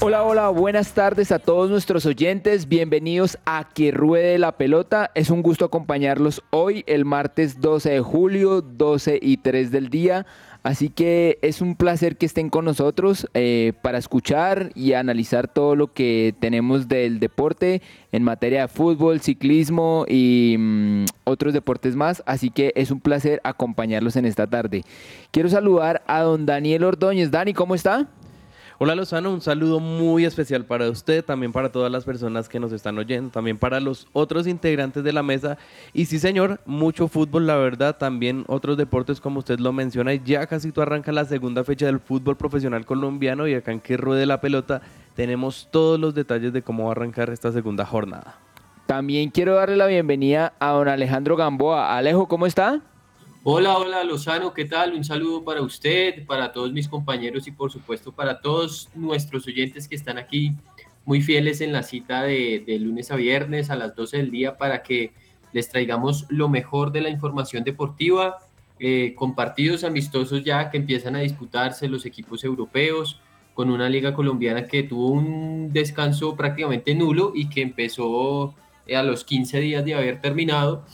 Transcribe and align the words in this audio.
Hola, 0.00 0.22
hola, 0.22 0.48
buenas 0.50 0.92
tardes 0.92 1.32
a 1.32 1.40
todos 1.40 1.70
nuestros 1.70 2.06
oyentes. 2.06 2.68
Bienvenidos 2.68 3.36
a 3.44 3.68
Que 3.74 3.90
Ruede 3.90 4.38
la 4.38 4.52
Pelota. 4.52 5.10
Es 5.16 5.28
un 5.28 5.42
gusto 5.42 5.64
acompañarlos 5.64 6.44
hoy, 6.50 6.84
el 6.86 7.04
martes 7.04 7.60
12 7.60 7.90
de 7.90 8.00
julio, 8.00 8.60
12 8.60 9.18
y 9.20 9.38
3 9.38 9.72
del 9.72 9.88
día. 9.88 10.24
Así 10.62 10.88
que 10.88 11.40
es 11.42 11.60
un 11.60 11.74
placer 11.74 12.16
que 12.16 12.26
estén 12.26 12.48
con 12.48 12.64
nosotros 12.64 13.28
eh, 13.34 13.72
para 13.82 13.98
escuchar 13.98 14.70
y 14.76 14.92
analizar 14.92 15.48
todo 15.48 15.74
lo 15.74 15.92
que 15.92 16.32
tenemos 16.38 16.86
del 16.86 17.18
deporte 17.18 17.82
en 18.12 18.22
materia 18.22 18.62
de 18.62 18.68
fútbol, 18.68 19.20
ciclismo 19.20 20.04
y 20.08 20.54
mm, 20.58 21.04
otros 21.24 21.52
deportes 21.52 21.96
más. 21.96 22.22
Así 22.24 22.50
que 22.50 22.72
es 22.76 22.92
un 22.92 23.00
placer 23.00 23.40
acompañarlos 23.42 24.14
en 24.14 24.26
esta 24.26 24.46
tarde. 24.46 24.84
Quiero 25.32 25.48
saludar 25.48 26.04
a 26.06 26.22
don 26.22 26.46
Daniel 26.46 26.84
Ordóñez. 26.84 27.32
Dani, 27.32 27.52
¿cómo 27.52 27.74
está? 27.74 28.06
Hola 28.80 28.94
Lozano, 28.94 29.32
un 29.32 29.40
saludo 29.40 29.80
muy 29.80 30.24
especial 30.24 30.64
para 30.64 30.88
usted, 30.88 31.24
también 31.24 31.50
para 31.50 31.72
todas 31.72 31.90
las 31.90 32.04
personas 32.04 32.48
que 32.48 32.60
nos 32.60 32.70
están 32.70 32.96
oyendo, 32.96 33.28
también 33.28 33.58
para 33.58 33.80
los 33.80 34.06
otros 34.12 34.46
integrantes 34.46 35.02
de 35.02 35.12
la 35.12 35.24
mesa. 35.24 35.58
Y 35.92 36.04
sí, 36.04 36.20
señor, 36.20 36.60
mucho 36.64 37.08
fútbol, 37.08 37.48
la 37.48 37.56
verdad, 37.56 37.96
también 37.98 38.44
otros 38.46 38.76
deportes 38.76 39.20
como 39.20 39.40
usted 39.40 39.58
lo 39.58 39.72
menciona. 39.72 40.14
Y 40.14 40.22
ya 40.24 40.46
casi 40.46 40.70
tú 40.70 40.80
arranca 40.80 41.10
la 41.10 41.24
segunda 41.24 41.64
fecha 41.64 41.86
del 41.86 41.98
fútbol 41.98 42.36
profesional 42.36 42.86
colombiano 42.86 43.48
y 43.48 43.54
acá 43.54 43.72
en 43.72 43.80
que 43.80 43.96
ruede 43.96 44.26
la 44.26 44.40
pelota 44.40 44.80
tenemos 45.16 45.66
todos 45.72 45.98
los 45.98 46.14
detalles 46.14 46.52
de 46.52 46.62
cómo 46.62 46.84
va 46.84 46.90
a 46.90 46.92
arrancar 46.92 47.30
esta 47.30 47.50
segunda 47.50 47.84
jornada. 47.84 48.36
También 48.86 49.30
quiero 49.30 49.56
darle 49.56 49.74
la 49.74 49.86
bienvenida 49.88 50.52
a 50.60 50.70
don 50.70 50.86
Alejandro 50.86 51.34
Gamboa. 51.34 51.96
Alejo, 51.98 52.28
¿cómo 52.28 52.46
está? 52.46 52.80
Hola, 53.50 53.78
hola 53.78 54.04
Lozano, 54.04 54.52
¿qué 54.52 54.66
tal? 54.66 54.92
Un 54.92 55.04
saludo 55.04 55.42
para 55.42 55.62
usted, 55.62 56.26
para 56.26 56.52
todos 56.52 56.70
mis 56.70 56.86
compañeros 56.86 57.46
y 57.46 57.50
por 57.50 57.72
supuesto 57.72 58.12
para 58.12 58.42
todos 58.42 58.90
nuestros 58.94 59.46
oyentes 59.46 59.88
que 59.88 59.94
están 59.94 60.18
aquí 60.18 60.52
muy 61.06 61.22
fieles 61.22 61.62
en 61.62 61.72
la 61.72 61.82
cita 61.82 62.24
de, 62.24 62.62
de, 62.66 62.78
lunes 62.78 63.10
a 63.10 63.16
viernes 63.16 63.70
a 63.70 63.76
las 63.76 63.96
12 63.96 64.18
del 64.18 64.30
día 64.30 64.58
para 64.58 64.82
que 64.82 65.12
les 65.54 65.70
traigamos 65.70 66.26
lo 66.28 66.50
mejor 66.50 66.92
de 66.92 67.00
la 67.00 67.08
información 67.08 67.64
deportiva, 67.64 68.36
eh, 68.80 69.14
con 69.16 69.34
partidos 69.34 69.82
amistosos 69.82 70.44
ya 70.44 70.68
que 70.68 70.76
empiezan 70.76 71.16
a 71.16 71.20
disputarse 71.20 71.88
los 71.88 72.04
equipos 72.04 72.44
europeos, 72.44 73.18
con 73.54 73.70
una 73.70 73.88
liga 73.88 74.12
colombiana 74.12 74.66
que 74.66 74.82
tuvo 74.82 75.08
un 75.08 75.72
descanso 75.72 76.36
prácticamente 76.36 76.94
nulo 76.94 77.32
y 77.34 77.48
que 77.48 77.62
empezó 77.62 78.54
a 78.94 79.02
los 79.02 79.24
15 79.24 79.60
días 79.60 79.86
de 79.86 79.94
haber 79.94 80.20
terminado. 80.20 80.84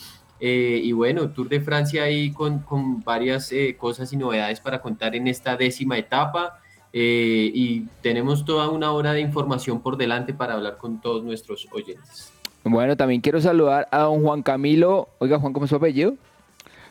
Eh, 0.46 0.78
y 0.84 0.92
bueno, 0.92 1.30
Tour 1.30 1.48
de 1.48 1.58
Francia 1.62 2.02
ahí 2.02 2.30
con, 2.30 2.58
con 2.58 3.02
varias 3.02 3.50
eh, 3.50 3.76
cosas 3.78 4.12
y 4.12 4.18
novedades 4.18 4.60
para 4.60 4.82
contar 4.82 5.16
en 5.16 5.26
esta 5.26 5.56
décima 5.56 5.96
etapa. 5.96 6.60
Eh, 6.92 7.50
y 7.54 7.86
tenemos 8.02 8.44
toda 8.44 8.68
una 8.68 8.92
hora 8.92 9.14
de 9.14 9.22
información 9.22 9.80
por 9.80 9.96
delante 9.96 10.34
para 10.34 10.52
hablar 10.52 10.76
con 10.76 11.00
todos 11.00 11.24
nuestros 11.24 11.66
oyentes. 11.72 12.30
Bueno, 12.62 12.94
también 12.94 13.22
quiero 13.22 13.40
saludar 13.40 13.88
a 13.90 14.00
don 14.00 14.22
Juan 14.22 14.42
Camilo. 14.42 15.08
Oiga, 15.18 15.38
Juan, 15.38 15.54
¿cómo 15.54 15.64
es 15.64 15.70
su 15.70 15.76
apellido? 15.76 16.14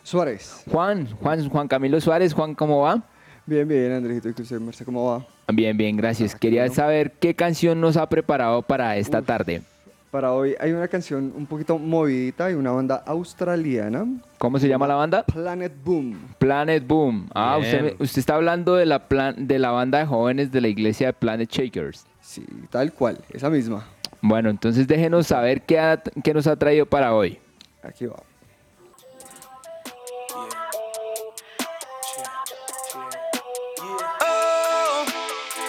Suárez. 0.02 0.64
Juan, 0.72 1.08
Juan, 1.22 1.48
Juan 1.48 1.68
Camilo 1.68 2.02
Suárez. 2.02 2.34
Juan, 2.34 2.56
¿cómo 2.56 2.82
va? 2.82 3.04
Bien, 3.46 3.68
bien, 3.68 3.92
Andrejito. 3.92 4.30
¿Y 4.30 4.42
usted, 4.42 4.60
Marce, 4.60 4.84
cómo 4.84 5.12
va? 5.12 5.28
Bien, 5.54 5.78
bien, 5.78 5.96
gracias. 5.96 6.34
Quería 6.34 6.68
saber 6.70 7.12
qué 7.20 7.36
canción 7.36 7.80
nos 7.80 7.98
ha 7.98 8.10
preparado 8.10 8.64
para 8.64 8.98
esta 8.98 9.20
Uf. 9.20 9.28
tarde. 9.28 9.62
Para 10.14 10.32
hoy 10.32 10.56
hay 10.60 10.72
una 10.74 10.88
canción 10.88 11.34
un 11.36 11.48
poquito 11.48 11.80
movidita 11.80 12.52
y 12.52 12.54
una 12.54 12.70
banda 12.70 13.02
australiana. 13.08 14.06
¿Cómo 14.38 14.60
se 14.60 14.68
llama 14.68 14.86
la 14.88 14.94
banda? 14.94 15.24
Planet 15.24 15.74
Boom. 15.84 16.36
Planet 16.38 16.86
Boom. 16.86 17.28
Ah, 17.34 17.58
usted 17.58 18.20
está 18.20 18.36
hablando 18.36 18.76
de 18.76 18.86
la, 18.86 19.08
plan, 19.08 19.48
de 19.48 19.58
la 19.58 19.72
banda 19.72 19.98
de 19.98 20.06
jóvenes 20.06 20.52
de 20.52 20.62
la 20.62 20.68
iglesia 20.68 21.08
de 21.08 21.14
Planet 21.14 21.50
Shakers. 21.50 22.06
Sí, 22.22 22.46
tal 22.70 22.94
cual, 22.94 23.18
esa 23.32 23.50
misma. 23.50 23.88
Bueno, 24.22 24.52
entonces 24.52 24.88
déjenos 24.88 25.26
saber 25.26 25.64
qué, 25.64 25.80
ha- 25.80 26.00
qué 26.24 26.32
nos 26.32 26.46
ha 26.46 26.56
traído 26.58 26.86
para 26.86 27.16
hoy. 27.16 27.40
Aquí 27.82 28.06
va. 28.06 28.18
Oh, 34.22 35.06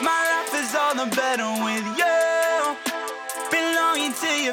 my 0.03 0.21
life 0.31 0.55
is 0.63 0.75
all 0.75 0.95
the 0.95 1.07
better 1.17 1.49
with 1.65 1.85
you. 1.94 1.94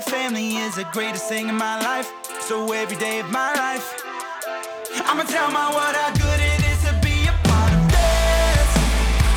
Family 0.01 0.57
is 0.57 0.75
the 0.75 0.85
greatest 0.91 1.27
thing 1.29 1.47
in 1.47 1.55
my 1.55 1.79
life. 1.81 2.11
So 2.41 2.73
every 2.73 2.97
day 2.97 3.19
of 3.19 3.29
my 3.29 3.53
life, 3.53 4.03
I'ma 5.05 5.23
tell 5.23 5.51
my 5.51 5.69
what 5.71 5.95
how 5.95 6.11
good 6.13 6.39
it 6.39 6.59
is 6.71 6.81
to 6.85 6.93
be 7.05 7.27
a 7.27 7.35
part 7.47 7.71
of 7.71 7.83
this. 7.87 8.67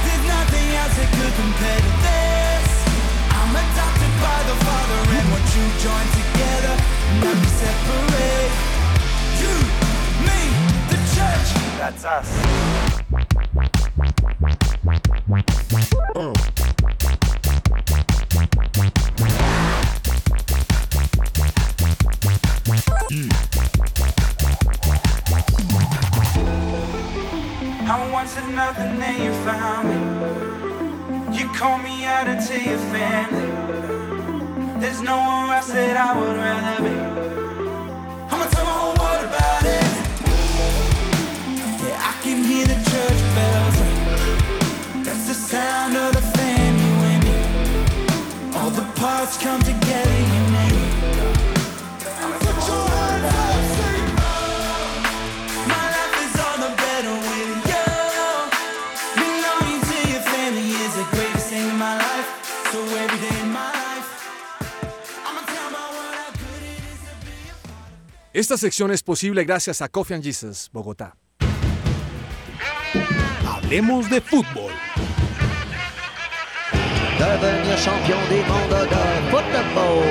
There's 0.04 0.26
nothing 0.26 0.68
else 0.80 0.94
that 0.96 1.10
could 1.14 1.34
compare 1.36 1.80
to 1.84 1.92
this. 2.06 2.66
I'm 3.38 3.52
adopted 3.54 4.14
by 4.24 4.40
the 4.50 4.56
Father, 4.64 5.00
and 5.14 5.26
what 5.32 5.44
you 5.54 5.64
join 5.84 6.06
together, 6.16 6.74
never 7.22 7.48
separate. 7.60 8.52
You, 9.40 9.54
me, 10.26 10.40
the 10.90 10.98
church, 11.12 11.48
that's 11.78 12.04
us. 12.04 12.28
Esta 68.54 68.66
sección 68.68 68.92
es 68.92 69.02
posible 69.02 69.42
gracias 69.42 69.82
a 69.82 69.88
Coffee 69.88 70.14
and 70.14 70.22
Jesus, 70.22 70.70
Bogotá. 70.72 71.16
Hablemos 73.44 74.08
de 74.08 74.20
fútbol. 74.20 74.70
Devenir 77.18 77.76
champion 77.78 78.20
du 78.28 78.36
monde 78.46 78.78
de 78.78 79.30
football. 79.32 80.04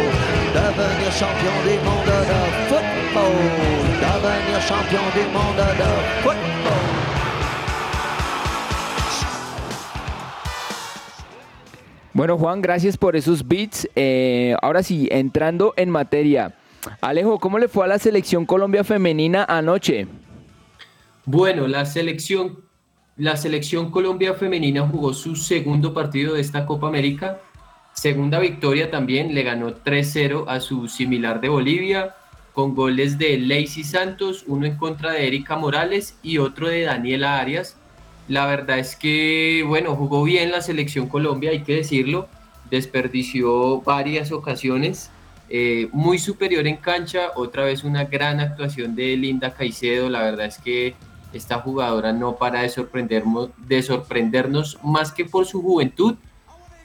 Devenir 0.54 1.14
champion 1.14 1.56
du 1.64 1.76
monde 1.86 2.12
de 2.12 2.42
football. 2.68 3.32
Devenir 4.02 4.62
champion 4.68 5.06
du 5.16 5.24
monde 5.32 5.64
de 5.64 5.92
football. 6.22 6.84
Bueno, 12.12 12.38
Juan, 12.38 12.62
gracias 12.62 12.98
por 12.98 13.16
esos 13.16 13.48
beats. 13.48 13.88
Eh, 13.96 14.54
ahora 14.62 14.84
sí, 14.84 15.08
entrando 15.12 15.74
en 15.78 15.90
materia. 15.90 16.54
Alejo, 17.02 17.40
¿cómo 17.40 17.60
le 17.60 17.68
fue 17.68 17.86
a 17.86 17.88
la 17.88 18.00
selección 18.00 18.46
Colombia 18.46 18.84
femenina 18.84 19.46
anoche? 19.48 20.08
Bueno, 21.26 21.68
la 21.68 21.86
selección, 21.86 22.60
la 23.18 23.38
selección 23.38 23.92
Colombia 23.92 24.34
femenina 24.34 24.88
jugó 24.88 25.14
su 25.14 25.36
segundo 25.36 25.94
partido 25.94 26.34
de 26.34 26.42
esta 26.42 26.66
Copa 26.66 26.88
América. 26.88 27.40
Segunda 27.94 28.40
victoria 28.40 28.92
también, 28.92 29.34
le 29.34 29.44
ganó 29.44 29.74
3-0 29.74 30.46
a 30.48 30.60
su 30.60 30.88
similar 30.88 31.40
de 31.40 31.50
Bolivia, 31.50 32.16
con 32.54 32.76
goles 32.76 33.18
de 33.18 33.38
Lacey 33.38 33.84
Santos, 33.84 34.44
uno 34.48 34.66
en 34.66 34.78
contra 34.78 35.12
de 35.12 35.28
Erika 35.28 35.56
Morales 35.56 36.18
y 36.22 36.40
otro 36.40 36.68
de 36.68 36.82
Daniela 36.82 37.40
Arias. 37.40 37.78
La 38.28 38.46
verdad 38.46 38.80
es 38.80 38.96
que, 38.96 39.64
bueno, 39.68 39.96
jugó 39.96 40.24
bien 40.24 40.52
la 40.52 40.62
selección 40.62 41.08
Colombia, 41.08 41.52
hay 41.52 41.64
que 41.64 41.76
decirlo. 41.76 42.28
desperdició 42.70 43.82
varias 43.82 44.32
ocasiones, 44.32 45.12
eh, 45.50 45.90
muy 45.92 46.18
superior 46.18 46.66
en 46.68 46.78
cancha, 46.78 47.32
otra 47.36 47.66
vez 47.66 47.84
una 47.84 48.06
gran 48.06 48.40
actuación 48.40 48.96
de 48.96 49.16
Linda 49.18 49.54
Caicedo, 49.54 50.10
la 50.10 50.22
verdad 50.24 50.46
es 50.46 50.58
que 50.58 50.96
esta 51.34 51.60
jugadora 51.60 52.14
no 52.14 52.38
para 52.38 52.62
de 52.62 52.70
sorprendernos, 52.70 53.50
de 53.58 53.82
sorprendernos 53.82 54.80
más 54.84 55.12
que 55.12 55.26
por 55.26 55.46
su 55.46 55.62
juventud, 55.62 56.16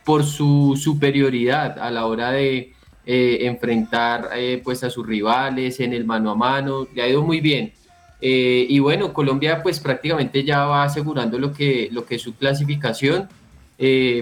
por 0.05 0.25
su 0.25 0.79
superioridad 0.83 1.79
a 1.79 1.91
la 1.91 2.07
hora 2.07 2.31
de 2.33 2.73
eh, 3.07 3.39
enfrentar 3.43 4.31
eh, 4.35 4.61
pues 4.65 4.83
a 4.85 4.91
sus 4.91 5.07
rivales 5.07 5.81
en 5.81 5.93
el 5.93 6.05
mano 6.05 6.31
a 6.31 6.35
mano, 6.35 6.89
le 6.95 7.03
ha 7.03 7.09
ido 7.09 7.23
muy 7.23 7.41
bien. 7.41 7.73
Y 8.21 8.81
bueno, 8.81 9.13
Colombia 9.13 9.63
pues 9.63 9.79
prácticamente 9.79 10.43
ya 10.43 10.65
va 10.67 10.83
asegurando 10.83 11.39
lo 11.39 11.53
que, 11.53 11.89
lo 11.93 12.05
que 12.05 12.17
es 12.17 12.23
su 12.23 12.35
clasificación. 12.35 13.29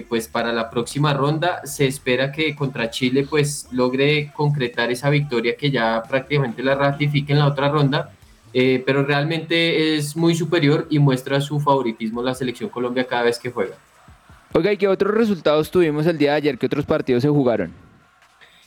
Pues 0.07 0.27
para 0.27 0.53
la 0.53 0.69
próxima 0.69 1.13
ronda 1.13 1.61
se 1.65 1.87
espera 1.87 2.31
que 2.31 2.55
contra 2.55 2.91
Chile 2.91 3.25
pues 3.27 3.67
logre 3.71 4.31
concretar 4.35 4.91
esa 4.91 5.09
victoria 5.09 5.57
que 5.57 5.71
ya 5.71 6.03
prácticamente 6.07 6.61
la 6.61 6.75
ratifique 6.75 7.33
en 7.33 7.39
la 7.39 7.47
otra 7.47 7.69
ronda. 7.69 8.11
pero 8.53 9.03
realmente 9.03 9.95
es 9.95 10.15
muy 10.15 10.35
superior 10.35 10.87
y 10.89 10.99
muestra 10.99 11.41
su 11.41 11.59
favoritismo 11.59 12.21
la 12.21 12.35
selección 12.35 12.69
Colombia 12.69 13.05
cada 13.07 13.23
vez 13.23 13.39
que 13.39 13.51
juega. 13.51 13.75
Oiga, 14.53 14.71
¿y 14.71 14.77
qué 14.77 14.87
otros 14.87 15.13
resultados 15.13 15.69
tuvimos 15.69 16.05
el 16.05 16.17
día 16.17 16.31
de 16.31 16.37
ayer? 16.37 16.57
¿Qué 16.57 16.65
otros 16.65 16.85
partidos 16.85 17.21
se 17.23 17.29
jugaron? 17.29 17.73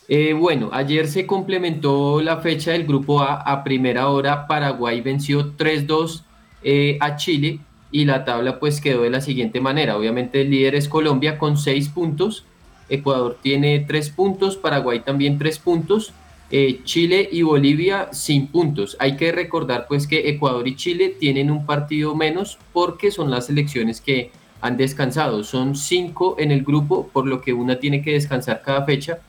Eh, 0.07 0.33
bueno, 0.33 0.69
ayer 0.73 1.07
se 1.07 1.25
complementó 1.25 2.21
la 2.21 2.37
fecha 2.37 2.71
del 2.71 2.85
grupo 2.85 3.21
A 3.21 3.35
a 3.35 3.63
primera 3.63 4.09
hora. 4.09 4.45
Paraguay 4.47 5.01
venció 5.01 5.55
3-2 5.55 6.23
eh, 6.63 6.97
a 6.99 7.15
Chile 7.15 7.59
y 7.91 8.05
la 8.05 8.25
tabla 8.25 8.59
pues 8.59 8.81
quedó 8.81 9.03
de 9.03 9.09
la 9.09 9.21
siguiente 9.21 9.59
manera. 9.59 9.97
Obviamente 9.97 10.41
el 10.41 10.49
líder 10.49 10.75
es 10.75 10.87
Colombia 10.87 11.37
con 11.37 11.57
6 11.57 11.89
puntos. 11.89 12.45
Ecuador 12.89 13.37
tiene 13.41 13.79
3 13.79 14.09
puntos, 14.09 14.57
Paraguay 14.57 15.01
también 15.01 15.37
3 15.37 15.59
puntos. 15.59 16.13
Eh, 16.53 16.81
Chile 16.83 17.29
y 17.31 17.43
Bolivia 17.43 18.09
sin 18.11 18.47
puntos. 18.47 18.97
Hay 18.99 19.15
que 19.15 19.31
recordar 19.31 19.85
pues 19.87 20.05
que 20.05 20.29
Ecuador 20.29 20.67
y 20.67 20.75
Chile 20.75 21.15
tienen 21.17 21.49
un 21.49 21.65
partido 21.65 22.13
menos 22.13 22.57
porque 22.73 23.09
son 23.09 23.31
las 23.31 23.45
selecciones 23.45 24.01
que 24.01 24.31
han 24.59 24.75
descansado. 24.75 25.45
Son 25.45 25.75
cinco 25.75 26.35
en 26.37 26.51
el 26.51 26.63
grupo, 26.63 27.07
por 27.07 27.25
lo 27.25 27.39
que 27.39 27.53
una 27.53 27.77
tiene 27.77 28.01
que 28.01 28.11
descansar 28.11 28.61
cada 28.63 28.83
fecha. 28.85 29.19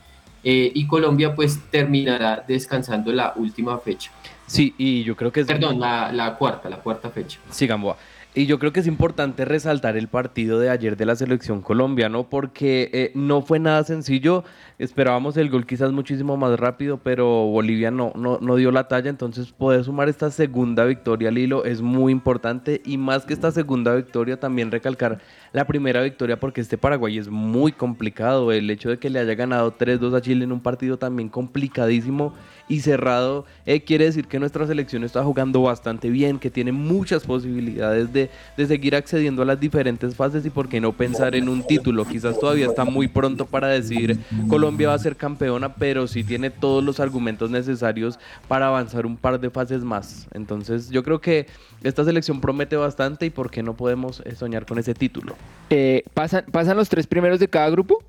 Eh, 0.43 0.73
y 0.75 0.89
Colombia 0.89 1.37
pues 1.37 1.61
terminará 1.71 2.45
descansando 2.47 3.13
la 3.13 3.33
última 3.37 3.79
fecha. 3.79 4.11
Sí, 4.47 4.75
y 4.77 5.05
yo 5.05 5.15
creo 5.15 5.31
que 5.31 5.41
es... 5.41 5.47
Perdón, 5.47 5.79
la, 5.79 6.13
la 6.13 6.35
cuarta, 6.35 6.69
la 6.69 6.79
cuarta 6.79 7.11
fecha. 7.11 7.39
Sí, 7.51 7.69
Gamboa. 7.69 7.97
Y 8.35 8.47
yo 8.47 8.59
creo 8.59 8.73
que 8.73 8.81
es 8.81 8.87
importante 8.87 9.45
resaltar 9.45 9.99
el 9.99 10.09
partido 10.09 10.59
de 10.59 10.71
ayer 10.71 10.97
de 10.97 11.05
la 11.05 11.17
selección 11.17 11.61
colombiana, 11.61 12.23
Porque 12.23 12.89
eh, 12.95 13.13
no 13.15 13.43
fue 13.43 13.59
nada 13.59 13.85
sencillo. 13.85 14.43
Esperábamos 14.79 15.37
el 15.37 15.51
gol 15.51 15.67
quizás 15.67 15.93
muchísimo 15.93 16.39
más 16.39 16.59
rápido, 16.59 16.97
pero 16.97 17.27
Bolivia 17.27 17.91
no, 17.91 18.11
no, 18.17 18.39
no 18.41 18.57
dio 18.57 18.73
la 18.73 18.89
talla. 18.89 19.11
Entonces 19.11 19.53
poder 19.53 19.85
sumar 19.85 20.09
esta 20.09 20.31
segunda 20.31 20.87
victoria 20.87 21.29
al 21.29 21.37
hilo 21.37 21.67
es 21.67 21.83
muy 21.83 22.11
importante. 22.11 22.81
Y 22.87 22.97
más 22.97 23.27
que 23.27 23.35
esta 23.35 23.53
segunda 23.53 23.95
victoria, 23.95 24.41
también 24.41 24.71
recalcar 24.71 25.19
la 25.53 25.67
primera 25.67 26.01
victoria 26.01 26.41
porque 26.41 26.63
este 26.63 26.79
Paraguay 26.79 27.19
es 27.19 27.29
muy 27.29 27.71
complicado. 27.73 28.51
El 28.51 28.71
hecho 28.71 28.89
de 28.89 28.99
que 28.99 29.11
le 29.11 29.19
haya 29.19 29.35
ganado 29.35 29.77
3-2 29.77 30.17
a 30.17 30.23
Chile 30.23 30.45
en 30.45 30.53
un 30.53 30.61
partido 30.61 30.97
también 30.97 31.29
complicadísimo 31.29 32.33
y 32.69 32.81
cerrado 32.81 33.45
eh, 33.67 33.83
quiere 33.83 34.07
decir 34.07 34.27
que 34.27 34.39
nuestra 34.39 34.67
selección 34.67 35.05
está 35.05 35.23
jugando 35.23 35.63
bastante 35.63 36.11
bien, 36.11 36.39
que 36.39 36.51
tiene 36.51 36.73
muchas 36.73 37.25
posibilidades 37.25 38.13
de, 38.13 38.31
de 38.57 38.67
seguir 38.67 38.95
accediendo 38.95 39.43
a 39.43 39.45
las 39.45 39.61
diferentes 39.61 40.15
fases 40.15 40.45
y 40.47 40.51
por 40.51 40.69
qué 40.69 40.81
no 40.81 40.93
pensar 40.93 41.35
en 41.35 41.49
un 41.49 41.67
título. 41.67 42.05
Quizás 42.05 42.39
todavía 42.39 42.67
está 42.67 42.85
muy 42.85 43.09
pronto 43.09 43.47
para 43.47 43.69
decir 43.69 44.19
Colombia 44.49 44.89
va 44.89 44.95
a 44.95 44.99
ser 44.99 45.17
campeona, 45.17 45.75
pero 45.75 46.07
sí 46.07 46.25
tiene 46.25 46.51
todos 46.51 46.83
los 46.83 47.01
argumentos 47.01 47.51
necesarios 47.51 48.19
para 48.49 48.69
avanzar 48.69 49.07
un 49.07 49.17
par 49.17 49.41
de 49.41 49.51
fases 49.51 49.85
más. 49.85 50.29
Entonces 50.33 50.91
yo 50.91 51.03
creo 51.03 51.21
que 51.21 51.47
esta 51.83 52.05
selección 52.05 52.41
promete 52.41 52.77
bastante 52.77 53.27
y 53.27 53.31
por 53.31 53.51
qué 53.51 53.63
no 53.63 53.75
podemos 53.75 54.23
eh, 54.25 54.35
soñar 54.35 54.67
con 54.67 54.79
ese 54.79 54.95
título. 54.95 55.37
Eh, 55.71 56.03
¿pasan, 56.15 56.45
¿Pasan 56.51 56.77
los 56.77 56.89
tres 56.89 57.07
primeros 57.07 57.41
de 57.41 57.49
cada 57.49 57.71
grupo? 57.71 58.03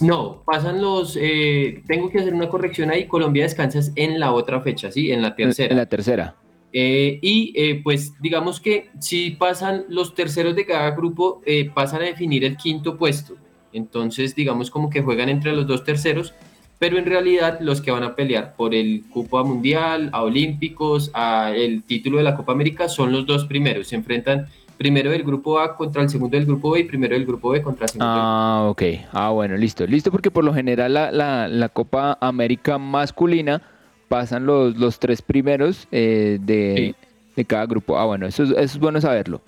No, 0.00 0.42
pasan 0.44 0.80
los. 0.80 1.18
Eh, 1.20 1.82
tengo 1.86 2.08
que 2.10 2.20
hacer 2.20 2.34
una 2.34 2.48
corrección 2.48 2.90
ahí. 2.90 3.06
Colombia 3.06 3.42
descansa 3.42 3.80
en 3.96 4.20
la 4.20 4.32
otra 4.32 4.60
fecha, 4.60 4.92
¿sí? 4.92 5.10
En 5.10 5.22
la 5.22 5.34
tercera. 5.34 5.70
En 5.70 5.76
la 5.76 5.86
tercera. 5.86 6.36
Eh, 6.72 7.18
y 7.20 7.52
eh, 7.56 7.80
pues 7.82 8.14
digamos 8.20 8.60
que 8.60 8.88
si 9.00 9.32
pasan 9.32 9.84
los 9.88 10.14
terceros 10.14 10.54
de 10.54 10.64
cada 10.64 10.92
grupo, 10.92 11.42
pasan 11.74 12.02
a 12.02 12.04
definir 12.04 12.44
el 12.44 12.56
quinto 12.56 12.96
puesto. 12.96 13.34
Entonces, 13.72 14.34
digamos 14.34 14.70
como 14.70 14.88
que 14.88 15.02
juegan 15.02 15.28
entre 15.28 15.52
los 15.52 15.66
dos 15.66 15.82
terceros, 15.82 16.32
pero 16.78 16.98
en 16.98 17.06
realidad 17.06 17.58
los 17.60 17.80
que 17.80 17.90
van 17.90 18.04
a 18.04 18.14
pelear 18.14 18.54
por 18.54 18.74
el 18.74 19.04
Copa 19.12 19.42
Mundial, 19.42 20.10
a 20.12 20.22
Olímpicos, 20.22 21.10
a 21.14 21.52
el 21.54 21.82
título 21.82 22.18
de 22.18 22.24
la 22.24 22.36
Copa 22.36 22.52
América 22.52 22.88
son 22.88 23.12
los 23.12 23.26
dos 23.26 23.46
primeros. 23.46 23.88
Se 23.88 23.96
enfrentan 23.96 24.46
primero 24.82 25.12
del 25.12 25.22
grupo 25.22 25.60
A 25.60 25.76
contra 25.76 26.02
el 26.02 26.10
segundo 26.10 26.36
del 26.36 26.44
grupo 26.44 26.72
B 26.72 26.80
y 26.80 26.84
primero 26.84 27.14
del 27.14 27.24
grupo 27.24 27.50
B 27.50 27.62
contra 27.62 27.84
el 27.84 27.90
segundo. 27.90 28.12
Ah, 28.12 28.66
ok. 28.68 28.82
Ah, 29.12 29.30
bueno, 29.30 29.56
listo. 29.56 29.86
Listo 29.86 30.10
porque 30.10 30.32
por 30.32 30.42
lo 30.42 30.52
general 30.52 30.92
la, 30.92 31.46
la, 31.46 31.68
Copa 31.68 32.18
América 32.20 32.78
masculina 32.78 33.62
pasan 34.08 34.44
los, 34.44 34.76
los 34.76 34.98
tres 34.98 35.22
primeros 35.22 35.86
eh, 35.92 36.38
de, 36.40 36.96
de, 37.36 37.44
cada 37.44 37.64
grupo. 37.66 37.96
Ah, 37.96 38.06
bueno, 38.06 38.26
eso, 38.26 38.42
es 38.58 38.76
bueno 38.76 39.00
saberlo. 39.00 39.40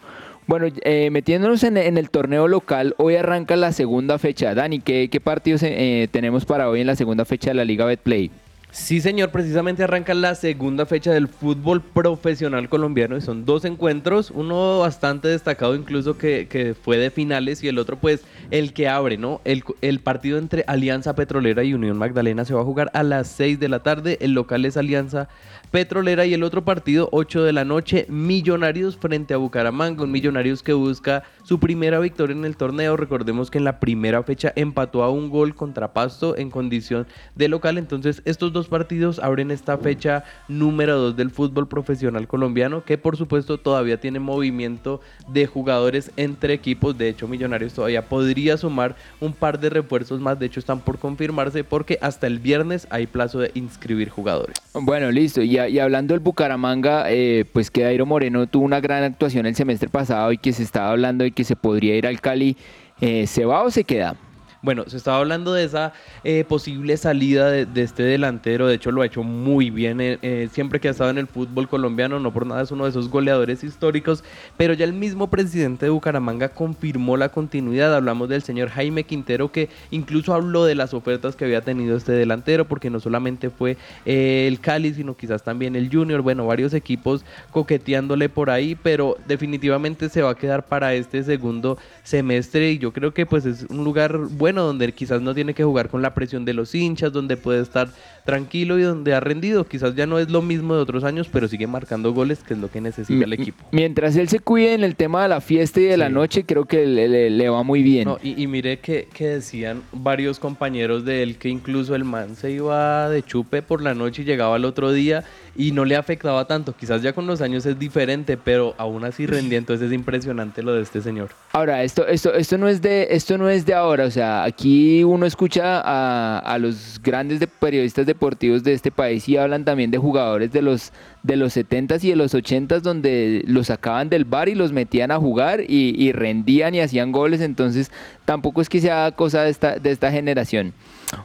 Bueno, 0.46 0.66
eh, 0.82 1.10
metiéndonos 1.10 1.64
en, 1.64 1.78
el 1.78 2.10
torneo 2.10 2.46
local, 2.46 2.94
hoy 2.98 3.16
arranca 3.16 3.56
la 3.56 3.72
segunda 3.72 4.20
fecha. 4.20 4.54
Dani, 4.54 4.78
¿qué, 4.78 5.08
qué 5.10 5.20
partidos 5.20 5.64
eh, 5.64 6.06
tenemos 6.12 6.44
para 6.44 6.68
hoy 6.68 6.80
en 6.80 6.86
la 6.86 6.94
segunda 6.94 7.24
fecha 7.24 7.50
de 7.50 7.54
la 7.54 7.64
Liga 7.64 7.86
Betplay? 7.86 8.30
Sí, 8.74 9.00
señor, 9.00 9.30
precisamente 9.30 9.84
arranca 9.84 10.14
la 10.14 10.34
segunda 10.34 10.84
fecha 10.84 11.12
del 11.12 11.28
fútbol 11.28 11.80
profesional 11.80 12.68
colombiano 12.68 13.16
y 13.16 13.20
son 13.20 13.44
dos 13.44 13.64
encuentros, 13.64 14.32
uno 14.32 14.80
bastante 14.80 15.28
destacado 15.28 15.76
incluso 15.76 16.18
que, 16.18 16.74
fue 16.82 16.96
de 16.96 17.12
finales 17.12 17.62
y 17.62 17.68
el 17.68 17.78
otro 17.78 17.96
pues 18.00 18.24
el 18.50 18.72
que 18.72 18.88
abre, 18.88 19.16
¿no? 19.16 19.40
El, 19.44 19.62
el, 19.80 20.00
partido 20.00 20.38
entre 20.38 20.64
Alianza 20.66 21.14
Petrolera 21.14 21.62
y 21.62 21.72
Unión 21.72 21.96
Magdalena 21.98 22.44
se 22.44 22.52
va 22.52 22.62
a 22.62 22.64
jugar 22.64 22.90
a 22.94 23.04
las 23.04 23.28
6 23.28 23.60
de 23.60 23.68
la 23.68 23.84
tarde, 23.84 24.18
el 24.20 24.32
local 24.32 24.64
es 24.64 24.76
Alianza 24.76 25.28
Petrolera 25.70 26.26
y 26.26 26.34
el 26.34 26.42
otro 26.42 26.64
partido 26.64 27.08
8 27.12 27.44
de 27.44 27.52
la 27.52 27.64
noche, 27.64 28.06
Millonarios 28.08 28.96
frente 28.96 29.34
a 29.34 29.36
Bucaramanga, 29.36 30.02
un 30.02 30.10
Millonarios 30.10 30.64
que 30.64 30.72
busca 30.72 31.22
su 31.44 31.60
primera 31.60 32.00
victoria 32.00 32.34
en 32.34 32.44
el 32.44 32.56
torneo, 32.56 32.96
recordemos 32.96 33.52
que 33.52 33.58
en 33.58 33.64
la 33.64 33.78
primera 33.78 34.24
fecha 34.24 34.52
empató 34.56 35.04
a 35.04 35.10
un 35.10 35.30
gol 35.30 35.54
contra 35.54 35.92
Pasto 35.92 36.36
en 36.36 36.50
condición 36.50 37.06
de 37.36 37.48
local, 37.48 37.78
entonces 37.78 38.20
estos 38.24 38.52
dos 38.52 38.63
partidos 38.66 39.18
abren 39.18 39.50
esta 39.50 39.78
fecha 39.78 40.24
número 40.48 40.98
2 40.98 41.16
del 41.16 41.30
fútbol 41.30 41.68
profesional 41.68 42.26
colombiano 42.26 42.84
que 42.84 42.98
por 42.98 43.16
supuesto 43.16 43.58
todavía 43.58 44.00
tiene 44.00 44.18
movimiento 44.18 45.00
de 45.28 45.46
jugadores 45.46 46.10
entre 46.16 46.54
equipos, 46.54 46.96
de 46.96 47.08
hecho 47.08 47.28
Millonarios 47.28 47.74
todavía 47.74 48.08
podría 48.08 48.56
sumar 48.56 48.96
un 49.20 49.32
par 49.32 49.58
de 49.58 49.70
refuerzos 49.70 50.20
más, 50.20 50.38
de 50.38 50.46
hecho 50.46 50.60
están 50.60 50.80
por 50.80 50.98
confirmarse 50.98 51.64
porque 51.64 51.98
hasta 52.00 52.26
el 52.26 52.38
viernes 52.38 52.86
hay 52.90 53.06
plazo 53.06 53.40
de 53.40 53.50
inscribir 53.54 54.08
jugadores. 54.08 54.56
Bueno, 54.74 55.10
listo, 55.10 55.42
y 55.42 55.78
hablando 55.78 56.14
del 56.14 56.20
Bucaramanga, 56.20 57.10
eh, 57.10 57.44
pues 57.52 57.70
que 57.70 57.82
Dairo 57.82 58.06
Moreno 58.06 58.46
tuvo 58.46 58.64
una 58.64 58.80
gran 58.80 59.04
actuación 59.04 59.46
el 59.46 59.54
semestre 59.54 59.88
pasado 59.88 60.32
y 60.32 60.38
que 60.38 60.52
se 60.52 60.62
estaba 60.62 60.90
hablando 60.90 61.24
de 61.24 61.30
que 61.30 61.44
se 61.44 61.56
podría 61.56 61.96
ir 61.96 62.06
al 62.06 62.20
Cali. 62.20 62.56
Eh, 63.00 63.26
¿Se 63.26 63.44
va 63.44 63.62
o 63.62 63.70
se 63.70 63.84
queda? 63.84 64.16
Bueno, 64.64 64.84
se 64.86 64.96
estaba 64.96 65.18
hablando 65.18 65.52
de 65.52 65.62
esa 65.62 65.92
eh, 66.24 66.42
posible 66.48 66.96
salida 66.96 67.50
de, 67.50 67.82
este 67.82 68.02
delantero, 68.02 68.66
de 68.66 68.76
hecho 68.76 68.92
lo 68.92 69.02
ha 69.02 69.06
hecho 69.06 69.22
muy 69.22 69.68
bien 69.68 70.00
eh, 70.00 70.18
eh, 70.22 70.48
siempre 70.50 70.80
que 70.80 70.88
ha 70.88 70.92
estado 70.92 71.10
en 71.10 71.18
el 71.18 71.26
fútbol 71.26 71.68
colombiano, 71.68 72.18
no 72.18 72.32
por 72.32 72.46
nada 72.46 72.62
es 72.62 72.70
uno 72.70 72.84
de 72.84 72.90
esos 72.90 73.10
goleadores 73.10 73.62
históricos, 73.62 74.24
pero 74.56 74.72
ya 74.72 74.86
el 74.86 74.94
mismo 74.94 75.28
presidente 75.28 75.84
de 75.84 75.90
Bucaramanga 75.90 76.48
confirmó 76.48 77.18
la 77.18 77.28
continuidad, 77.28 77.94
hablamos 77.94 78.30
del 78.30 78.40
señor 78.40 78.70
Jaime 78.70 79.04
Quintero 79.04 79.52
que 79.52 79.68
incluso 79.90 80.32
habló 80.32 80.64
de 80.64 80.74
las 80.74 80.94
ofertas 80.94 81.36
que 81.36 81.44
había 81.44 81.60
tenido 81.60 81.98
este 81.98 82.12
delantero, 82.12 82.64
porque 82.64 82.88
no 82.88 83.00
solamente 83.00 83.50
fue 83.50 83.76
el 84.06 84.60
Cali, 84.60 84.94
sino 84.94 85.14
quizás 85.14 85.42
también 85.42 85.76
el 85.76 85.90
Junior, 85.92 86.22
bueno, 86.22 86.46
varios 86.46 86.72
equipos 86.72 87.22
coqueteándole 87.50 88.30
por 88.30 88.48
ahí, 88.48 88.76
pero 88.76 89.18
definitivamente 89.28 90.08
se 90.08 90.22
va 90.22 90.30
a 90.30 90.34
quedar 90.36 90.64
para 90.64 90.94
este 90.94 91.22
segundo 91.22 91.76
semestre. 92.02 92.72
Y 92.72 92.78
yo 92.78 92.94
creo 92.94 93.12
que 93.12 93.26
pues 93.26 93.44
es 93.44 93.66
un 93.68 93.84
lugar 93.84 94.16
bueno 94.16 94.53
donde 94.62 94.92
quizás 94.92 95.20
no 95.20 95.34
tiene 95.34 95.54
que 95.54 95.64
jugar 95.64 95.88
con 95.88 96.02
la 96.02 96.14
presión 96.14 96.44
de 96.44 96.54
los 96.54 96.74
hinchas, 96.74 97.12
donde 97.12 97.36
puede 97.36 97.60
estar 97.60 97.88
tranquilo 98.24 98.78
y 98.78 98.82
donde 98.82 99.14
ha 99.14 99.20
rendido. 99.20 99.64
Quizás 99.64 99.94
ya 99.94 100.06
no 100.06 100.18
es 100.18 100.30
lo 100.30 100.42
mismo 100.42 100.74
de 100.74 100.80
otros 100.80 101.04
años, 101.04 101.28
pero 101.32 101.48
sigue 101.48 101.66
marcando 101.66 102.12
goles, 102.12 102.42
que 102.42 102.54
es 102.54 102.60
lo 102.60 102.70
que 102.70 102.80
necesita 102.80 103.24
el 103.24 103.32
equipo. 103.32 103.64
Mientras 103.72 104.16
él 104.16 104.28
se 104.28 104.40
cuide 104.40 104.74
en 104.74 104.84
el 104.84 104.96
tema 104.96 105.22
de 105.22 105.28
la 105.28 105.40
fiesta 105.40 105.80
y 105.80 105.84
de 105.84 105.96
la 105.96 106.08
noche, 106.08 106.44
creo 106.44 106.64
que 106.64 106.86
le, 106.86 107.48
va 107.48 107.62
muy 107.62 107.82
bien. 107.82 108.08
y, 108.22 108.46
mire 108.46 108.78
que, 108.78 109.08
que, 109.12 109.28
decían 109.28 109.82
varios 109.92 110.38
compañeros 110.38 111.04
de 111.04 111.22
él 111.22 111.36
que 111.36 111.48
incluso 111.48 111.94
el 111.94 112.04
man 112.04 112.36
se 112.36 112.50
iba 112.50 113.08
de 113.08 113.22
chupe 113.22 113.62
por 113.62 113.82
la 113.82 113.94
noche 113.94 114.22
y 114.22 114.24
llegaba 114.24 114.56
al 114.56 114.64
otro 114.64 114.92
día 114.92 115.24
y 115.56 115.72
no 115.72 115.84
le 115.84 115.96
afectaba 115.96 116.46
tanto. 116.46 116.74
Quizás 116.76 117.02
ya 117.02 117.12
con 117.12 117.26
los 117.26 117.40
años 117.40 117.64
es 117.66 117.78
diferente, 117.78 118.36
pero 118.36 118.74
aún 118.78 119.04
así 119.04 119.26
rendía, 119.26 119.58
entonces 119.58 119.88
es 119.88 119.92
impresionante 119.92 120.62
lo 120.62 120.74
de 120.74 120.82
este 120.82 121.00
señor. 121.00 121.30
Ahora, 121.52 121.82
esto, 121.82 122.06
esto, 122.06 122.34
esto, 122.34 122.58
no, 122.58 122.68
es 122.68 122.82
de, 122.82 123.08
esto 123.10 123.38
no 123.38 123.48
es 123.48 123.64
de 123.66 123.74
ahora, 123.74 124.04
o 124.06 124.10
sea, 124.10 124.44
aquí 124.44 125.04
uno 125.04 125.26
escucha 125.26 125.80
a, 125.80 126.38
a 126.38 126.58
los 126.58 127.00
grandes 127.02 127.40
de 127.40 127.46
periodistas 127.46 128.06
deportivos 128.06 128.64
de 128.64 128.72
este 128.72 128.90
país 128.90 129.28
y 129.28 129.36
hablan 129.36 129.64
también 129.64 129.90
de 129.90 129.98
jugadores 129.98 130.52
de 130.52 130.62
los, 130.62 130.92
de 131.22 131.36
los 131.36 131.56
70s 131.56 132.02
y 132.04 132.10
de 132.10 132.16
los 132.16 132.34
80s 132.34 132.80
donde 132.80 133.42
los 133.46 133.68
sacaban 133.68 134.08
del 134.08 134.24
bar 134.24 134.48
y 134.48 134.54
los 134.54 134.72
metían 134.72 135.10
a 135.10 135.18
jugar 135.18 135.60
y, 135.60 135.94
y 135.96 136.12
rendían 136.12 136.74
y 136.74 136.80
hacían 136.80 137.12
goles, 137.12 137.40
entonces 137.40 137.90
tampoco 138.24 138.60
es 138.60 138.68
que 138.68 138.80
sea 138.80 139.12
cosa 139.12 139.42
de 139.42 139.50
esta, 139.50 139.78
de 139.78 139.90
esta 139.90 140.10
generación. 140.10 140.72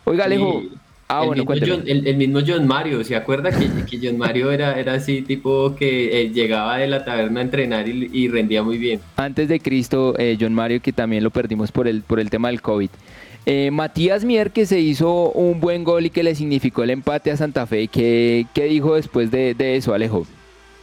Oiga, 0.03 0.25
Alejo. 0.25 0.61
Sí. 0.61 0.71
Ah, 1.11 1.21
el, 1.23 1.27
bueno, 1.27 1.43
mismo. 1.43 1.67
John, 1.67 1.83
el, 1.87 2.05
el 2.05 2.17
mismo 2.17 2.39
John 2.45 2.67
Mario, 2.67 3.03
¿se 3.03 3.15
acuerda 3.15 3.49
que, 3.49 3.67
que 3.89 3.99
John 4.07 4.19
Mario 4.19 4.51
era, 4.51 4.79
era 4.79 4.93
así 4.93 5.23
tipo 5.23 5.75
que 5.75 6.21
eh, 6.21 6.29
llegaba 6.29 6.77
de 6.77 6.85
la 6.85 7.03
taberna 7.03 7.39
a 7.39 7.43
entrenar 7.43 7.87
y, 7.87 8.11
y 8.13 8.27
rendía 8.27 8.61
muy 8.61 8.77
bien? 8.77 8.99
Antes 9.15 9.49
de 9.49 9.59
Cristo, 9.59 10.13
eh, 10.19 10.37
John 10.39 10.53
Mario, 10.53 10.83
que 10.83 10.93
también 10.93 11.23
lo 11.23 11.31
perdimos 11.31 11.71
por 11.71 11.87
el, 11.87 12.03
por 12.03 12.19
el 12.19 12.29
tema 12.29 12.49
del 12.49 12.61
COVID. 12.61 12.89
Eh, 13.47 13.71
Matías 13.71 14.23
Mier, 14.23 14.51
que 14.51 14.67
se 14.67 14.79
hizo 14.79 15.31
un 15.31 15.59
buen 15.59 15.83
gol 15.83 16.05
y 16.05 16.09
que 16.11 16.21
le 16.21 16.35
significó 16.35 16.83
el 16.83 16.91
empate 16.91 17.31
a 17.31 17.37
Santa 17.37 17.65
Fe. 17.65 17.87
¿Qué, 17.87 18.45
qué 18.53 18.65
dijo 18.65 18.93
después 18.93 19.31
de, 19.31 19.55
de 19.55 19.77
eso, 19.77 19.95
Alejo? 19.95 20.27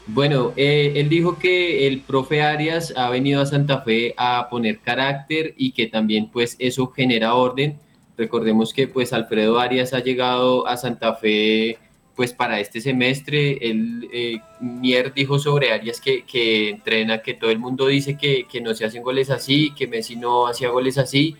Bueno, 0.08 0.52
él 0.56 1.08
dijo 1.08 1.38
que 1.38 1.86
el 1.86 2.00
profe 2.00 2.42
Arias 2.42 2.92
ha 2.96 3.10
venido 3.10 3.40
a 3.40 3.46
Santa 3.46 3.82
Fe 3.82 4.14
a 4.16 4.48
poner 4.50 4.78
carácter 4.78 5.54
y 5.56 5.70
que 5.70 5.86
también 5.86 6.28
pues 6.32 6.56
eso 6.58 6.88
genera 6.88 7.34
orden. 7.34 7.76
Recordemos 8.16 8.72
que 8.72 8.88
pues 8.88 9.12
Alfredo 9.12 9.58
Arias 9.58 9.92
ha 9.92 10.00
llegado 10.00 10.66
a 10.66 10.76
Santa 10.76 11.14
Fe 11.14 11.78
pues 12.14 12.32
para 12.32 12.60
este 12.60 12.80
semestre. 12.80 13.58
Él, 13.60 14.08
eh, 14.12 14.38
Mier 14.60 15.12
dijo 15.12 15.38
sobre 15.38 15.72
Arias 15.72 16.00
que, 16.00 16.24
que 16.24 16.70
entrena, 16.70 17.20
que 17.20 17.34
todo 17.34 17.50
el 17.50 17.58
mundo 17.58 17.86
dice 17.86 18.16
que, 18.16 18.46
que 18.50 18.60
no 18.60 18.74
se 18.74 18.86
hacen 18.86 19.02
goles 19.02 19.28
así, 19.30 19.72
que 19.76 19.86
Messi 19.86 20.16
no 20.16 20.46
hacía 20.46 20.70
goles 20.70 20.98
así. 20.98 21.36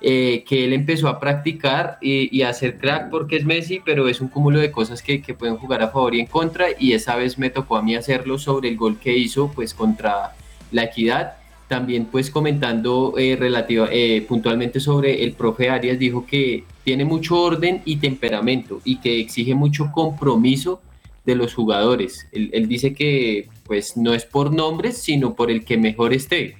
eh, 0.00 0.44
que 0.46 0.64
él 0.64 0.72
empezó 0.72 1.08
a 1.08 1.18
practicar 1.18 1.98
y, 2.00 2.42
a 2.42 2.50
hacer 2.50 2.78
crack 2.78 3.10
porque 3.10 3.36
es 3.36 3.44
Messi, 3.44 3.80
pero 3.84 4.08
es 4.08 4.20
un 4.20 4.28
cúmulo 4.28 4.60
de 4.60 4.70
cosas 4.70 5.02
que, 5.02 5.20
que 5.20 5.34
pueden 5.34 5.56
jugar 5.56 5.82
a 5.82 5.88
favor 5.88 6.14
y 6.14 6.20
en 6.20 6.26
contra 6.26 6.66
y 6.78 6.92
esa 6.92 7.16
vez 7.16 7.36
me 7.36 7.50
tocó 7.50 7.76
a 7.76 7.82
mí 7.82 7.96
hacerlo 7.96 8.38
sobre 8.38 8.68
el 8.68 8.76
gol 8.76 8.98
que 9.00 9.16
hizo 9.16 9.50
pues 9.52 9.74
contra 9.74 10.34
la 10.70 10.84
equidad. 10.84 11.37
También 11.68 12.06
pues 12.06 12.30
comentando 12.30 13.14
eh, 13.18 13.38
eh, 13.38 14.24
puntualmente 14.26 14.80
sobre 14.80 15.22
el 15.22 15.34
profe 15.34 15.68
Arias, 15.68 15.98
dijo 15.98 16.26
que 16.26 16.64
tiene 16.82 17.04
mucho 17.04 17.40
orden 17.40 17.82
y 17.84 17.96
temperamento 17.96 18.80
y 18.84 18.96
que 18.96 19.20
exige 19.20 19.54
mucho 19.54 19.92
compromiso 19.92 20.80
de 21.26 21.34
los 21.34 21.54
jugadores. 21.54 22.26
Él, 22.32 22.48
él 22.54 22.66
dice 22.68 22.94
que 22.94 23.48
pues 23.64 23.98
no 23.98 24.14
es 24.14 24.24
por 24.24 24.52
nombres, 24.52 24.96
sino 24.96 25.34
por 25.34 25.50
el 25.50 25.64
que 25.64 25.76
mejor 25.76 26.14
esté. 26.14 26.56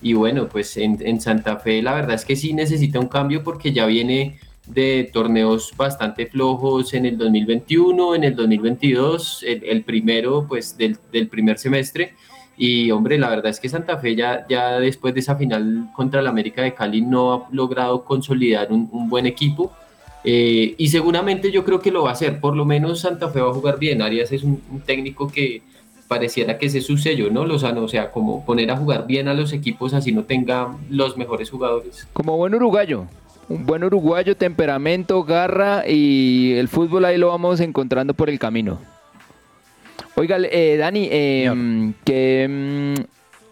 Y 0.00 0.14
bueno, 0.14 0.48
pues 0.48 0.76
en, 0.76 0.98
en, 1.00 1.20
Santa 1.20 1.58
Fe 1.58 1.80
la 1.80 1.94
verdad 1.94 2.14
es 2.14 2.24
que 2.24 2.36
sí 2.36 2.52
necesita 2.52 2.98
un 2.98 3.08
cambio 3.08 3.44
porque 3.44 3.72
ya 3.72 3.86
viene 3.86 4.38
de 4.66 5.10
torneos 5.12 5.72
bastante 5.76 6.26
flojos 6.26 6.94
en 6.94 7.06
el 7.06 7.18
2021, 7.18 8.14
en 8.16 8.24
el 8.24 8.36
2022, 8.36 9.44
el, 9.44 9.64
el 9.64 9.82
primero 9.82 10.46
pues 10.48 10.76
del, 10.76 10.98
del, 11.12 11.28
primer 11.28 11.58
semestre. 11.58 12.14
Y 12.56 12.90
hombre, 12.90 13.18
la 13.18 13.30
verdad 13.30 13.48
es 13.48 13.60
que 13.60 13.68
Santa 13.68 13.98
Fe 13.98 14.14
ya, 14.14 14.46
ya 14.48 14.78
después 14.78 15.14
de 15.14 15.20
esa 15.20 15.36
final 15.36 15.88
contra 15.94 16.20
el 16.20 16.26
América 16.26 16.62
de 16.62 16.74
Cali 16.74 17.00
no 17.00 17.32
ha 17.32 17.48
logrado 17.50 18.04
consolidar 18.04 18.70
un, 18.70 19.08
buen 19.08 19.26
equipo. 19.26 19.72
Eh, 20.24 20.74
y 20.78 20.88
seguramente 20.88 21.50
yo 21.50 21.64
creo 21.64 21.80
que 21.80 21.90
lo 21.90 22.04
va 22.04 22.10
a 22.10 22.12
hacer, 22.12 22.38
por 22.38 22.54
lo 22.56 22.64
menos 22.64 23.00
Santa 23.00 23.28
Fe 23.30 23.40
va 23.40 23.50
a 23.50 23.54
jugar 23.54 23.78
bien. 23.78 24.02
Arias 24.02 24.30
es 24.32 24.42
un, 24.42 24.62
un 24.70 24.80
técnico 24.80 25.28
que 25.28 25.62
pareciera 26.12 26.58
que 26.58 26.66
ese 26.66 26.78
es 26.78 26.86
su 26.86 26.98
sello, 26.98 27.30
¿no? 27.30 27.46
Lozano, 27.46 27.82
o 27.82 27.88
sea, 27.88 28.10
como 28.10 28.44
poner 28.44 28.70
a 28.70 28.76
jugar 28.76 29.06
bien 29.06 29.28
a 29.28 29.34
los 29.34 29.54
equipos 29.54 29.94
así 29.94 30.12
no 30.12 30.24
tenga 30.24 30.76
los 30.90 31.16
mejores 31.16 31.48
jugadores. 31.48 32.06
Como 32.12 32.36
buen 32.36 32.54
uruguayo, 32.54 33.06
un 33.48 33.64
buen 33.64 33.82
uruguayo, 33.82 34.36
temperamento, 34.36 35.24
garra 35.24 35.84
y 35.88 36.52
el 36.58 36.68
fútbol 36.68 37.06
ahí 37.06 37.16
lo 37.16 37.28
vamos 37.28 37.60
encontrando 37.60 38.12
por 38.12 38.28
el 38.28 38.38
camino. 38.38 38.78
Oiga, 40.14 40.36
eh, 40.38 40.76
Dani, 40.76 41.08
eh, 41.10 41.92
que 42.04 42.46
mm, 42.48 42.94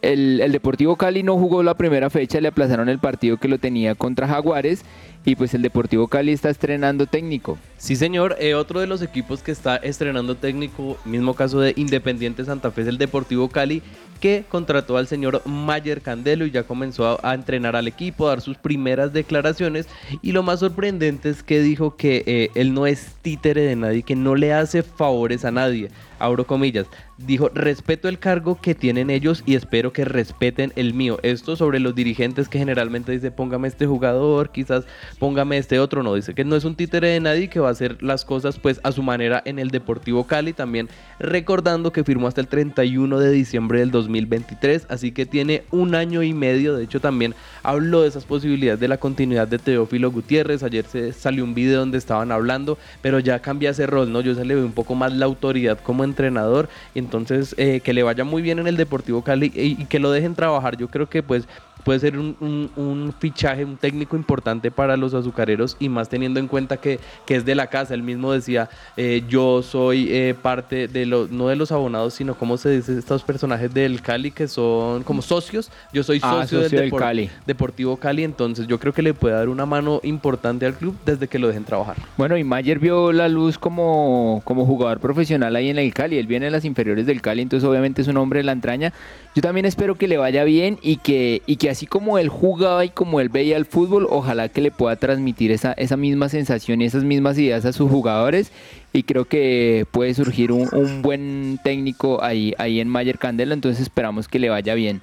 el, 0.03 0.41
el, 0.41 0.53
Deportivo 0.53 0.97
Cali 0.97 1.23
no 1.23 1.39
jugó 1.39 1.63
la 1.63 1.75
primera 1.75 2.11
fecha, 2.11 2.41
le 2.41 2.49
aplazaron 2.49 2.89
el 2.89 2.99
partido 2.99 3.39
que 3.39 3.49
lo 3.49 3.59
tenía 3.59 3.95
contra 3.95 4.29
Jaguares 4.29 4.85
y 5.25 5.37
pues 5.37 5.53
el 5.55 5.63
Deportivo 5.63 6.09
Cali 6.09 6.33
está 6.33 6.49
estrenando 6.51 7.07
técnico. 7.07 7.59
Sí, 7.77 7.97
señor. 7.97 8.37
Eh, 8.39 8.55
otro 8.55 8.81
de 8.81 8.87
los 8.87 9.03
equipos 9.03 9.43
que 9.43 9.53
está 9.53 9.77
estrenando 9.77 10.35
técnico, 10.35 10.99
mismo 11.05 11.35
caso 11.35 11.61
de 11.61 11.75
Independiente 11.77 12.45
Santa 12.45 12.71
Fe, 12.71 12.83
es 12.83 12.89
el 12.89 12.99
Deportivo 12.99 13.49
Cali, 13.49 13.83
que 14.21 14.45
contrató 14.49 14.97
al 14.97 15.07
señor 15.07 15.43
Mayer 15.47 16.03
Candelo 16.03 16.45
y 16.45 16.51
ya 16.51 16.65
comenzó 16.65 17.19
a, 17.25 17.35
entrenar 17.35 17.75
al 17.77 17.89
equipo, 17.89 18.27
a 18.27 18.31
dar 18.31 18.41
sus 18.41 18.59
primeras 18.59 19.13
declaraciones. 19.13 19.89
Y 20.23 20.33
lo 20.33 20.43
más 20.43 20.61
sorprendente 20.61 21.31
es 21.31 21.43
que 21.43 21.61
dijo 21.61 21.97
que 21.97 22.23
eh, 22.27 22.51
él 22.55 22.75
no 22.75 22.87
es 22.87 23.15
títere 23.23 23.63
de 23.63 23.77
nadie, 23.77 24.03
que 24.03 24.17
no 24.17 24.35
le 24.37 24.53
hace 24.53 24.83
favores 24.83 25.45
a 25.45 25.51
nadie. 25.51 25.91
Abro 26.19 26.47
comillas. 26.47 26.87
Dijo, 27.17 27.49
respeto 27.49 28.09
el 28.09 28.19
cargo 28.19 28.61
que 28.61 28.75
tienen 28.75 29.09
ellos 29.09 29.43
y 29.47 29.55
espero 29.55 29.93
que 29.93 30.05
respeten 30.05 30.73
el 30.77 30.93
mío. 30.93 31.19
Esto 31.23 31.57
sobre 31.57 31.81
los 31.81 31.95
dirigentes 31.95 32.49
que 32.49 32.59
generalmente 32.59 33.13
dice, 33.13 33.31
póngame 33.31 33.69
este 33.69 33.87
jugador, 33.87 34.51
quizás 34.51 34.85
póngame 35.19 35.59
este 35.59 35.79
otro. 35.79 36.03
No, 36.03 36.15
dice 36.15 36.35
que 36.35 36.45
no 36.45 36.57
es 36.57 36.65
un 36.65 36.75
títere 36.75 37.09
de 37.09 37.21
nadie 37.21 37.49
que 37.49 37.61
va 37.61 37.69
a 37.69 37.73
hacer 37.73 38.03
las 38.03 38.25
cosas 38.25 38.59
pues 38.59 38.81
a 38.83 38.93
su 38.93 39.03
manera 39.03 39.43
en 39.45 39.59
el 39.59 39.71
Deportivo 39.71 40.25
Cali. 40.27 40.53
También 40.53 40.89
recordando 41.19 41.93
que 41.93 42.05
firmó 42.05 42.29
hasta 42.29 42.41
el 42.41 42.49
31 42.49 43.19
de 43.19 43.31
diciembre 43.31 43.81
del 43.81 43.91
2023, 43.91 44.87
así 44.89 45.13
que 45.13 45.27
tiene 45.27 45.65
un 45.71 45.95
año 45.95 46.23
y 46.23 46.33
medio. 46.33 46.77
De 46.77 46.85
hecho, 46.85 47.01
también 47.01 47.35
habló 47.63 48.03
de 48.03 48.09
esas 48.09 48.25
posibilidades 48.25 48.81
de 48.81 48.89
la 48.89 48.99
continuidad 48.99 49.49
de 49.49 49.59
Teófilo 49.59 50.11
Gutiérrez. 50.11 50.63
Ayer 50.63 50.85
se 50.87 51.13
salió 51.13 51.45
un 51.45 51.55
video 51.55 51.81
donde 51.81 51.99
estaban 51.99 52.33
hablando, 52.33 52.79
pero 53.03 53.19
ya 53.19 53.41
cambia 53.41 53.71
ese 53.71 53.87
rol, 53.87 54.13
¿no? 54.13 54.21
Yo 54.21 54.35
se 54.35 54.45
le 54.45 54.55
veo 54.55 54.65
un 54.65 54.73
poco 54.73 54.95
más 54.95 55.13
la 55.13 55.27
autoridad 55.27 55.79
como 55.79 56.05
entrenador. 56.05 56.69
Entonces, 56.95 57.55
eh, 57.59 57.81
que 57.81 57.93
le 57.93 58.03
vaya 58.03 58.25
muy 58.25 58.43
bien 58.43 58.59
en 58.59 58.67
el 58.67 58.77
Deportivo 58.77 59.23
Cali 59.23 59.53
y 59.55 59.85
que 59.87 59.99
lo 59.99 60.11
dejen 60.11 60.35
trabajar. 60.35 60.77
Yo 60.77 60.89
creo 60.89 61.09
que 61.09 61.23
pues 61.23 61.47
puede 61.85 61.99
ser 62.01 62.19
un, 62.19 62.37
un, 62.41 62.71
un, 62.77 63.15
fichaje, 63.19 63.65
un 63.65 63.77
técnico 63.77 64.17
importante 64.17 64.71
para 64.71 64.97
los 64.97 65.15
azucareros 65.15 65.77
y 65.79 65.89
más 65.89 66.09
teniendo 66.09 66.41
en 66.41 66.49
cuenta 66.49 66.77
que, 66.77 67.01
que 67.27 67.37
es 67.37 67.45
de 67.45 67.55
la 67.55 67.69
casa. 67.69 67.95
Él 67.95 68.03
mismo 68.03 68.33
decía, 68.33 68.69
eh, 68.97 69.23
yo 69.29 69.63
soy 69.63 70.09
eh, 70.11 70.35
parte 70.41 70.89
de 70.89 71.07
los, 71.07 71.31
no 71.31 71.49
de 71.49 71.57
los 71.57 71.73
abonados, 71.73 72.15
sino 72.15 72.35
como 72.35 72.57
se 72.57 72.71
dice, 72.71 72.99
estos 72.99 73.23
personajes 73.23 73.73
del 73.73 74.03
Cali 74.03 74.31
que 74.31 74.49
son 74.49 75.03
como 75.03 75.23
socios. 75.23 75.71
Yo 75.93 76.03
soy 76.03 76.21
socio, 76.21 76.39
ah, 76.39 76.47
socio 76.47 76.81
del, 76.81 76.93
Cali. 76.93 77.31
Deportivo 77.47 77.97
Cali, 77.97 78.25
entonces 78.25 78.67
yo 78.67 78.79
creo 78.79 78.93
que 78.93 79.03
le 79.03 79.15
puede 79.15 79.35
dar 79.35 79.49
una 79.49 79.67
mano 79.67 80.01
importante 80.03 80.67
al 80.67 80.75
club 80.75 80.97
desde 81.05 81.29
que 81.29 81.39
lo 81.39 81.49
dejen 81.49 81.65
trabajar. 81.65 81.97
Bueno, 82.17 82.37
y 82.37 82.45
Mayer 82.45 82.79
vio 82.79 83.13
la 83.13 83.29
luz 83.29 83.59
como, 83.59 84.43
como 84.45 84.67
jugador 84.67 85.01
profesional 85.01 85.57
ahí 85.57 85.69
en 85.69 85.79
el 85.79 85.93
Cali. 85.95 86.19
Él 86.19 86.27
viene 86.27 86.47
en 86.47 86.53
las 86.53 86.65
inferiores 86.65 87.07
del 87.07 87.23
Cali, 87.23 87.43
entonces 87.43 87.69
obviamente 87.69 88.03
es 88.03 88.09
un 88.09 88.17
hombre 88.17 88.41
de 88.41 88.45
la 88.45 88.53
entraña. 88.53 88.93
Yo 89.35 89.43
también 89.43 89.65
espero 89.65 89.95
que 89.95 90.09
le 90.09 90.17
vaya 90.17 90.45
bien 90.45 90.79
y 90.83 90.97
que, 90.97 91.43
y 91.47 91.57
que 91.57 91.70
así 91.71 91.87
como 91.87 92.19
él 92.19 92.29
jugaba 92.29 92.85
y 92.85 92.91
como 92.91 93.21
él 93.21 93.29
veía 93.29 93.57
el 93.57 93.65
fútbol, 93.65 94.07
ojalá 94.11 94.49
que 94.49 94.61
le 94.61 94.71
pueda 94.71 94.97
transmitir 94.97 95.51
esa, 95.53 95.73
esa 95.73 95.97
misma 95.97 96.29
sensación 96.29 96.83
y 96.83 96.85
esas 96.85 97.05
mismas 97.05 97.39
ideas 97.39 97.65
a 97.65 97.73
sus 97.73 97.91
jugadores. 97.91 98.53
Y 98.93 99.05
creo 99.05 99.25
que 99.25 99.87
puede 99.91 100.15
surgir 100.15 100.53
un, 100.53 100.69
un 100.73 101.03
buen 101.03 101.59
técnico 101.63 102.23
ahí, 102.23 102.55
ahí 102.59 102.81
en 102.81 102.89
Mayer 102.89 103.19
Candela, 103.19 103.55
entonces 103.55 103.83
esperamos 103.83 104.29
que 104.29 104.39
le 104.39 104.51
vaya 104.51 104.75
bien. 104.75 105.01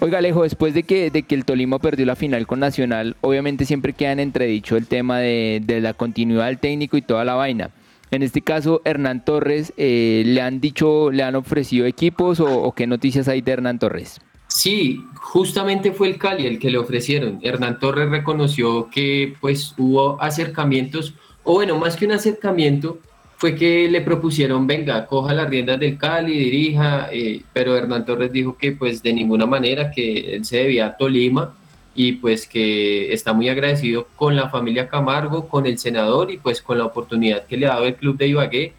Oiga, 0.00 0.18
Alejo, 0.18 0.42
después 0.42 0.74
de 0.74 0.82
que, 0.82 1.12
de 1.12 1.22
que 1.22 1.36
el 1.36 1.44
Tolima 1.44 1.78
perdió 1.78 2.04
la 2.06 2.16
final 2.16 2.46
con 2.48 2.58
Nacional, 2.58 3.14
obviamente 3.20 3.64
siempre 3.64 3.92
queda 3.92 4.10
en 4.10 4.18
entredicho 4.18 4.76
el 4.76 4.88
tema 4.88 5.20
de, 5.20 5.62
de 5.64 5.80
la 5.80 5.94
continuidad 5.94 6.46
del 6.46 6.58
técnico 6.58 6.96
y 6.96 7.02
toda 7.02 7.24
la 7.24 7.34
vaina. 7.34 7.70
En 8.10 8.22
este 8.22 8.42
caso, 8.42 8.82
Hernán 8.84 9.24
Torres, 9.24 9.72
eh, 9.76 10.24
¿le 10.26 10.42
han 10.42 10.60
dicho, 10.60 11.12
le 11.12 11.22
han 11.22 11.36
ofrecido 11.36 11.86
equipos 11.86 12.40
o, 12.40 12.62
o, 12.62 12.72
qué 12.72 12.86
noticias 12.86 13.28
hay 13.28 13.40
de 13.42 13.52
Hernán 13.52 13.78
Torres? 13.78 14.20
Sí, 14.54 15.06
justamente 15.14 15.92
fue 15.92 16.08
el 16.08 16.18
Cali 16.18 16.46
el 16.46 16.58
que 16.58 16.70
le 16.70 16.76
ofrecieron. 16.76 17.40
Hernán 17.42 17.78
Torres 17.78 18.10
reconoció 18.10 18.90
que 18.90 19.34
pues 19.40 19.74
hubo 19.78 20.20
acercamientos, 20.22 21.14
o 21.42 21.54
bueno, 21.54 21.78
más 21.78 21.96
que 21.96 22.04
un 22.04 22.12
acercamiento, 22.12 22.98
fue 23.38 23.54
que 23.54 23.88
le 23.88 24.02
propusieron, 24.02 24.66
venga, 24.66 25.06
coja 25.06 25.32
las 25.32 25.48
riendas 25.48 25.80
del 25.80 25.96
Cali, 25.96 26.38
dirija, 26.38 27.08
eh, 27.10 27.42
pero 27.54 27.74
Hernán 27.74 28.04
Torres 28.04 28.30
dijo 28.30 28.58
que 28.58 28.72
pues 28.72 29.02
de 29.02 29.14
ninguna 29.14 29.46
manera 29.46 29.90
que 29.90 30.34
él 30.36 30.44
se 30.44 30.58
debía 30.58 30.86
a 30.86 30.96
Tolima 30.98 31.54
y 31.94 32.12
pues 32.12 32.46
que 32.46 33.10
está 33.10 33.32
muy 33.32 33.48
agradecido 33.48 34.06
con 34.16 34.36
la 34.36 34.50
familia 34.50 34.86
Camargo, 34.86 35.48
con 35.48 35.64
el 35.64 35.78
senador 35.78 36.30
y 36.30 36.36
pues 36.36 36.60
con 36.60 36.76
la 36.76 36.84
oportunidad 36.84 37.46
que 37.46 37.56
le 37.56 37.66
ha 37.66 37.70
dado 37.70 37.86
el 37.86 37.96
club 37.96 38.18
de 38.18 38.28
Ibagué 38.28 38.74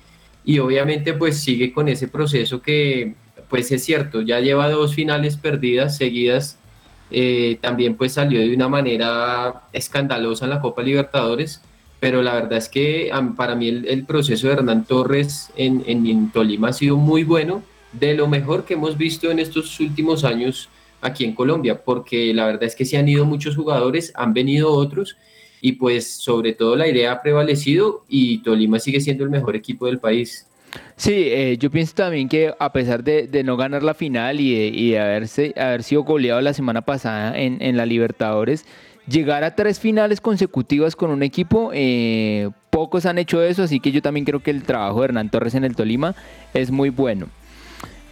y 0.45 0.59
obviamente 0.59 1.13
pues 1.13 1.39
sigue 1.41 1.73
con 1.73 1.87
ese 1.89 2.07
proceso 2.07 2.61
que 2.61 3.15
pues 3.53 3.71
es 3.71 3.85
cierto, 3.85 4.21
ya 4.21 4.39
lleva 4.39 4.67
dos 4.67 4.95
finales 4.95 5.37
perdidas 5.37 5.95
seguidas, 5.95 6.57
eh, 7.11 7.59
también 7.61 7.93
pues 7.93 8.13
salió 8.13 8.39
de 8.39 8.51
una 8.51 8.67
manera 8.67 9.65
escandalosa 9.71 10.45
en 10.45 10.49
la 10.49 10.59
Copa 10.59 10.81
Libertadores, 10.81 11.61
pero 11.99 12.23
la 12.23 12.33
verdad 12.33 12.53
es 12.53 12.67
que 12.67 13.11
para 13.37 13.53
mí 13.53 13.67
el, 13.67 14.05
proceso 14.05 14.47
de 14.47 14.53
Hernán 14.53 14.85
Torres 14.85 15.51
en, 15.55 15.83
en, 15.85 16.31
Tolima 16.31 16.69
ha 16.69 16.73
sido 16.73 16.97
muy 16.97 17.23
bueno, 17.23 17.61
de 17.91 18.15
lo 18.15 18.27
mejor 18.27 18.65
que 18.65 18.73
hemos 18.73 18.97
visto 18.97 19.29
en 19.29 19.37
estos 19.37 19.79
últimos 19.79 20.23
años 20.23 20.67
aquí 20.99 21.23
en 21.23 21.35
Colombia, 21.35 21.79
porque 21.79 22.33
la 22.33 22.47
verdad 22.47 22.63
es 22.63 22.75
que 22.75 22.85
se 22.85 22.97
han 22.97 23.07
ido 23.07 23.23
muchos 23.23 23.55
jugadores, 23.55 24.13
han 24.15 24.33
venido 24.33 24.71
otros 24.71 25.15
y 25.61 25.73
pues 25.73 26.07
sobre 26.07 26.53
todo 26.53 26.75
la 26.75 26.87
idea 26.87 27.11
ha 27.11 27.21
prevalecido 27.21 28.03
y 28.09 28.39
Tolima 28.39 28.79
sigue 28.79 28.99
siendo 28.99 29.23
el 29.23 29.29
mejor 29.29 29.55
equipo 29.55 29.85
del 29.85 29.99
país. 29.99 30.47
Sí, 30.95 31.13
eh, 31.15 31.57
yo 31.59 31.69
pienso 31.69 31.93
también 31.95 32.29
que 32.29 32.53
a 32.57 32.71
pesar 32.71 33.03
de, 33.03 33.43
no 33.43 33.57
ganar 33.57 33.83
la 33.83 33.93
final 33.93 34.39
y 34.39 34.91
de, 34.91 34.99
haberse, 34.99 35.53
haber 35.57 35.83
sido 35.83 36.03
goleado 36.03 36.41
la 36.41 36.53
semana 36.53 36.81
pasada 36.81 37.37
en, 37.37 37.61
en, 37.61 37.77
la 37.77 37.85
Libertadores, 37.85 38.65
llegar 39.07 39.43
a 39.43 39.55
tres 39.55 39.79
finales 39.79 40.21
consecutivas 40.21 40.95
con 40.95 41.11
un 41.11 41.23
equipo, 41.23 41.71
eh, 41.73 42.49
pocos 42.69 43.05
han 43.05 43.17
hecho 43.17 43.41
eso, 43.43 43.63
así 43.63 43.79
que 43.79 43.91
yo 43.91 44.01
también 44.01 44.25
creo 44.25 44.41
que 44.41 44.51
el 44.51 44.63
trabajo 44.63 44.99
de 44.99 45.05
Hernán 45.05 45.29
Torres 45.29 45.55
en 45.55 45.63
el 45.63 45.75
Tolima 45.75 46.15
es 46.53 46.71
muy 46.71 46.89
bueno. 46.89 47.27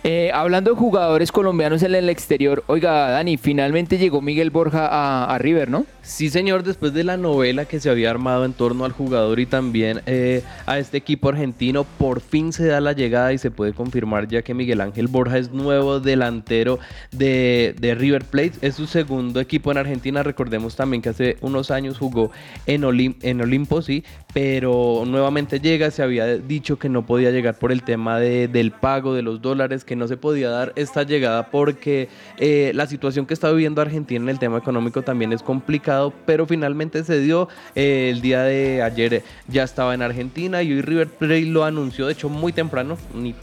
Eh, 0.04 0.32
hablando 0.34 0.72
de 0.72 0.78
jugadores 0.78 1.32
colombianos 1.32 1.84
en 1.84 1.94
el 1.94 2.10
exterior, 2.10 2.64
oiga, 2.66 3.12
Dani, 3.12 3.38
finalmente 3.38 4.00
llegó 4.00 4.20
Miguel 4.20 4.50
Borja 4.50 4.88
a, 4.88 5.38
River, 5.38 5.70
¿no? 5.70 5.86
Sí, 6.02 6.32
señor, 6.32 6.64
después 6.64 6.92
de 6.94 7.04
la 7.04 7.18
novela 7.18 7.66
que 7.66 7.80
se 7.80 7.88
había 7.88 8.10
armado 8.10 8.44
en 8.46 8.54
torno 8.54 8.86
al 8.86 8.94
jugador 8.94 9.40
y 9.40 9.46
también 9.46 10.02
eh, 10.08 10.42
a 10.66 10.80
este 10.80 10.98
equipo 10.98 11.30
argentino, 11.30 11.84
por 11.84 12.20
fin 12.20 12.52
se 12.52 12.66
da 12.66 12.82
la 12.82 12.94
llegada 12.94 13.32
y 13.32 13.38
se 13.38 13.52
puede 13.52 13.74
confirmar 13.74 14.28
ya 14.28 14.42
que 14.42 14.56
Miguel 14.56 14.82
Ángel 14.82 15.08
Borja 15.08 15.38
es 15.38 15.52
nuevo 15.52 16.00
delantero 16.00 16.80
de, 17.12 17.76
River 17.80 18.26
Plate. 18.26 18.54
Es 18.62 18.76
su 18.76 18.88
segundo 18.88 19.40
equipo 19.40 19.72
en 19.72 19.78
Argentina. 19.78 20.24
Recordemos 20.24 20.76
también 20.76 21.04
que 21.04 21.10
hace 21.10 21.38
unos 21.42 21.70
años 21.70 22.00
jugó 22.00 22.32
en, 22.66 22.84
en 23.22 23.42
Olimpo, 23.42 23.84
sí, 23.84 24.04
pero 24.34 25.04
nuevamente 25.06 25.60
llega. 25.60 25.92
Se 25.92 26.02
había 26.02 26.26
dicho 26.38 26.80
que 26.80 26.90
no 26.90 27.06
podía 27.06 27.30
llegar 27.30 27.54
por 27.56 27.72
el 27.72 27.84
tema 27.84 28.20
del 28.20 28.72
pago 28.72 29.14
de 29.14 29.22
los 29.22 29.42
dólares 29.44 29.86
que 29.92 29.98
no 29.98 30.08
se 30.08 30.16
podía 30.16 30.50
dar 30.50 30.72
esta 30.78 31.04
llegada 31.04 31.48
porque 31.48 32.08
eh, 32.38 32.72
la 32.74 32.88
situación 32.88 33.26
que 33.26 33.34
está 33.34 33.52
viviendo 33.52 33.82
Argentina 33.82 34.24
en 34.24 34.30
el 34.30 34.40
tema 34.40 34.58
económico 34.58 35.02
también 35.02 35.34
es 35.34 35.44
complicado, 35.44 36.14
pero 36.26 36.46
finalmente 36.46 37.04
se 37.04 37.20
dio. 37.20 37.50
Eh, 37.76 38.10
el 38.10 38.22
día 38.22 38.44
de 38.44 38.82
ayer 38.82 39.22
ya 39.50 39.64
estaba 39.64 39.94
en 39.94 40.02
Argentina 40.02 40.64
y 40.64 40.72
hoy 40.72 40.82
River 40.82 41.10
Plate 41.10 41.42
lo 41.42 41.66
anunció, 41.66 42.06
de 42.06 42.14
hecho 42.14 42.30
muy 42.30 42.54
temprano, 42.54 42.98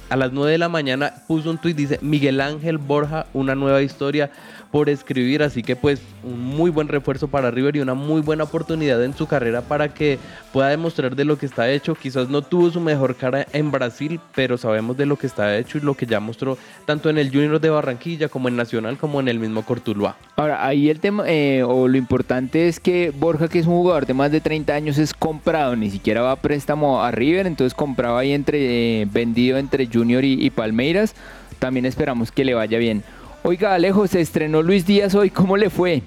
a 0.09 0.17
las 0.17 0.33
9 0.33 0.53
de 0.53 0.57
la 0.57 0.71
mañana 0.71 1.17
puso 1.29 1.51
un 1.51 1.59
tuit, 1.59 1.77
dice 1.77 1.99
Miguel 2.01 2.41
Ángel 2.41 2.79
Borja, 2.79 3.27
una 3.35 3.55
nueva 3.55 3.83
historia 3.83 4.31
por 4.71 4.89
escribir, 4.91 5.43
así 5.43 5.63
que 5.63 5.77
pues 5.77 6.01
un 6.23 6.41
muy 6.41 6.71
buen 6.71 6.89
refuerzo 6.89 7.29
para 7.29 7.51
River 7.51 7.77
y 7.77 7.81
una 7.81 7.95
muy 7.95 8.21
buena 8.21 8.45
oportunidad 8.45 9.03
en 9.03 9.15
su 9.15 9.27
carrera 9.27 9.63
para 9.63 9.95
que 9.95 10.19
pueda 10.53 10.69
demostrar 10.69 11.17
de 11.17 11.25
lo 11.25 11.39
que 11.39 11.47
está 11.47 11.71
hecho. 11.71 11.95
Quizás 11.95 12.29
no 12.29 12.43
tuvo 12.43 12.71
su 12.71 12.81
mejor 12.81 13.17
cara 13.17 13.47
en 13.53 13.71
Brasil, 13.71 14.21
pero 14.35 14.59
sabemos 14.59 14.97
de 14.97 15.07
lo 15.07 15.17
que 15.17 15.27
está 15.27 15.57
hecho 15.57 15.79
y 15.79 15.81
lo 15.81 15.95
que 15.95 16.07
ya 16.07 16.21
mostró 16.21 16.59
tanto 16.85 17.09
en 17.09 17.19
el 17.19 17.31
Junior 17.31 17.61
de 17.61 17.71
Barranquilla 17.71 18.29
como 18.29 18.49
en 18.49 18.57
Nacional 18.57 18.99
como 18.99 19.21
en 19.21 19.29
el 19.29 19.39
mismo 19.39 19.63
Cortuluá. 19.63 20.17
Ahora, 20.37 20.67
ahí 20.67 20.91
el 20.91 21.01
tema 21.01 21.25
eh, 21.27 21.63
o 21.63 21.89
lo 21.89 21.97
importante 21.97 22.69
es 22.69 22.79
que 22.79 23.13
Borja, 23.17 23.49
que 23.49 23.59
es 23.59 23.67
un 23.67 23.75
jugador 23.75 24.07
de 24.07 24.15
más 24.15 24.31
de 24.31 24.41
30 24.41 24.75
años, 24.75 24.99
es 24.99 25.15
comprado, 25.15 25.77
ni 25.77 25.91
siquiera 25.91 26.21
va 26.21 26.33
a 26.33 26.37
préstamo 26.37 27.03
a 27.03 27.11
River, 27.11 27.47
entonces 27.47 27.75
compraba 27.75 28.21
ahí 28.21 28.33
entre 28.33 29.03
eh, 29.03 29.07
vendido 29.11 29.59
entre 29.59 29.87
Junior 29.87 30.25
y 30.25 30.51
Palmeiras. 30.51 31.15
También 31.59 31.87
esperamos 31.87 32.31
que 32.31 32.45
le 32.45 32.55
vaya 32.55 32.79
bien. 32.79 33.03
Oiga, 33.49 33.73
Alejo, 33.73 34.07
se 34.07 34.21
estrenó 34.21 34.61
Luis 34.63 34.85
Díaz 34.85 35.15
hoy, 35.15 35.31
¿cómo 35.31 35.57
le 35.57 35.71
fue? 35.71 36.03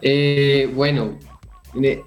Eh, 0.00 0.70
bueno, 0.72 1.18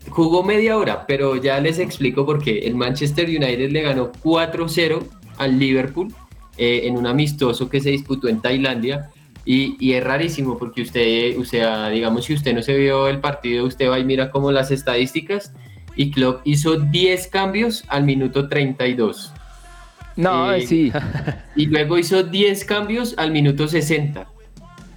jugó 0.07 0.41
media 0.41 0.77
hora, 0.77 1.05
pero 1.05 1.36
ya 1.36 1.60
les 1.60 1.79
explico 1.79 2.25
por 2.25 2.41
qué. 2.41 2.60
El 2.60 2.75
Manchester 2.75 3.27
United 3.27 3.69
le 3.72 3.81
ganó 3.81 4.13
4-0 4.24 5.03
al 5.36 5.60
Liverpool 5.60 6.13
eh, 6.57 6.84
en 6.86 6.95
un 6.95 7.07
amistoso 7.07 7.67
que 7.67 7.81
se 7.81 7.89
disputó 7.89 8.29
en 8.29 8.39
Tailandia. 8.41 9.12
Y, 9.43 9.91
es 9.91 10.01
rarísimo 10.01 10.57
porque 10.57 10.84
usted, 10.84 11.38
o 11.38 11.43
sea, 11.43 11.89
digamos, 11.89 12.24
si 12.24 12.36
usted 12.36 12.53
no 12.55 12.62
se 12.62 12.77
vio 12.77 13.10
el 13.10 13.19
partido, 13.19 13.65
usted 13.65 13.89
va 13.89 14.00
y 14.00 14.05
mira 14.05 14.31
como 14.31 14.50
las 14.50 14.72
estadísticas. 14.72 15.51
Y 15.98 16.12
Klopp 16.12 16.39
hizo 16.45 16.77
10 16.77 17.27
cambios 17.27 17.84
al 17.89 18.05
minuto 18.05 18.48
32. 18.48 19.33
No, 20.16 20.51
eh, 20.51 20.66
sí. 20.66 20.92
Y 21.56 21.68
luego 21.68 21.98
hizo 21.98 22.24
10 22.24 22.66
cambios 22.66 23.14
al 23.18 23.32
minuto 23.32 23.68
60. 23.68 24.28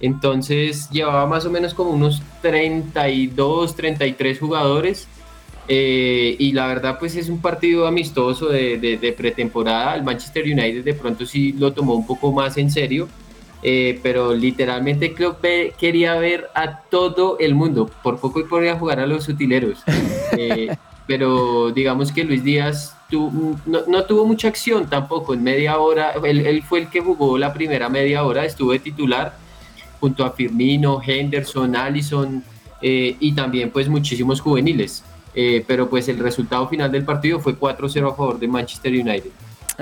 Entonces 0.01 0.89
llevaba 0.91 1.25
más 1.25 1.45
o 1.45 1.49
menos 1.49 1.73
como 1.73 1.91
unos 1.91 2.21
32, 2.41 3.75
33 3.75 4.39
jugadores. 4.39 5.07
Eh, 5.67 6.35
y 6.39 6.51
la 6.53 6.67
verdad, 6.67 6.97
pues 6.99 7.15
es 7.15 7.29
un 7.29 7.41
partido 7.41 7.85
amistoso 7.85 8.47
de, 8.47 9.15
pretemporada. 9.17 9.95
El 9.95 10.03
Manchester 10.03 10.43
United 10.43 10.83
de 10.83 10.93
pronto 10.93 11.25
sí 11.25 11.53
lo 11.53 11.73
tomó 11.73 11.95
un 11.95 12.07
poco 12.07 12.31
más 12.31 12.57
en 12.57 12.71
serio. 12.71 13.07
Eh, 13.61 13.99
pero 14.01 14.33
literalmente 14.33 15.13
que 15.13 15.73
quería 15.77 16.15
ver 16.15 16.47
a 16.55 16.79
todo 16.83 17.37
el 17.39 17.55
mundo. 17.55 17.91
Por 18.03 18.19
poco 18.19 18.41
podía 18.47 18.75
jugar 18.77 19.01
a 19.01 19.07
los 19.07 19.27
utileros. 19.27 19.83
pero 21.07 21.71
digamos 21.71 22.13
que 22.13 22.23
Luis 22.23 22.43
Díaz 22.43 22.95
no, 23.11 24.03
tuvo 24.03 24.25
mucha 24.25 24.47
acción 24.47 24.87
tampoco 24.87 25.33
en 25.33 25.43
media 25.43 25.77
hora. 25.77 26.13
Él, 26.23 26.63
fue 26.63 26.79
el 26.79 26.89
que 26.89 27.01
jugó 27.01 27.37
la 27.37 27.53
primera 27.53 27.89
media 27.89 28.23
hora, 28.23 28.45
estuvo 28.45 28.71
de 28.71 28.79
titular 28.79 29.37
junto 29.99 30.23
a 30.23 30.31
Firmino, 30.31 31.01
Henderson, 31.05 31.75
Allison 31.75 32.43
eh, 32.81 33.15
y 33.19 33.33
también 33.33 33.71
pues 33.71 33.89
muchísimos 33.89 34.41
juveniles. 34.41 35.03
Eh, 35.35 35.63
pero 35.67 35.89
pues 35.89 36.07
el 36.09 36.17
resultado 36.19 36.67
final 36.67 36.91
del 36.91 37.03
partido 37.03 37.39
fue 37.39 37.57
4-0 37.57 38.11
a 38.11 38.15
favor 38.15 38.39
de 38.39 38.47
Manchester 38.47 38.91
United. 38.91 39.29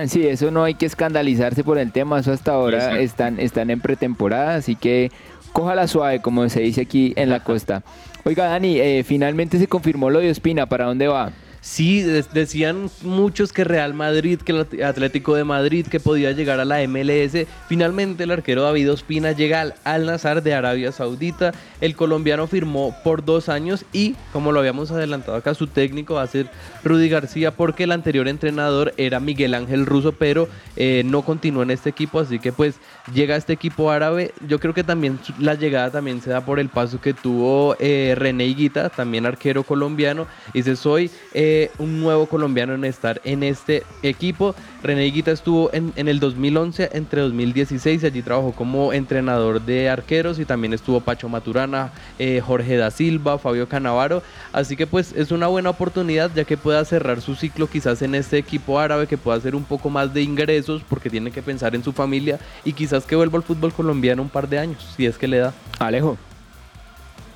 Sí, 0.08 0.28
eso 0.28 0.52
no 0.52 0.64
hay 0.64 0.76
que 0.76 0.86
escandalizarse 0.86 1.64
por 1.64 1.80
el 1.80 1.92
tema, 1.92 2.20
eso 2.20 2.32
hasta 2.32 2.52
ahora 2.52 3.00
están, 3.00 3.40
están 3.40 3.72
en 3.72 3.80
pretemporada, 3.80 4.54
así 4.56 4.76
que 4.76 5.12
cójala 5.54 5.88
suave, 5.88 6.22
como 6.22 6.48
se 6.50 6.60
dice 6.60 6.82
aquí 6.82 7.14
en 7.16 7.32
la 7.32 7.44
costa. 7.44 7.82
Oiga, 8.24 8.46
Dani, 8.46 8.80
eh, 8.80 9.04
finalmente 9.04 9.58
se 9.58 9.68
confirmó 9.68 10.12
lo 10.12 10.20
de 10.20 10.30
Ospina, 10.30 10.68
¿para 10.68 10.86
dónde 10.86 11.08
va? 11.08 11.32
Sí, 11.68 12.02
decían 12.02 12.90
muchos 13.04 13.52
que 13.52 13.66
Real 13.66 13.94
Madrid, 13.94 14.40
que 14.40 14.54
el 14.54 14.84
Atlético 14.84 15.36
de 15.36 15.44
Madrid, 15.44 15.86
que 15.86 16.00
podía 16.00 16.32
llegar 16.32 16.62
a 16.62 16.66
la 16.66 16.80
MLS. 16.88 17.46
Finalmente 17.68 18.24
el 18.24 18.32
arquero 18.32 18.64
David 18.64 18.94
Ospina 18.94 19.34
llega 19.34 19.60
al 19.62 19.76
Al 19.84 20.06
Nazar 20.06 20.42
de 20.42 20.54
Arabia 20.54 20.94
Saudita. 20.94 21.52
El 21.82 21.98
colombiano 21.98 22.48
firmó 22.48 22.96
por 23.04 23.26
dos 23.26 23.50
años 23.50 23.84
y, 23.92 24.16
como 24.32 24.54
lo 24.54 24.62
habíamos 24.62 24.92
adelantado 24.92 25.38
acá, 25.38 25.54
su 25.54 25.68
técnico 25.68 26.16
va 26.16 26.24
a 26.24 26.28
ser 26.28 26.50
Rudy 26.86 27.10
García 27.10 27.52
porque 27.52 27.84
el 27.84 27.92
anterior 27.92 28.30
entrenador 28.30 28.94
era 28.96 29.20
Miguel 29.20 29.54
Ángel 29.54 29.86
Russo, 29.86 30.14
pero 30.14 30.48
eh, 30.78 31.04
no 31.06 31.24
continuó 31.24 31.64
en 31.64 31.72
este 31.72 31.90
equipo, 31.90 32.22
así 32.22 32.40
que 32.40 32.54
pues 32.54 32.76
llega 33.14 33.36
este 33.36 33.54
equipo 33.54 33.92
árabe. 33.92 34.34
Yo 34.48 34.62
creo 34.62 34.74
que 34.74 34.86
también 34.86 35.20
la 35.38 35.54
llegada 35.54 35.92
también 35.92 36.22
se 36.22 36.30
da 36.30 36.46
por 36.46 36.60
el 36.60 36.70
paso 36.70 37.02
que 37.02 37.14
tuvo 37.14 37.76
eh, 37.80 38.16
René 38.18 38.46
Higuita, 38.46 38.90
también 38.90 39.26
arquero 39.26 39.64
colombiano. 39.64 40.28
Dice, 40.54 40.78
soy 40.78 41.12
eh, 41.34 41.57
un 41.78 42.00
nuevo 42.00 42.26
colombiano 42.28 42.74
en 42.74 42.86
estar 42.86 43.22
en 43.24 43.44
este 43.44 43.84
equipo. 44.04 44.56
René 44.84 45.08
Higuita 45.08 45.32
estuvo 45.32 45.70
en, 45.74 45.94
el 45.96 46.20
2011 46.20 46.92
entre 46.94 47.22
2016 47.22 48.04
y 48.04 48.06
allí 48.06 48.22
trabajó 48.22 48.52
como 48.52 48.94
entrenador 48.94 49.62
de 49.62 49.90
arqueros 49.90 50.40
y 50.40 50.46
también 50.46 50.74
estuvo 50.74 51.02
Pacho 51.02 51.30
Maturana, 51.30 51.92
eh, 52.20 52.42
Jorge 52.46 52.78
da 52.78 52.92
Silva, 52.92 53.38
Fabio 53.38 53.68
Canavaro. 53.68 54.24
Así 54.54 54.76
que 54.76 54.88
pues 54.88 55.14
es 55.14 55.32
una 55.32 55.48
buena 55.48 55.70
oportunidad 55.70 56.32
ya 56.36 56.44
que 56.44 56.58
pueda 56.58 56.84
cerrar 56.86 57.22
su 57.22 57.36
ciclo 57.36 57.68
quizás 57.68 58.02
en 58.02 58.16
este 58.16 58.38
equipo 58.38 58.80
árabe, 58.80 59.08
que 59.08 59.18
pueda 59.18 59.38
hacer 59.38 59.56
un 59.56 59.64
poco 59.64 59.90
más 59.90 60.14
de 60.14 60.22
ingresos 60.22 60.82
porque 60.88 61.10
tiene 61.10 61.32
que 61.32 61.42
pensar 61.42 61.76
en 61.76 61.84
su 61.84 61.94
familia 61.94 62.40
y 62.64 62.74
quizás 62.74 63.06
que 63.06 63.16
vuelva 63.16 63.38
al 63.38 63.44
fútbol 63.44 63.74
colombiano 63.74 64.22
un 64.22 64.30
par 64.30 64.48
de 64.48 64.60
años, 64.60 64.94
si 64.96 65.06
es 65.06 65.18
que 65.18 65.28
le 65.28 65.38
da. 65.38 65.54
Alejo. 65.80 66.18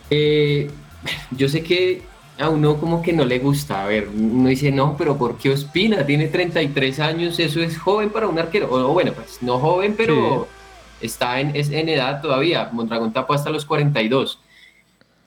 Eh, 0.10 0.70
yo 1.32 1.48
sé 1.48 1.64
que 1.64 2.04
a 2.42 2.50
uno 2.50 2.78
como 2.78 3.02
que 3.02 3.14
no 3.14 3.24
le 3.24 3.40
gusta, 3.40 3.84
a 3.84 3.88
ver, 3.88 4.10
uno 4.10 4.50
dice, 4.50 4.72
no, 4.72 4.96
pero 4.98 5.18
¿por 5.18 5.38
qué 5.38 5.52
Ospina? 5.52 6.06
Tiene 6.06 6.28
33 6.28 7.00
años, 7.00 7.40
eso 7.40 7.62
es 7.62 7.78
joven 7.78 8.10
para 8.10 8.28
un 8.28 8.40
arquero, 8.40 8.68
o 8.72 8.94
bueno, 8.94 9.14
pues 9.14 9.40
no 9.42 9.60
joven, 9.60 9.94
pero 9.96 10.48
está 11.00 11.40
en, 11.40 11.56
en 11.56 11.90
edad 11.90 12.22
todavía, 12.22 12.70
Mondragón 12.72 13.14
tapó 13.14 13.34
hasta 13.34 13.52
los 13.52 13.66
42. 13.66 14.40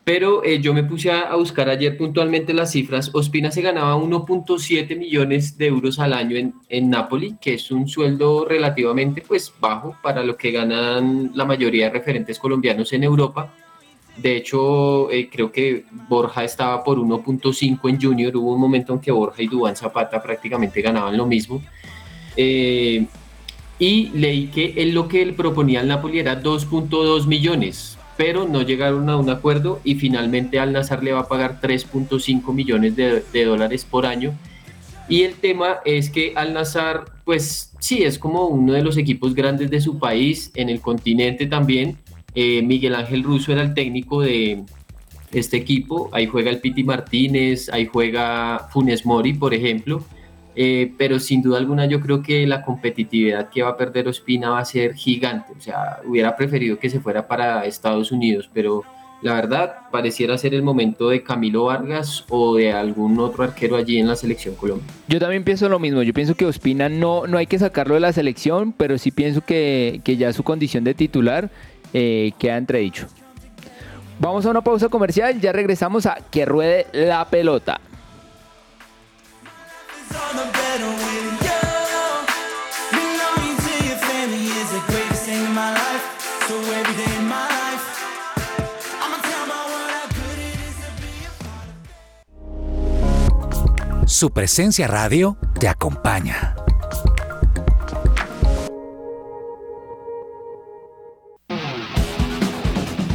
Pero 0.05 0.44
eh, 0.44 0.61
yo 0.61 0.74
me 0.74 0.85
puse 0.85 1.11
a, 1.11 1.35
buscar 1.35 1.70
ayer 1.70 1.96
puntualmente 1.96 2.53
las 2.53 2.72
cifras. 2.72 3.11
Ospina 3.14 3.50
se 3.50 3.62
ganaba 3.62 3.96
1.7 3.96 4.98
millones 4.98 5.57
de 5.57 5.68
euros 5.68 5.98
al 5.98 6.12
año 6.12 6.37
en, 6.37 6.53
en 6.68 6.90
Napoli, 6.90 7.37
que 7.40 7.55
es 7.55 7.70
un 7.70 7.88
sueldo 7.88 8.44
relativamente 8.44 9.22
pues, 9.27 9.50
bajo 9.59 9.96
para 10.03 10.22
lo 10.22 10.37
que 10.37 10.50
ganan 10.50 11.31
la 11.35 11.46
mayoría 11.46 11.87
de 11.87 11.92
referentes 11.92 12.38
colombianos 12.38 12.92
en 12.92 13.05
Europa. 13.05 13.55
De 14.16 14.37
hecho, 14.37 15.11
eh, 15.11 15.29
creo 15.31 15.50
que 15.50 15.85
Borja 16.09 16.44
estaba 16.44 16.85
por 16.85 16.98
1.5 16.98 17.88
en 17.88 18.00
Junior. 18.00 18.37
Hubo 18.37 18.55
un 18.55 18.61
momento 18.61 18.92
en 18.92 19.00
que 19.00 19.11
Borja 19.11 19.42
y 19.42 19.48
Dubán 19.48 19.77
Zapata 19.77 20.22
prácticamente 20.22 20.81
ganaban 20.81 21.16
lo 21.16 21.27
mismo. 21.27 21.62
Eh, 22.37 23.07
y 23.79 24.09
leí 24.14 24.46
que 24.48 24.74
él 24.77 24.92
lo 24.92 25.09
que 25.09 25.20
él 25.20 25.35
proponía 25.35 25.81
al 25.81 25.88
Napoli 25.88 26.20
era 26.20 26.40
2.2 26.40 27.27
millones 27.27 27.98
pero 28.16 28.46
no 28.46 28.62
llegaron 28.62 29.09
a 29.11 29.16
un 29.16 29.29
acuerdo 29.31 29.81
y 29.85 29.96
finalmente 29.96 30.59
Al 30.59 30.72
Nazar 30.72 31.03
le 31.03 31.12
va 31.12 31.20
a 31.20 31.29
pagar 31.29 31.61
3.5 31.61 32.53
millones 32.53 32.96
de, 32.96 33.24
de 33.33 33.44
dólares 33.44 33.85
por 33.85 34.07
año. 34.07 34.33
Y 35.09 35.22
el 35.22 35.35
tema 35.35 35.79
es 35.85 36.11
que 36.11 36.33
Al 36.37 36.55
Nazar, 36.55 37.05
pues 37.24 37.72
sí, 37.79 38.03
es 38.05 38.18
como 38.18 38.46
uno 38.46 38.72
de 38.72 38.83
los 38.83 38.96
equipos 38.96 39.35
grandes 39.35 39.70
de 39.70 39.81
su 39.81 39.98
país, 39.98 40.50
en 40.55 40.68
el 40.68 40.81
continente 40.81 41.46
también. 41.46 41.98
Eh, 42.35 42.62
Miguel 42.62 42.94
Ángel 42.94 43.23
Russo 43.23 43.53
era 43.53 43.62
el 43.62 43.75
técnico 43.75 44.23
de 44.23 44.64
este 45.33 45.57
equipo, 45.57 46.09
ahí 46.12 46.27
juega 46.27 46.51
el 46.51 46.61
Piti 46.61 46.85
Martínez, 46.85 47.68
ahí 47.73 47.87
juega 47.87 48.68
Funes 48.70 49.05
Mori, 49.05 49.35
por 49.35 49.55
ejemplo. 49.55 50.05
Eh, 50.57 50.92
pero 50.97 51.18
sin 51.18 51.42
duda 51.42 51.59
alguna 51.59 51.87
yo 51.87 52.01
creo 52.01 52.23
que 52.23 52.47
la 52.47 52.62
competitividad 52.62 53.49
que 53.51 53.62
va 53.62 53.70
a 53.70 53.77
perder 53.77 54.07
Ospina 54.07 54.51
va 54.51 54.61
a 54.61 54.64
ser 54.64 54.94
gigante. 54.94 55.53
O 55.57 55.61
sea, 55.61 56.01
hubiera 56.07 56.37
preferido 56.37 56.79
que 56.79 56.90
se 56.90 57.01
fuera 57.01 57.27
para 57.27 57.64
Estados 57.66 58.12
Unidos, 58.12 58.49
pero 58.53 58.85
la 59.20 59.35
verdad 59.35 59.75
pareciera 59.90 60.37
ser 60.38 60.55
el 60.55 60.62
momento 60.62 61.09
de 61.09 61.23
Camilo 61.23 61.64
Vargas 61.64 62.25
o 62.29 62.57
de 62.57 62.73
algún 62.73 63.18
otro 63.18 63.42
arquero 63.42 63.75
allí 63.77 63.99
en 63.99 64.07
la 64.07 64.16
selección 64.16 64.55
Colombia. 64.55 64.87
Yo 65.09 65.18
también 65.18 65.44
pienso 65.44 65.68
lo 65.68 65.79
mismo, 65.79 66.03
yo 66.03 66.12
pienso 66.12 66.35
que 66.35 66.44
Ospina 66.44 66.88
no, 66.88 67.27
no 67.27 67.38
hay 67.38 67.47
que 67.47 67.59
sacarlo 67.59 67.94
de 67.94 68.01
la 68.01 68.12
selección, 68.12 68.73
pero 68.73 68.99
sí 68.99 69.11
pienso 69.11 69.40
que, 69.40 70.01
que 70.05 70.16
ya 70.16 70.33
su 70.33 70.44
condición 70.44 70.85
de 70.85 70.94
titular 70.94 71.51
eh, 71.94 72.33
queda 72.38 72.59
entredicho. 72.59 73.07
Vamos 74.18 74.44
a 74.44 74.50
una 74.50 74.61
pausa 74.61 74.90
comercial, 74.90 75.40
ya 75.40 75.52
regresamos 75.52 76.04
a 76.04 76.18
que 76.30 76.44
ruede 76.44 76.87
la 76.92 77.24
pelota. 77.24 77.80
on 80.14 80.37
the 80.37 80.52
better 80.52 80.87
with 80.87 81.42
you. 81.42 81.44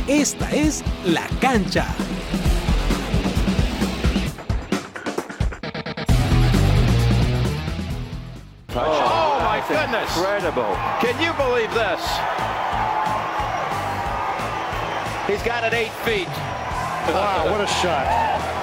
Esta 0.10 0.50
es 0.50 0.84
La 1.06 1.28
Cancha. 1.40 1.86
Oh 8.76 9.40
my 9.44 9.64
goodness! 9.70 10.18
Incredible. 10.18 10.76
Can 11.00 11.22
you 11.22 11.32
believe 11.34 11.72
this? 11.76 12.02
He's 15.28 15.44
got 15.44 15.64
it 15.64 15.76
eight 15.76 15.92
feet. 16.04 16.28
Wow, 16.28 17.52
what 17.52 17.62
a 17.62 17.68
shot. 17.68 18.59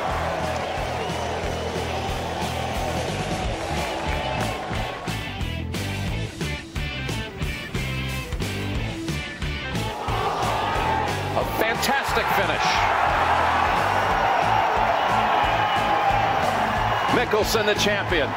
Fantastic 11.77 12.25
finish. 12.37 12.63
Mickelson, 17.13 17.67
the 17.67 17.75
champion. 17.75 18.29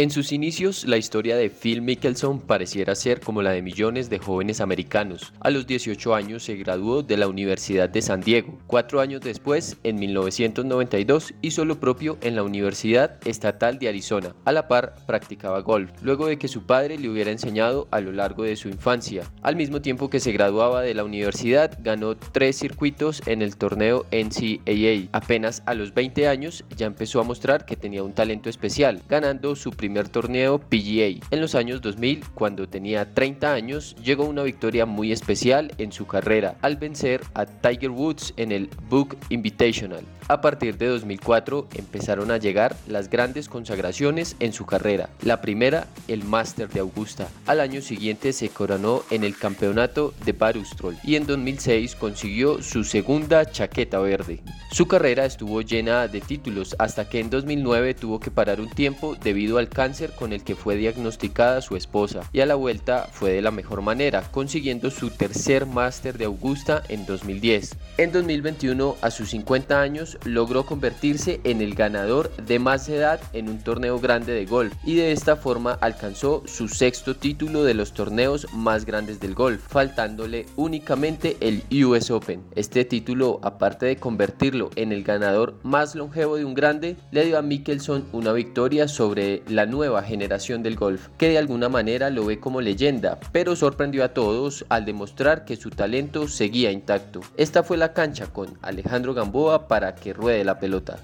En 0.00 0.10
sus 0.10 0.32
inicios, 0.32 0.86
la 0.86 0.96
historia 0.96 1.36
de 1.36 1.50
Phil 1.50 1.82
Mickelson 1.82 2.40
pareciera 2.40 2.94
ser 2.94 3.20
como 3.20 3.42
la 3.42 3.50
de 3.50 3.60
millones 3.60 4.08
de 4.08 4.18
jóvenes 4.18 4.62
americanos. 4.62 5.34
A 5.40 5.50
los 5.50 5.66
18 5.66 6.14
años 6.14 6.42
se 6.42 6.56
graduó 6.56 7.02
de 7.02 7.18
la 7.18 7.28
Universidad 7.28 7.90
de 7.90 8.00
San 8.00 8.22
Diego. 8.22 8.58
Cuatro 8.66 9.02
años 9.02 9.20
después, 9.20 9.76
en 9.82 9.96
1992, 9.96 11.34
hizo 11.42 11.66
lo 11.66 11.80
propio 11.80 12.16
en 12.22 12.34
la 12.34 12.42
Universidad 12.42 13.18
Estatal 13.26 13.78
de 13.78 13.90
Arizona. 13.90 14.34
A 14.46 14.52
la 14.52 14.68
par, 14.68 14.94
practicaba 15.06 15.60
golf, 15.60 15.90
luego 16.00 16.28
de 16.28 16.38
que 16.38 16.48
su 16.48 16.62
padre 16.62 16.96
le 16.96 17.10
hubiera 17.10 17.30
enseñado 17.30 17.86
a 17.90 18.00
lo 18.00 18.10
largo 18.10 18.44
de 18.44 18.56
su 18.56 18.70
infancia. 18.70 19.30
Al 19.42 19.56
mismo 19.56 19.82
tiempo 19.82 20.08
que 20.08 20.20
se 20.20 20.32
graduaba 20.32 20.80
de 20.80 20.94
la 20.94 21.04
universidad, 21.04 21.78
ganó 21.82 22.16
tres 22.16 22.56
circuitos 22.56 23.20
en 23.26 23.42
el 23.42 23.54
torneo 23.56 24.06
NCAA. 24.10 25.10
Apenas 25.12 25.62
a 25.66 25.74
los 25.74 25.92
20 25.92 26.26
años 26.26 26.64
ya 26.74 26.86
empezó 26.86 27.20
a 27.20 27.24
mostrar 27.24 27.66
que 27.66 27.76
tenía 27.76 28.02
un 28.02 28.14
talento 28.14 28.48
especial, 28.48 29.02
ganando 29.06 29.54
su 29.56 29.72
primer 29.72 29.89
torneo 30.10 30.58
PGA. 30.58 31.26
En 31.30 31.40
los 31.40 31.54
años 31.54 31.80
2000, 31.80 32.24
cuando 32.34 32.68
tenía 32.68 33.12
30 33.12 33.52
años, 33.52 33.96
llegó 34.02 34.24
una 34.24 34.42
victoria 34.42 34.86
muy 34.86 35.12
especial 35.12 35.72
en 35.78 35.92
su 35.92 36.06
carrera 36.06 36.56
al 36.62 36.76
vencer 36.76 37.22
a 37.34 37.46
Tiger 37.46 37.90
Woods 37.90 38.34
en 38.36 38.52
el 38.52 38.70
Book 38.88 39.16
Invitational. 39.28 40.04
A 40.28 40.40
partir 40.40 40.78
de 40.78 40.86
2004 40.86 41.68
empezaron 41.74 42.30
a 42.30 42.36
llegar 42.36 42.76
las 42.86 43.10
grandes 43.10 43.48
consagraciones 43.48 44.36
en 44.38 44.52
su 44.52 44.64
carrera. 44.64 45.10
La 45.22 45.40
primera, 45.40 45.88
el 46.06 46.22
Master 46.22 46.68
de 46.68 46.78
Augusta. 46.78 47.26
Al 47.46 47.58
año 47.58 47.80
siguiente 47.80 48.32
se 48.32 48.48
coronó 48.48 49.02
en 49.10 49.24
el 49.24 49.36
campeonato 49.36 50.14
de 50.24 50.30
Barustrol 50.30 50.96
y 51.02 51.16
en 51.16 51.26
2006 51.26 51.96
consiguió 51.96 52.62
su 52.62 52.84
segunda 52.84 53.44
chaqueta 53.50 53.98
verde. 53.98 54.40
Su 54.70 54.86
carrera 54.86 55.24
estuvo 55.24 55.62
llena 55.62 56.06
de 56.06 56.20
títulos 56.20 56.76
hasta 56.78 57.08
que 57.08 57.18
en 57.18 57.28
2009 57.28 57.94
tuvo 57.94 58.20
que 58.20 58.30
parar 58.30 58.60
un 58.60 58.70
tiempo 58.70 59.16
debido 59.16 59.58
al 59.58 59.68
cáncer 59.80 60.12
con 60.14 60.34
el 60.34 60.44
que 60.44 60.56
fue 60.56 60.76
diagnosticada 60.76 61.62
su 61.62 61.74
esposa 61.74 62.28
y 62.34 62.40
a 62.40 62.46
la 62.46 62.54
vuelta 62.54 63.08
fue 63.10 63.30
de 63.30 63.40
la 63.40 63.50
mejor 63.50 63.80
manera, 63.80 64.22
consiguiendo 64.30 64.90
su 64.90 65.08
tercer 65.08 65.64
máster 65.64 66.18
de 66.18 66.26
Augusta 66.26 66.82
en 66.90 67.06
2010. 67.06 67.78
En 67.96 68.12
2021, 68.12 68.96
a 69.00 69.10
sus 69.10 69.30
50 69.30 69.80
años, 69.80 70.18
logró 70.24 70.66
convertirse 70.66 71.40
en 71.44 71.62
el 71.62 71.74
ganador 71.74 72.30
de 72.36 72.58
más 72.58 72.90
edad 72.90 73.22
en 73.32 73.48
un 73.48 73.60
torneo 73.60 73.98
grande 73.98 74.34
de 74.34 74.44
golf 74.44 74.74
y 74.84 74.96
de 74.96 75.12
esta 75.12 75.36
forma 75.36 75.72
alcanzó 75.80 76.42
su 76.44 76.68
sexto 76.68 77.16
título 77.16 77.64
de 77.64 77.72
los 77.72 77.94
torneos 77.94 78.48
más 78.52 78.84
grandes 78.84 79.18
del 79.18 79.34
golf, 79.34 79.62
faltándole 79.66 80.44
únicamente 80.56 81.38
el 81.40 81.62
US 81.86 82.10
Open. 82.10 82.42
Este 82.54 82.84
título, 82.84 83.40
aparte 83.42 83.86
de 83.86 83.96
convertirlo 83.96 84.68
en 84.76 84.92
el 84.92 85.04
ganador 85.04 85.58
más 85.62 85.94
longevo 85.94 86.36
de 86.36 86.44
un 86.44 86.52
grande, 86.52 86.98
le 87.12 87.24
dio 87.24 87.38
a 87.38 87.42
Mickelson 87.42 88.04
una 88.12 88.34
victoria 88.34 88.86
sobre 88.86 89.42
la 89.48 89.59
nueva 89.66 90.02
generación 90.02 90.62
del 90.62 90.76
golf, 90.76 91.08
que 91.18 91.28
de 91.28 91.38
alguna 91.38 91.68
manera 91.68 92.10
lo 92.10 92.26
ve 92.26 92.40
como 92.40 92.60
leyenda, 92.60 93.18
pero 93.32 93.56
sorprendió 93.56 94.04
a 94.04 94.08
todos 94.08 94.64
al 94.68 94.84
demostrar 94.84 95.44
que 95.44 95.56
su 95.56 95.70
talento 95.70 96.28
seguía 96.28 96.70
intacto. 96.70 97.20
Esta 97.36 97.62
fue 97.62 97.76
la 97.76 97.92
cancha 97.92 98.26
con 98.26 98.58
Alejandro 98.62 99.14
Gamboa 99.14 99.68
para 99.68 99.94
que 99.94 100.12
ruede 100.12 100.44
la 100.44 100.58
pelota. 100.58 100.98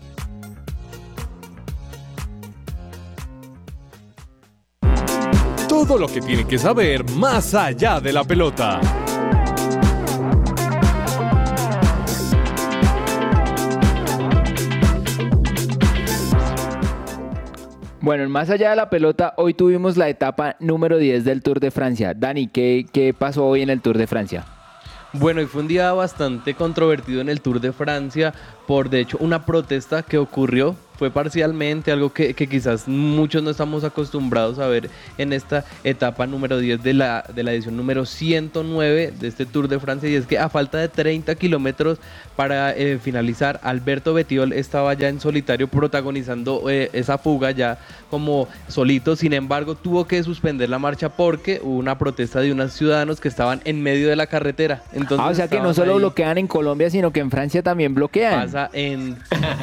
Todo 5.68 5.98
lo 5.98 6.08
que 6.08 6.20
tiene 6.20 6.46
que 6.46 6.58
saber 6.58 7.04
más 7.10 7.54
allá 7.54 8.00
de 8.00 8.12
la 8.12 8.24
pelota. 8.24 8.80
Bueno, 18.06 18.22
en 18.22 18.30
más 18.30 18.50
allá 18.50 18.70
de 18.70 18.76
la 18.76 18.88
pelota, 18.88 19.34
hoy 19.36 19.52
tuvimos 19.52 19.96
la 19.96 20.08
etapa 20.08 20.54
número 20.60 20.96
10 20.96 21.24
del 21.24 21.42
Tour 21.42 21.58
de 21.58 21.72
Francia. 21.72 22.14
Dani, 22.14 22.46
¿qué, 22.46 22.86
qué 22.92 23.12
pasó 23.12 23.44
hoy 23.44 23.62
en 23.62 23.68
el 23.68 23.80
Tour 23.80 23.98
de 23.98 24.06
Francia? 24.06 24.44
Bueno, 25.12 25.42
y 25.42 25.46
fue 25.46 25.62
un 25.62 25.66
día 25.66 25.92
bastante 25.92 26.54
controvertido 26.54 27.20
en 27.20 27.28
el 27.28 27.40
Tour 27.40 27.58
de 27.60 27.72
Francia 27.72 28.32
por, 28.66 28.90
de 28.90 29.00
hecho, 29.00 29.16
una 29.20 29.46
protesta 29.46 30.02
que 30.02 30.18
ocurrió 30.18 30.76
fue 30.96 31.10
parcialmente 31.10 31.92
algo 31.92 32.12
que, 32.12 32.34
que, 32.34 32.46
quizás 32.46 32.88
muchos 32.88 33.42
no 33.42 33.50
estamos 33.50 33.84
acostumbrados 33.84 34.58
a 34.58 34.66
ver 34.66 34.88
en 35.18 35.32
esta 35.34 35.64
etapa 35.84 36.26
número 36.26 36.58
10 36.58 36.82
de 36.82 36.94
la, 36.94 37.24
de 37.34 37.42
la 37.42 37.52
edición 37.52 37.76
número 37.76 38.06
109 38.06 39.12
de 39.18 39.28
este 39.28 39.44
Tour 39.44 39.68
de 39.68 39.78
Francia 39.78 40.08
y 40.08 40.14
es 40.14 40.26
que 40.26 40.38
a 40.38 40.48
falta 40.48 40.78
de 40.78 40.88
30 40.88 41.34
kilómetros 41.34 41.98
para 42.34 42.74
eh, 42.74 42.98
finalizar, 42.98 43.60
Alberto 43.62 44.14
Betiol 44.14 44.52
estaba 44.52 44.94
ya 44.94 45.08
en 45.08 45.20
solitario 45.20 45.68
protagonizando 45.68 46.68
eh, 46.70 46.90
esa 46.94 47.18
fuga 47.18 47.50
ya 47.50 47.78
como 48.10 48.48
solito, 48.68 49.16
sin 49.16 49.32
embargo 49.34 49.74
tuvo 49.74 50.06
que 50.06 50.22
suspender 50.22 50.70
la 50.70 50.78
marcha 50.78 51.10
porque 51.10 51.60
hubo 51.62 51.76
una 51.76 51.98
protesta 51.98 52.40
de 52.40 52.52
unos 52.52 52.72
ciudadanos 52.72 53.20
que 53.20 53.28
estaban 53.28 53.60
en 53.64 53.82
medio 53.82 54.08
de 54.08 54.16
la 54.16 54.26
carretera. 54.26 54.82
Entonces, 54.92 55.26
ah, 55.26 55.30
o 55.30 55.34
sea 55.34 55.48
que 55.48 55.60
no 55.60 55.74
solo 55.74 55.92
ahí. 55.92 55.98
bloquean 55.98 56.38
en 56.38 56.46
Colombia, 56.46 56.88
sino 56.88 57.10
que 57.10 57.20
en 57.20 57.30
Francia 57.30 57.62
también 57.62 57.94
bloquean. 57.94 58.46
Pasa 58.46 58.55
en 58.72 59.16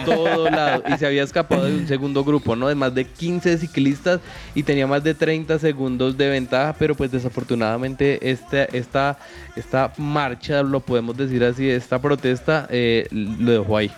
todo 0.06 0.50
lado 0.50 0.84
y 0.88 0.98
se 0.98 1.06
había 1.06 1.24
escapado 1.24 1.66
de 1.66 1.76
un 1.76 1.88
segundo 1.88 2.24
grupo, 2.24 2.56
¿no? 2.56 2.68
De 2.68 2.76
más 2.76 2.94
de 2.94 3.06
15 3.06 3.58
ciclistas 3.58 4.20
y 4.56 4.64
tenía 4.64 4.88
más 4.88 5.04
de 5.04 5.14
30 5.14 5.60
segundos 5.60 6.18
de 6.18 6.30
ventaja, 6.30 6.76
pero 6.78 6.96
pues 6.96 7.12
desafortunadamente 7.12 8.30
este, 8.30 8.78
esta, 8.78 9.18
esta 9.56 9.94
marcha, 9.98 10.64
lo 10.64 10.80
podemos 10.80 11.18
decir 11.18 11.44
así, 11.44 11.70
esta 11.70 12.00
protesta 12.00 12.68
eh, 12.70 13.08
lo 13.12 13.52
dejó 13.52 13.78
ahí. 13.78 13.92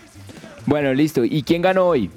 Bueno, 0.65 0.93
listo. 0.93 1.23
¿Y 1.23 1.43
quién 1.43 1.61
ganó 1.61 1.85
hoy? 1.85 2.09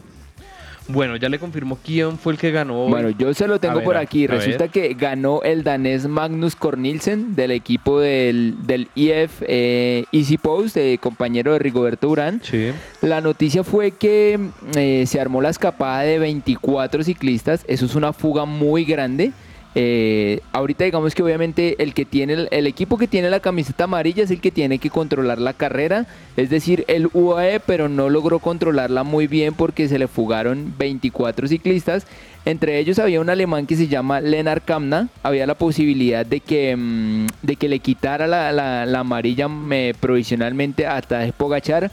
Bueno, 0.88 1.16
ya 1.16 1.28
le 1.28 1.38
confirmó 1.38 1.78
quién 1.84 2.18
fue 2.18 2.32
el 2.32 2.38
que 2.38 2.50
ganó. 2.50 2.84
hoy. 2.84 2.90
Bueno, 2.90 3.10
yo 3.10 3.32
se 3.34 3.46
lo 3.46 3.60
tengo 3.60 3.76
ver, 3.76 3.84
por 3.84 3.96
aquí. 3.96 4.26
ver. 4.26 4.38
Resulta 4.38 4.68
que 4.68 4.94
ganó 4.94 5.42
el 5.42 5.62
danés 5.62 6.08
Magnus 6.08 6.56
Cornilsen 6.56 7.36
del 7.36 7.50
equipo 7.50 8.00
del, 8.00 8.56
del 8.66 8.88
IF 8.94 9.42
eh, 9.46 10.04
Easy 10.12 10.38
Post, 10.38 10.78
eh, 10.78 10.98
compañero 11.00 11.52
de 11.52 11.58
Rigoberto 11.58 12.08
Urán. 12.08 12.40
Sí. 12.42 12.70
La 13.02 13.20
noticia 13.20 13.64
fue 13.64 13.90
que 13.92 14.38
eh, 14.76 15.04
se 15.06 15.20
armó 15.20 15.42
la 15.42 15.50
escapada 15.50 16.00
de 16.00 16.18
24 16.18 17.04
ciclistas. 17.04 17.64
Eso 17.68 17.84
es 17.84 17.94
una 17.94 18.12
fuga 18.14 18.46
muy 18.46 18.84
grande. 18.84 19.32
Eh, 19.74 20.40
ahorita 20.52 20.84
digamos 20.84 21.14
que 21.14 21.22
obviamente 21.22 21.76
el 21.82 21.94
que 21.94 22.04
tiene 22.04 22.32
el, 22.32 22.48
el 22.50 22.66
equipo 22.66 22.96
que 22.98 23.06
tiene 23.06 23.30
la 23.30 23.38
camiseta 23.40 23.84
amarilla 23.84 24.24
es 24.24 24.30
el 24.30 24.40
que 24.40 24.50
tiene 24.50 24.78
que 24.78 24.90
controlar 24.90 25.38
la 25.38 25.52
carrera, 25.52 26.06
es 26.36 26.50
decir, 26.50 26.84
el 26.88 27.08
UAE, 27.12 27.60
pero 27.60 27.88
no 27.88 28.08
logró 28.08 28.38
controlarla 28.38 29.04
muy 29.04 29.26
bien 29.26 29.54
porque 29.54 29.86
se 29.88 29.98
le 29.98 30.08
fugaron 30.08 30.74
24 30.78 31.46
ciclistas. 31.48 32.06
Entre 32.44 32.78
ellos 32.78 32.98
había 32.98 33.20
un 33.20 33.28
alemán 33.28 33.66
que 33.66 33.76
se 33.76 33.88
llama 33.88 34.20
Lennart 34.22 34.64
Kamna. 34.64 35.08
Había 35.22 35.46
la 35.46 35.54
posibilidad 35.54 36.24
de 36.24 36.40
que, 36.40 36.74
mm, 36.74 37.26
de 37.42 37.56
que 37.56 37.68
le 37.68 37.78
quitara 37.80 38.26
la, 38.26 38.50
la- 38.52 38.86
la 38.86 39.00
amarilla 39.00 39.48
eh, 39.70 39.92
provisionalmente 40.00 40.86
a 40.86 41.00
Tadej 41.02 41.32
Pogachar. 41.34 41.90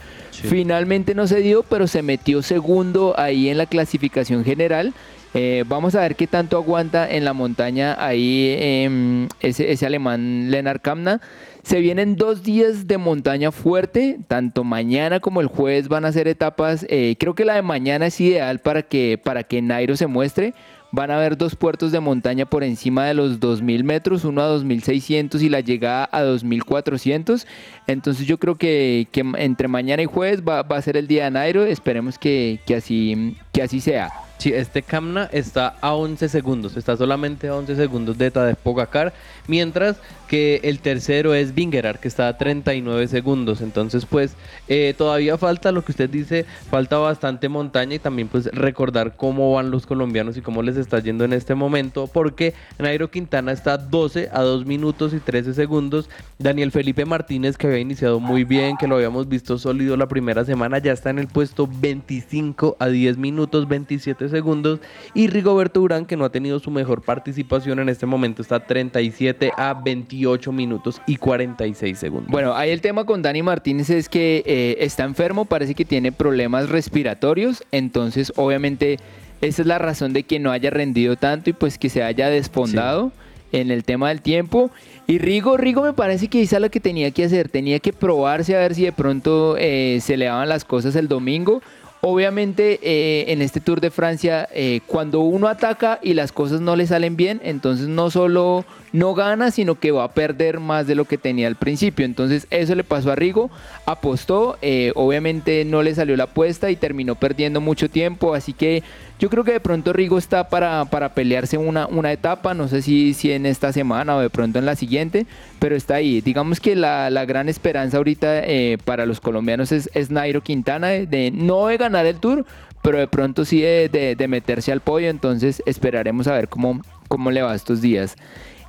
Finalmente 0.48 1.14
no 1.14 1.26
se 1.26 1.40
dio, 1.40 1.62
pero 1.62 1.86
se 1.86 2.00
metió 2.02 2.40
segundo 2.42 3.14
ahí 3.18 3.48
en 3.50 3.58
la 3.58 3.66
clasificación 3.66 4.44
general. 4.44 4.94
Eh, 5.38 5.64
vamos 5.68 5.94
a 5.94 6.00
ver 6.00 6.16
qué 6.16 6.26
tanto 6.26 6.56
aguanta 6.56 7.10
en 7.10 7.26
la 7.26 7.34
montaña 7.34 7.94
ahí 7.98 8.56
em, 8.58 9.28
ese, 9.40 9.84
alemán 9.84 10.50
Lennart 10.50 10.80
Kamna. 10.80 11.20
Se 11.62 11.80
vienen 11.80 12.16
dos 12.16 12.42
días 12.42 12.86
de 12.86 12.96
montaña 12.96 13.52
fuerte, 13.52 14.18
tanto 14.28 14.64
mañana 14.64 15.20
como 15.20 15.42
el 15.42 15.48
jueves 15.48 15.88
van 15.88 16.06
a 16.06 16.12
ser 16.12 16.26
etapas. 16.26 16.86
eh, 16.88 17.16
creo 17.18 17.34
que 17.34 17.44
la 17.44 17.54
de 17.54 17.60
mañana 17.60 18.06
es 18.06 18.18
ideal 18.18 18.60
para 18.60 18.80
que, 18.80 19.20
para 19.22 19.42
que 19.42 19.60
Nairo 19.60 19.94
se 19.94 20.06
muestre. 20.06 20.54
Van 20.90 21.10
a 21.10 21.16
haber 21.18 21.36
dos 21.36 21.54
puertos 21.54 21.92
de 21.92 22.00
montaña 22.00 22.46
por 22.46 22.64
encima 22.64 23.04
de 23.04 23.12
los 23.12 23.38
2.000 23.38 23.82
metros, 23.84 24.24
uno 24.24 24.40
a 24.40 24.48
2.600 24.56 25.42
y 25.42 25.50
la 25.50 25.60
llegada 25.60 26.08
a 26.12 26.22
2.400. 26.22 27.44
Entonces 27.86 28.26
yo 28.26 28.38
creo 28.38 28.54
que, 28.54 29.06
entre 29.36 29.68
mañana 29.68 30.00
y 30.00 30.06
jueves 30.06 30.42
va, 30.42 30.62
va 30.62 30.78
a 30.78 30.82
ser 30.82 30.96
el 30.96 31.06
día 31.06 31.24
de 31.24 31.32
Nairo. 31.32 31.66
Esperemos 31.66 32.18
que, 32.18 32.60
que 32.64 32.76
así, 32.76 33.36
que 33.52 33.60
así 33.60 33.82
sea. 33.82 34.25
Sí, 34.38 34.52
este 34.52 34.82
Kamna 34.82 35.30
está 35.32 35.76
a 35.80 35.94
11 35.94 36.28
segundos, 36.28 36.76
está 36.76 36.96
solamente 36.96 37.48
a 37.48 37.54
11 37.54 37.74
segundos 37.74 38.18
de 38.18 38.30
Tadej 38.30 38.56
Pogacar, 38.56 39.14
mientras 39.46 39.96
que 40.26 40.60
el 40.64 40.80
tercero 40.80 41.34
es 41.34 41.54
Vingegaard, 41.54 41.98
que 41.98 42.08
está 42.08 42.28
a 42.28 42.38
39 42.38 43.08
segundos. 43.08 43.60
Entonces, 43.60 44.06
pues, 44.06 44.36
eh, 44.68 44.94
todavía 44.96 45.38
falta 45.38 45.72
lo 45.72 45.84
que 45.84 45.92
usted 45.92 46.10
dice, 46.10 46.44
falta 46.70 46.98
bastante 46.98 47.48
montaña 47.48 47.94
y 47.94 47.98
también, 47.98 48.28
pues, 48.28 48.46
recordar 48.46 49.16
cómo 49.16 49.52
van 49.52 49.70
los 49.70 49.86
colombianos 49.86 50.36
y 50.36 50.42
cómo 50.42 50.62
les 50.62 50.76
está 50.76 50.98
yendo 51.00 51.24
en 51.24 51.32
este 51.32 51.54
momento, 51.54 52.06
porque 52.06 52.54
Nairo 52.78 53.10
Quintana 53.10 53.52
está 53.52 53.74
a 53.74 53.78
12 53.78 54.30
a 54.32 54.42
2 54.42 54.66
minutos 54.66 55.14
y 55.14 55.20
13 55.20 55.54
segundos. 55.54 56.08
Daniel 56.38 56.72
Felipe 56.72 57.04
Martínez, 57.04 57.56
que 57.56 57.66
había 57.66 57.78
iniciado 57.78 58.20
muy 58.20 58.44
bien, 58.44 58.76
que 58.76 58.86
lo 58.86 58.96
habíamos 58.96 59.28
visto 59.28 59.58
sólido 59.58 59.96
la 59.96 60.08
primera 60.08 60.44
semana, 60.44 60.78
ya 60.78 60.92
está 60.92 61.10
en 61.10 61.18
el 61.18 61.28
puesto 61.28 61.68
25 61.80 62.76
a 62.78 62.88
10 62.88 63.16
minutos 63.18 63.68
27 63.68 64.28
segundos. 64.28 64.80
Y 65.14 65.28
Rigoberto 65.28 65.80
Urán, 65.80 66.06
que 66.06 66.16
no 66.16 66.24
ha 66.24 66.30
tenido 66.30 66.58
su 66.58 66.70
mejor 66.70 67.02
participación 67.02 67.78
en 67.78 67.88
este 67.88 68.06
momento, 68.06 68.42
está 68.42 68.60
37 68.60 69.52
a 69.56 69.74
28 70.16 70.52
minutos 70.52 71.00
y 71.06 71.16
46 71.16 71.98
segundos. 71.98 72.30
Bueno, 72.30 72.54
ahí 72.54 72.70
el 72.70 72.80
tema 72.80 73.04
con 73.04 73.22
Dani 73.22 73.42
Martínez 73.42 73.90
es 73.90 74.08
que 74.08 74.42
eh, 74.46 74.76
está 74.80 75.04
enfermo, 75.04 75.44
parece 75.44 75.74
que 75.74 75.84
tiene 75.84 76.12
problemas 76.12 76.68
respiratorios, 76.68 77.64
entonces 77.70 78.32
obviamente 78.36 78.98
esa 79.40 79.62
es 79.62 79.68
la 79.68 79.78
razón 79.78 80.12
de 80.12 80.22
que 80.22 80.38
no 80.38 80.50
haya 80.50 80.70
rendido 80.70 81.16
tanto 81.16 81.50
y 81.50 81.52
pues 81.52 81.78
que 81.78 81.90
se 81.90 82.02
haya 82.02 82.30
desfondado 82.30 83.12
en 83.52 83.70
el 83.70 83.84
tema 83.84 84.08
del 84.08 84.22
tiempo. 84.22 84.70
Y 85.06 85.18
Rigo, 85.18 85.56
Rigo 85.56 85.82
me 85.82 85.92
parece 85.92 86.28
que 86.28 86.40
hizo 86.40 86.58
lo 86.58 86.70
que 86.70 86.80
tenía 86.80 87.10
que 87.10 87.24
hacer, 87.24 87.48
tenía 87.48 87.78
que 87.78 87.92
probarse 87.92 88.56
a 88.56 88.60
ver 88.60 88.74
si 88.74 88.84
de 88.84 88.92
pronto 88.92 89.56
eh, 89.58 89.98
se 90.00 90.16
le 90.16 90.24
daban 90.24 90.48
las 90.48 90.64
cosas 90.64 90.96
el 90.96 91.08
domingo. 91.08 91.62
Obviamente 92.00 92.78
eh, 92.82 93.32
en 93.32 93.42
este 93.42 93.60
Tour 93.60 93.80
de 93.80 93.90
Francia, 93.90 94.48
eh, 94.52 94.80
cuando 94.86 95.20
uno 95.20 95.48
ataca 95.48 95.98
y 96.02 96.14
las 96.14 96.30
cosas 96.30 96.60
no 96.60 96.76
le 96.76 96.86
salen 96.86 97.16
bien, 97.16 97.40
entonces 97.42 97.88
no 97.88 98.10
solo 98.10 98.64
no 98.96 99.14
gana, 99.14 99.50
sino 99.50 99.74
que 99.78 99.90
va 99.90 100.04
a 100.04 100.12
perder 100.14 100.58
más 100.58 100.86
de 100.86 100.94
lo 100.94 101.04
que 101.04 101.18
tenía 101.18 101.46
al 101.48 101.56
principio. 101.56 102.04
Entonces 102.04 102.46
eso 102.50 102.74
le 102.74 102.82
pasó 102.84 103.12
a 103.12 103.14
Rigo, 103.14 103.50
apostó, 103.84 104.56
eh, 104.62 104.92
obviamente 104.94 105.64
no 105.64 105.82
le 105.82 105.94
salió 105.94 106.16
la 106.16 106.24
apuesta 106.24 106.70
y 106.70 106.76
terminó 106.76 107.14
perdiendo 107.14 107.60
mucho 107.60 107.88
tiempo, 107.90 108.34
así 108.34 108.52
que 108.52 108.82
yo 109.18 109.30
creo 109.30 109.44
que 109.44 109.52
de 109.52 109.60
pronto 109.60 109.92
Rigo 109.92 110.18
está 110.18 110.48
para, 110.48 110.84
para 110.86 111.14
pelearse 111.14 111.56
una, 111.56 111.86
una 111.86 112.12
etapa, 112.12 112.52
no 112.54 112.68
sé 112.68 112.82
si, 112.82 113.14
si 113.14 113.32
en 113.32 113.46
esta 113.46 113.72
semana 113.72 114.16
o 114.16 114.20
de 114.20 114.28
pronto 114.30 114.58
en 114.58 114.66
la 114.66 114.76
siguiente, 114.76 115.26
pero 115.58 115.74
está 115.76 115.94
ahí. 115.96 116.20
Digamos 116.20 116.60
que 116.60 116.74
la, 116.76 117.08
la 117.10 117.24
gran 117.24 117.48
esperanza 117.48 117.96
ahorita 117.96 118.44
eh, 118.44 118.76
para 118.84 119.06
los 119.06 119.20
colombianos 119.20 119.72
es, 119.72 119.90
es 119.94 120.10
Nairo 120.10 120.42
Quintana, 120.42 120.88
de, 120.88 121.30
no 121.30 121.66
de 121.66 121.76
ganar 121.78 122.04
el 122.06 122.16
Tour, 122.16 122.44
pero 122.82 122.98
de 122.98 123.08
pronto 123.08 123.44
sí 123.44 123.60
de, 123.60 123.88
de- 123.88 124.14
de 124.16 124.28
meterse 124.28 124.70
al 124.70 124.80
podio, 124.80 125.08
entonces 125.10 125.62
esperaremos 125.66 126.26
a 126.28 126.32
ver 126.34 126.48
cómo, 126.48 126.82
cómo 127.08 127.30
le 127.30 127.42
va 127.42 127.54
estos 127.54 127.80
días. 127.80 128.16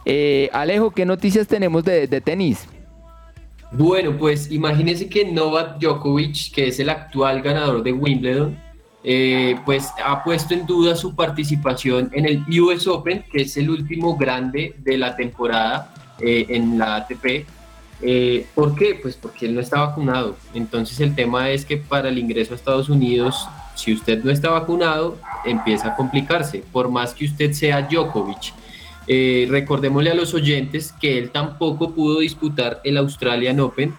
Eh, 0.10 0.50
Alejo, 0.54 0.92
¿qué 0.92 1.06
noticias 1.06 1.46
tenemos 1.50 1.84
de, 1.84 2.08
tenis? 2.22 2.66
Bueno, 3.74 4.16
pues 4.18 4.50
imagínense 4.50 5.10
que 5.10 5.26
Novak 5.26 5.80
Djokovic, 5.80 6.54
que 6.54 6.70
es 6.70 6.80
el 6.80 6.90
actual 6.90 7.42
ganador 7.42 7.84
de 7.84 7.92
Wimbledon, 7.92 8.58
eh, 9.04 9.60
pues 9.66 9.90
ha 10.02 10.24
puesto 10.24 10.54
en 10.54 10.66
duda 10.66 10.96
su 10.96 11.14
participación 11.14 12.10
en 12.14 12.26
el 12.26 12.62
US 12.62 12.88
Open, 12.88 13.26
que 13.30 13.42
es 13.42 13.58
el 13.58 13.70
último 13.70 14.16
grande 14.16 14.76
de 14.78 14.98
la 14.98 15.14
temporada 15.14 15.94
eh, 16.22 16.46
en 16.48 16.80
la 16.80 16.96
ATP. 16.96 17.46
Eh, 18.02 18.46
¿Por 18.56 18.76
qué? 18.76 18.98
Pues 19.02 19.18
porque 19.18 19.46
él 19.48 19.56
no 19.56 19.60
está 19.60 19.82
vacunado. 19.82 20.38
Entonces 20.54 21.02
el 21.02 21.16
tema 21.16 21.50
es 21.50 21.66
que 21.66 21.76
para 21.76 22.08
el 22.08 22.18
ingreso 22.18 22.54
a 22.54 22.56
Estados 22.56 22.88
Unidos, 22.88 23.46
si 23.76 23.94
usted 23.94 24.24
no 24.24 24.32
está 24.32 24.52
vacunado, 24.52 25.18
empieza 25.46 25.90
a 25.90 25.96
complicarse, 25.98 26.64
por 26.72 26.90
más 26.90 27.14
que 27.14 27.26
usted 27.26 27.52
sea 27.52 27.82
Djokovic. 27.82 28.54
Eh, 29.08 29.48
recordémosle 29.50 30.10
a 30.12 30.16
los 30.16 30.34
oyentes 30.34 30.94
que 31.00 31.18
él 31.18 31.30
tampoco 31.30 31.92
pudo 31.92 32.20
disputar 32.20 32.82
el 32.84 32.98
Australian 32.98 33.60
Open 33.62 33.94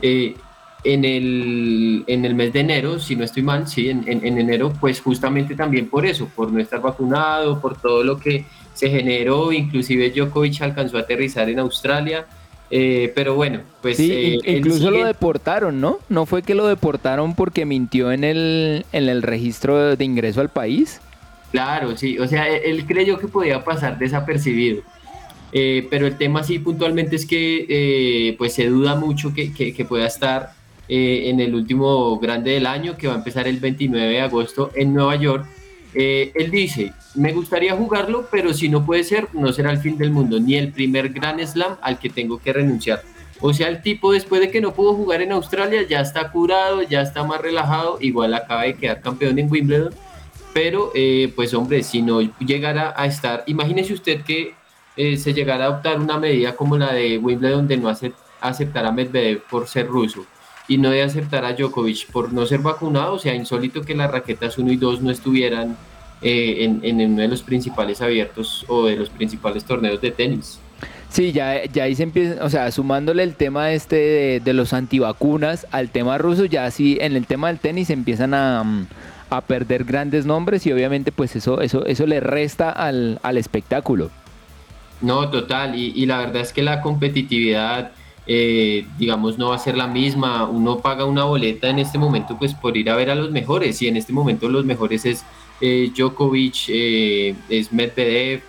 eh, 0.00 0.36
en, 0.84 1.04
el, 1.04 2.04
en 2.06 2.24
el 2.24 2.34
mes 2.34 2.52
de 2.52 2.60
enero, 2.60 3.00
si 3.00 3.16
no 3.16 3.24
estoy 3.24 3.42
mal, 3.42 3.66
sí, 3.66 3.88
en, 3.88 4.04
en- 4.06 4.24
en 4.24 4.38
enero, 4.38 4.72
pues 4.80 5.00
justamente 5.00 5.54
también 5.56 5.88
por 5.88 6.06
eso, 6.06 6.28
por 6.36 6.52
no 6.52 6.60
estar 6.60 6.80
vacunado, 6.80 7.60
por 7.60 7.80
todo 7.80 8.04
lo 8.04 8.18
que 8.18 8.44
se 8.74 8.90
generó, 8.90 9.50
inclusive 9.52 10.10
Djokovic 10.10 10.60
alcanzó 10.62 10.98
a 10.98 11.00
aterrizar 11.00 11.48
en 11.48 11.58
Australia, 11.58 12.26
eh, 12.70 13.12
pero 13.14 13.34
bueno, 13.34 13.60
pues... 13.82 13.96
Sí, 13.96 14.38
eh, 14.44 14.56
incluso 14.56 14.90
lo 14.90 15.04
deportaron, 15.04 15.80
¿no? 15.80 15.98
¿No 16.08 16.26
fue 16.26 16.42
que 16.42 16.54
lo 16.54 16.66
deportaron 16.66 17.34
porque 17.34 17.64
mintió 17.64 18.12
en 18.12 18.22
el, 18.24 18.84
en 18.92 19.08
el 19.08 19.22
registro 19.22 19.96
de 19.96 20.04
ingreso 20.04 20.40
al 20.40 20.48
país? 20.50 21.00
Claro, 21.54 21.96
sí, 21.96 22.18
o 22.18 22.26
sea, 22.26 22.48
él, 22.48 22.62
él 22.64 22.84
creyó 22.84 23.16
que 23.16 23.28
podía 23.28 23.62
pasar 23.62 23.96
desapercibido. 23.96 24.82
Eh, 25.52 25.86
pero 25.88 26.08
el 26.08 26.18
tema 26.18 26.42
sí 26.42 26.58
puntualmente 26.58 27.14
es 27.14 27.24
que 27.24 27.64
eh, 27.68 28.34
pues 28.36 28.54
se 28.54 28.66
duda 28.66 28.96
mucho 28.96 29.32
que, 29.32 29.86
pueda 29.88 30.04
estar 30.04 30.50
eh, 30.88 31.30
en 31.30 31.38
el 31.38 31.54
último 31.54 32.18
grande 32.18 32.50
del 32.50 32.66
año 32.66 32.96
que 32.96 33.06
va 33.06 33.14
a 33.14 33.18
empezar 33.18 33.46
el 33.46 33.60
29 33.60 34.04
de 34.04 34.20
agosto 34.20 34.72
en 34.74 34.94
Nueva 34.94 35.14
York. 35.14 35.46
Él 35.94 36.50
dice, 36.50 36.92
me 37.14 37.32
gustaría 37.32 37.76
jugarlo, 37.76 38.26
pero 38.32 38.52
si 38.52 38.68
no 38.68 38.84
puede 38.84 39.04
ser, 39.04 39.28
no 39.32 39.52
será 39.52 39.70
el 39.70 39.78
fin 39.78 39.96
del 39.96 40.10
mundo, 40.10 40.40
ni 40.40 40.56
el 40.56 40.72
primer 40.72 41.10
Grand 41.10 41.40
Slam 41.46 41.76
al 41.82 42.00
que 42.00 42.10
tengo 42.10 42.40
que 42.40 42.52
renunciar. 42.52 43.02
O 43.40 43.54
sea, 43.54 43.68
el 43.68 43.80
tipo 43.80 44.10
después 44.10 44.40
de 44.40 44.50
que 44.50 44.60
no 44.60 44.74
pudo 44.74 44.94
jugar 44.94 45.22
en 45.22 45.30
Australia 45.30 45.86
ya 45.88 46.00
está 46.00 46.32
curado, 46.32 46.82
ya 46.82 47.00
está 47.00 47.22
más 47.22 47.40
relajado, 47.40 47.98
igual 48.00 48.34
acaba 48.34 48.64
de 48.64 48.74
quedar 48.74 49.00
campeón 49.00 49.38
en 49.38 49.48
Wimbledon 49.48 49.94
pero 50.54 50.90
eh, 50.94 51.30
pues 51.36 51.52
hombre, 51.52 51.82
si 51.82 52.00
no 52.00 52.20
llegara 52.38 52.94
a 52.96 53.04
estar, 53.06 53.42
imagínese 53.46 53.92
usted 53.92 54.22
que 54.22 54.54
eh, 54.96 55.16
se 55.18 55.34
llegara 55.34 55.64
a 55.64 55.68
adoptar 55.68 55.98
una 56.00 56.16
medida 56.18 56.54
como 56.56 56.78
la 56.78 56.92
de 56.94 57.18
Wimbledon 57.18 57.66
de 57.68 57.76
no 57.76 57.90
acep- 57.90 58.14
aceptar 58.40 58.86
a 58.86 58.92
Medvedev 58.92 59.40
por 59.50 59.66
ser 59.66 59.88
ruso 59.88 60.24
y 60.68 60.78
no 60.78 60.90
de 60.90 61.02
aceptar 61.02 61.44
a 61.44 61.52
Djokovic 61.52 62.10
por 62.10 62.32
no 62.32 62.46
ser 62.46 62.60
vacunado, 62.60 63.14
o 63.14 63.18
sea, 63.18 63.34
insólito 63.34 63.82
que 63.82 63.94
las 63.94 64.10
raquetas 64.10 64.56
1 64.56 64.72
y 64.72 64.76
2 64.76 65.02
no 65.02 65.10
estuvieran 65.10 65.76
eh, 66.22 66.78
en, 66.82 67.00
uno 67.00 67.20
de 67.20 67.28
los 67.28 67.42
principales 67.42 68.00
abiertos 68.00 68.64
o 68.68 68.86
de 68.86 68.96
los 68.96 69.10
principales 69.10 69.64
torneos 69.64 70.00
de 70.00 70.10
tenis. 70.12 70.60
Sí, 71.10 71.32
ya, 71.32 71.64
ya 71.66 71.84
ahí 71.84 71.94
se 71.94 72.04
empieza, 72.04 72.42
o 72.44 72.48
sea, 72.48 72.70
sumándole 72.70 73.22
el 73.24 73.34
tema 73.34 73.72
este 73.72 73.96
de, 73.96 74.40
de 74.40 74.52
los 74.52 74.72
antivacunas 74.72 75.66
al 75.70 75.90
tema 75.90 76.16
ruso, 76.18 76.44
ya 76.44 76.70
sí, 76.70 76.96
en 77.00 77.14
el 77.14 77.26
tema 77.26 77.48
del 77.48 77.58
tenis 77.58 77.90
empiezan 77.90 78.32
a, 78.34 78.64
mm, 78.64 78.86
a 79.36 79.40
perder 79.42 79.84
grandes 79.84 80.26
nombres 80.26 80.66
y 80.66 80.72
obviamente 80.72 81.12
pues 81.12 81.36
eso, 81.36 81.60
eso, 81.60 81.84
eso 81.86 82.06
le 82.06 82.20
resta 82.20 82.70
al, 82.70 83.18
al 83.22 83.36
espectáculo. 83.38 84.10
No, 85.00 85.28
total, 85.30 85.78
y, 85.78 85.92
y 85.94 86.06
la 86.06 86.18
verdad 86.18 86.42
es 86.42 86.52
que 86.52 86.62
la 86.62 86.80
competitividad 86.80 87.92
eh, 88.26 88.86
digamos, 88.98 89.36
no 89.36 89.50
va 89.50 89.56
a 89.56 89.58
ser 89.58 89.76
la 89.76 89.86
misma. 89.86 90.48
Uno 90.48 90.78
paga 90.78 91.04
una 91.04 91.24
boleta 91.24 91.68
en 91.68 91.78
este 91.78 91.98
momento 91.98 92.38
pues 92.38 92.54
por 92.54 92.76
ir 92.76 92.90
a 92.90 92.96
ver 92.96 93.10
a 93.10 93.14
los 93.14 93.30
mejores 93.30 93.80
y 93.82 93.88
en 93.88 93.96
este 93.96 94.12
momento 94.12 94.48
los 94.48 94.64
mejores 94.64 95.04
es 95.04 95.24
eh, 95.60 95.90
Djokovic, 95.94 96.68
eh, 96.68 97.34
es 97.48 97.72
Medvedev. 97.72 98.42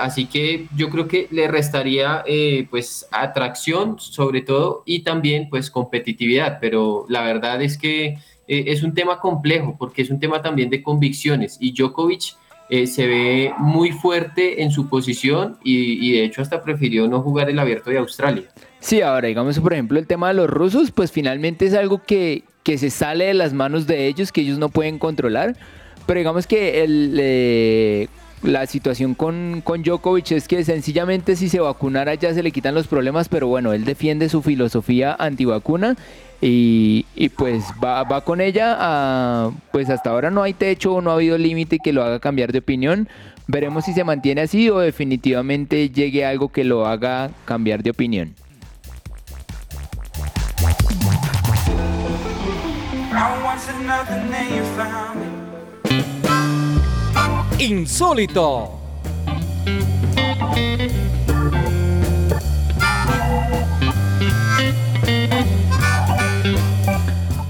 así 0.00 0.26
que 0.26 0.66
yo 0.76 0.90
creo 0.90 1.06
que 1.08 1.28
le 1.30 1.48
restaría 1.48 2.24
pues 2.70 3.06
atracción 3.12 3.98
sobre 4.00 4.42
todo 4.42 4.82
y 4.86 5.00
también 5.00 5.48
pues 5.50 5.70
competitividad, 5.70 6.58
pero 6.60 7.06
la 7.08 7.22
verdad 7.22 7.62
es 7.62 7.78
que 7.78 8.18
es 8.48 8.82
un 8.82 8.94
tema 8.94 9.20
complejo 9.20 9.76
porque 9.78 10.02
es 10.02 10.10
un 10.10 10.18
tema 10.18 10.42
también 10.42 10.70
de 10.70 10.82
convicciones 10.82 11.58
y 11.60 11.72
Djokovic 11.72 12.36
se 12.86 13.06
ve 13.06 13.52
muy 13.58 13.92
fuerte 13.92 14.62
en 14.62 14.70
su 14.70 14.88
posición 14.88 15.56
y, 15.64 16.06
y 16.06 16.12
de 16.12 16.24
hecho 16.24 16.42
hasta 16.42 16.62
prefirió 16.62 17.08
no 17.08 17.22
jugar 17.22 17.48
el 17.48 17.58
abierto 17.58 17.90
de 17.90 17.98
Australia. 17.98 18.44
Sí, 18.80 19.00
ahora 19.00 19.28
digamos, 19.28 19.58
por 19.58 19.72
ejemplo, 19.72 19.98
el 19.98 20.06
tema 20.06 20.28
de 20.28 20.34
los 20.34 20.48
rusos, 20.48 20.90
pues 20.90 21.10
finalmente 21.10 21.66
es 21.66 21.74
algo 21.74 22.02
que, 22.04 22.44
que 22.62 22.78
se 22.78 22.90
sale 22.90 23.26
de 23.26 23.34
las 23.34 23.52
manos 23.52 23.86
de 23.86 24.06
ellos, 24.06 24.32
que 24.32 24.42
ellos 24.42 24.58
no 24.58 24.68
pueden 24.68 24.98
controlar. 24.98 25.56
Pero 26.06 26.18
digamos 26.18 26.46
que 26.46 26.84
el, 26.84 27.16
eh, 27.20 28.08
la 28.42 28.66
situación 28.66 29.14
con, 29.14 29.60
con 29.64 29.82
Djokovic 29.82 30.32
es 30.32 30.48
que 30.48 30.64
sencillamente 30.64 31.36
si 31.36 31.48
se 31.48 31.60
vacunara 31.60 32.14
ya 32.14 32.32
se 32.32 32.42
le 32.42 32.50
quitan 32.50 32.74
los 32.74 32.86
problemas, 32.86 33.28
pero 33.28 33.48
bueno, 33.48 33.72
él 33.72 33.84
defiende 33.84 34.28
su 34.28 34.42
filosofía 34.42 35.14
antivacuna 35.18 35.96
y, 36.40 37.06
y 37.14 37.28
pues 37.30 37.64
va, 37.82 38.04
va 38.04 38.22
con 38.22 38.40
ella. 38.40 39.50
Pues 39.72 39.90
hasta 39.90 40.10
ahora 40.10 40.30
no 40.30 40.42
hay 40.42 40.54
techo, 40.54 41.00
no 41.00 41.10
ha 41.10 41.14
habido 41.14 41.38
límite 41.38 41.78
que 41.78 41.92
lo 41.92 42.02
haga 42.02 42.20
cambiar 42.20 42.52
de 42.52 42.58
opinión. 42.58 43.08
Veremos 43.46 43.86
si 43.86 43.94
se 43.94 44.04
mantiene 44.04 44.42
así 44.42 44.68
o 44.68 44.78
definitivamente 44.78 45.88
llegue 45.88 46.26
algo 46.26 46.50
que 46.50 46.64
lo 46.64 46.86
haga 46.86 47.30
cambiar 47.46 47.82
de 47.82 47.90
opinión. 47.90 48.34
Insólito. 57.58 58.78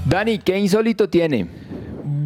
Dani, 0.09 0.39
¿qué 0.39 0.57
insólito 0.57 1.07
tiene? 1.07 1.45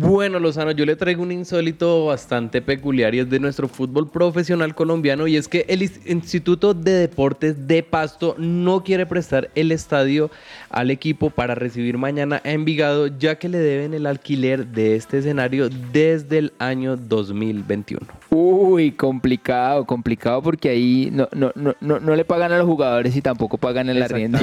Bueno, 0.04 0.38
Lozano, 0.38 0.72
yo 0.72 0.86
le 0.86 0.98
traigo 0.98 1.24
un 1.24 1.32
insólito 1.32 2.08
bastante 2.08 2.62
peculiar 2.62 3.16
y 3.16 3.20
es 3.20 3.30
de 3.30 3.40
nuestro 3.40 3.70
fútbol 3.70 4.10
profesional 4.10 4.76
colombiano 4.76 5.28
y 5.28 5.38
es 5.38 5.48
que 5.48 5.66
el 5.70 5.82
Instituto 5.82 6.74
de 6.74 6.92
Deportes 6.92 7.68
de 7.68 7.84
Pasto 7.84 8.36
no 8.38 8.84
quiere 8.84 9.06
prestar 9.06 9.50
el 9.56 9.72
estadio 9.72 10.30
al 10.70 10.92
equipo 10.92 11.30
para 11.30 11.56
recibir 11.56 11.98
mañana 11.98 12.42
a 12.44 12.52
Envigado 12.52 13.08
ya 13.08 13.36
que 13.36 13.48
le 13.48 13.60
deben 13.60 13.94
el 13.94 14.06
alquiler 14.06 14.68
de 14.68 14.98
este 14.98 15.20
escenario 15.20 15.70
desde 15.70 16.40
el 16.40 16.54
año 16.60 16.98
2021. 16.98 18.06
Uy, 18.30 18.92
complicado, 18.92 19.86
complicado 19.86 20.42
porque 20.42 20.68
ahí 20.68 21.12
no, 21.14 21.30
no, 21.34 21.54
no, 21.56 22.00
no, 22.00 22.16
le 22.16 22.26
pagan 22.26 22.52
a 22.52 22.58
los 22.58 22.68
jugadores 22.68 23.16
y 23.16 23.22
tampoco 23.22 23.58
pagan 23.58 23.90
el 23.90 24.02
arriendo. 24.02 24.40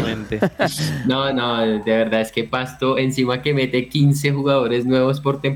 no, 1.06 1.32
no, 1.34 1.66
de 1.66 1.80
verdad 1.84 2.20
es 2.22 2.32
que 2.32 2.44
Pasto 2.44 2.96
encima 2.96 3.42
que 3.42 3.52
mete 3.52 3.88
15 3.88 4.32
jugadores 4.32 4.86
nuevos 4.86 5.20
por 5.20 5.40
temporada, 5.40 5.49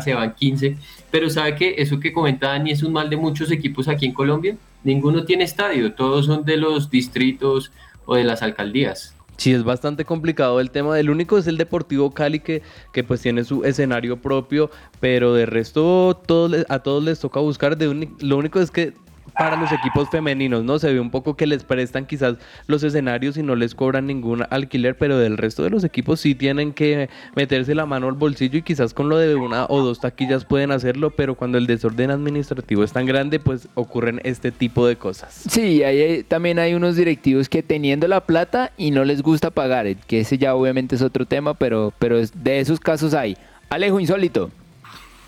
se 0.00 0.14
van 0.14 0.34
15, 0.34 0.76
pero 1.10 1.28
sabe 1.30 1.54
que 1.56 1.74
eso 1.78 2.00
que 2.00 2.12
comenta 2.12 2.48
Dani 2.48 2.70
es 2.70 2.82
un 2.82 2.92
mal 2.92 3.10
de 3.10 3.16
muchos 3.16 3.50
equipos 3.50 3.88
aquí 3.88 4.06
en 4.06 4.12
Colombia, 4.12 4.56
ninguno 4.82 5.24
tiene 5.24 5.44
estadio, 5.44 5.94
todos 5.94 6.26
son 6.26 6.44
de 6.44 6.56
los 6.56 6.90
distritos 6.90 7.72
o 8.06 8.14
de 8.16 8.24
las 8.24 8.42
alcaldías. 8.42 9.14
Sí, 9.36 9.52
es 9.52 9.64
bastante 9.64 10.04
complicado 10.04 10.60
el 10.60 10.70
tema. 10.70 10.98
El 10.98 11.10
único 11.10 11.38
es 11.38 11.46
el 11.48 11.56
Deportivo 11.56 12.12
Cali 12.12 12.38
que, 12.38 12.62
que 12.92 13.02
pues 13.02 13.20
tiene 13.20 13.42
su 13.42 13.64
escenario 13.64 14.20
propio, 14.20 14.70
pero 15.00 15.34
de 15.34 15.44
resto 15.44 16.20
todos, 16.24 16.64
a 16.68 16.78
todos 16.78 17.02
les 17.02 17.18
toca 17.18 17.40
buscar. 17.40 17.76
De 17.76 18.08
lo 18.20 18.36
único 18.36 18.60
es 18.60 18.70
que 18.70 18.94
para 19.32 19.56
los 19.56 19.72
equipos 19.72 20.08
femeninos, 20.10 20.64
¿no? 20.64 20.78
Se 20.78 20.92
ve 20.92 21.00
un 21.00 21.10
poco 21.10 21.34
que 21.34 21.46
les 21.46 21.64
prestan 21.64 22.06
quizás 22.06 22.36
los 22.66 22.82
escenarios 22.82 23.36
y 23.36 23.42
no 23.42 23.56
les 23.56 23.74
cobran 23.74 24.06
ningún 24.06 24.44
alquiler, 24.50 24.96
pero 24.96 25.18
del 25.18 25.36
resto 25.36 25.62
de 25.62 25.70
los 25.70 25.84
equipos 25.84 26.20
sí 26.20 26.34
tienen 26.34 26.72
que 26.72 27.08
meterse 27.34 27.74
la 27.74 27.86
mano 27.86 28.08
al 28.08 28.14
bolsillo 28.14 28.58
y 28.58 28.62
quizás 28.62 28.94
con 28.94 29.08
lo 29.08 29.18
de 29.18 29.34
una 29.34 29.66
o 29.68 29.82
dos 29.82 30.00
taquillas 30.00 30.44
pueden 30.44 30.70
hacerlo, 30.70 31.10
pero 31.10 31.34
cuando 31.34 31.58
el 31.58 31.66
desorden 31.66 32.10
administrativo 32.10 32.84
es 32.84 32.92
tan 32.92 33.06
grande, 33.06 33.40
pues 33.40 33.68
ocurren 33.74 34.20
este 34.24 34.50
tipo 34.50 34.86
de 34.86 34.96
cosas. 34.96 35.44
Sí, 35.48 35.82
ahí 35.82 36.22
también 36.22 36.58
hay 36.58 36.74
unos 36.74 36.96
directivos 36.96 37.48
que 37.48 37.62
teniendo 37.62 38.08
la 38.08 38.20
plata 38.20 38.72
y 38.76 38.90
no 38.90 39.04
les 39.04 39.22
gusta 39.22 39.50
pagar, 39.50 39.94
que 40.06 40.20
ese 40.20 40.38
ya 40.38 40.54
obviamente 40.54 40.94
es 40.94 41.02
otro 41.02 41.26
tema, 41.26 41.54
pero, 41.54 41.92
pero 41.98 42.18
de 42.18 42.60
esos 42.60 42.80
casos 42.80 43.14
hay. 43.14 43.36
Alejo 43.70 44.00
Insólito. 44.00 44.50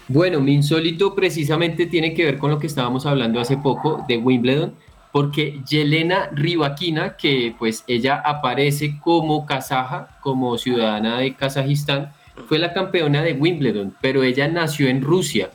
Bueno, 0.09 0.41
mi 0.41 0.55
insólito 0.55 1.17
precisamente 1.17 1.87
tiene 1.87 2.15
que 2.15 2.25
ver 2.25 2.39
con 2.39 2.51
lo 2.51 2.61
que 2.61 2.69
estábamos 2.69 3.07
hablando 3.07 3.41
hace 3.41 3.57
poco 3.57 4.05
de 4.07 4.19
Wimbledon, 4.19 4.75
porque 5.11 5.61
Yelena 5.69 6.31
Rybakina, 6.33 7.17
que 7.17 7.55
pues 7.59 7.83
ella 7.89 8.23
aparece 8.25 9.01
como 9.01 9.47
kazaja, 9.47 10.19
como 10.23 10.59
ciudadana 10.59 11.19
de 11.19 11.35
Kazajistán, 11.35 12.13
fue 12.49 12.59
la 12.59 12.73
campeona 12.73 13.23
de 13.23 13.33
Wimbledon, 13.33 13.97
pero 14.01 14.23
ella 14.23 14.47
nació 14.47 14.89
en 14.89 15.03
Rusia. 15.03 15.51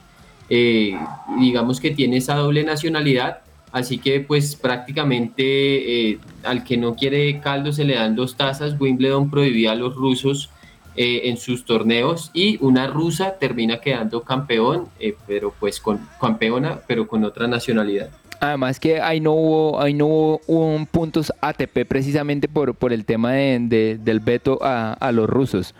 Eh, 0.49 0.97
digamos 1.39 1.79
que 1.79 1.91
tiene 1.91 2.17
esa 2.17 2.35
doble 2.35 2.65
nacionalidad, 2.65 3.39
así 3.71 3.99
que 3.99 4.19
pues 4.19 4.57
prácticamente 4.57 6.09
eh, 6.09 6.19
al 6.43 6.65
que 6.65 6.75
no 6.75 6.95
quiere 6.95 7.39
caldo 7.39 7.71
se 7.71 7.85
le 7.85 7.95
dan 7.95 8.17
dos 8.17 8.35
tazas. 8.35 8.75
Wimbledon 8.77 9.29
prohibía 9.29 9.71
a 9.71 9.75
los 9.75 9.95
rusos 9.95 10.49
eh, 10.95 11.21
en 11.25 11.37
sus 11.37 11.65
torneos 11.65 12.31
y 12.33 12.57
una 12.61 12.87
rusa 12.87 13.37
termina 13.39 13.79
quedando 13.79 14.23
campeón, 14.23 14.89
eh, 14.99 15.15
pero 15.25 15.53
pues 15.59 15.79
con 15.79 15.99
campeona, 16.19 16.79
pero 16.87 17.07
con 17.07 17.23
otra 17.23 17.47
nacionalidad. 17.47 18.09
Además 18.41 18.79
que 18.79 18.99
ahí 18.99 19.19
no 19.19 19.33
hubo, 19.33 19.79
ahí 19.79 19.93
no 19.93 20.07
hubo 20.07 20.85
puntos 20.89 21.31
ATP 21.41 21.85
precisamente 21.87 22.47
por, 22.47 22.73
por 22.73 22.91
el 22.91 23.05
tema 23.05 23.33
de, 23.33 23.99
del 24.01 24.19
veto 24.19 24.59
a, 24.61 24.93
a, 24.93 25.11
los 25.11 25.29
rusos. 25.29 25.75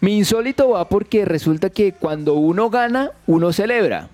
Mi 0.00 0.18
insólito 0.18 0.70
va 0.70 0.88
porque 0.88 1.24
resulta 1.24 1.70
que 1.70 1.92
cuando 1.92 2.34
uno 2.34 2.70
gana, 2.70 3.12
uno 3.26 3.52
celebra. 3.52 4.08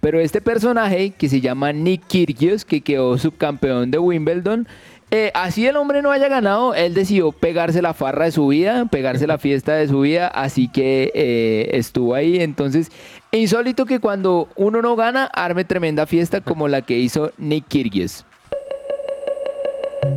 Pero 0.00 0.20
este 0.20 0.40
personaje 0.40 1.10
que 1.10 1.28
se 1.28 1.40
llama 1.40 1.72
Nick 1.72 2.06
Kyrgios, 2.06 2.64
que 2.64 2.80
quedó 2.80 3.18
subcampeón 3.18 3.90
de 3.90 3.98
Wimbledon, 3.98 4.66
eh, 5.14 5.30
así 5.34 5.66
el 5.66 5.76
hombre 5.76 6.00
no 6.00 6.10
haya 6.10 6.26
ganado, 6.28 6.74
él 6.74 6.94
decidió 6.94 7.32
pegarse 7.32 7.82
la 7.82 7.92
farra 7.92 8.24
de 8.24 8.32
su 8.32 8.46
vida, 8.46 8.86
pegarse 8.86 9.26
la 9.26 9.36
fiesta 9.36 9.74
de 9.74 9.86
su 9.86 10.00
vida, 10.00 10.26
así 10.26 10.68
que 10.68 11.12
eh, 11.14 11.68
estuvo 11.72 12.14
ahí. 12.14 12.40
Entonces, 12.40 12.90
insólito 13.30 13.84
que 13.84 14.00
cuando 14.00 14.48
uno 14.56 14.80
no 14.80 14.96
gana, 14.96 15.26
arme 15.26 15.66
tremenda 15.66 16.06
fiesta 16.06 16.40
como 16.40 16.66
la 16.66 16.80
que 16.80 16.96
hizo 16.98 17.30
Nick 17.36 17.68
Kyrgios. 17.68 18.24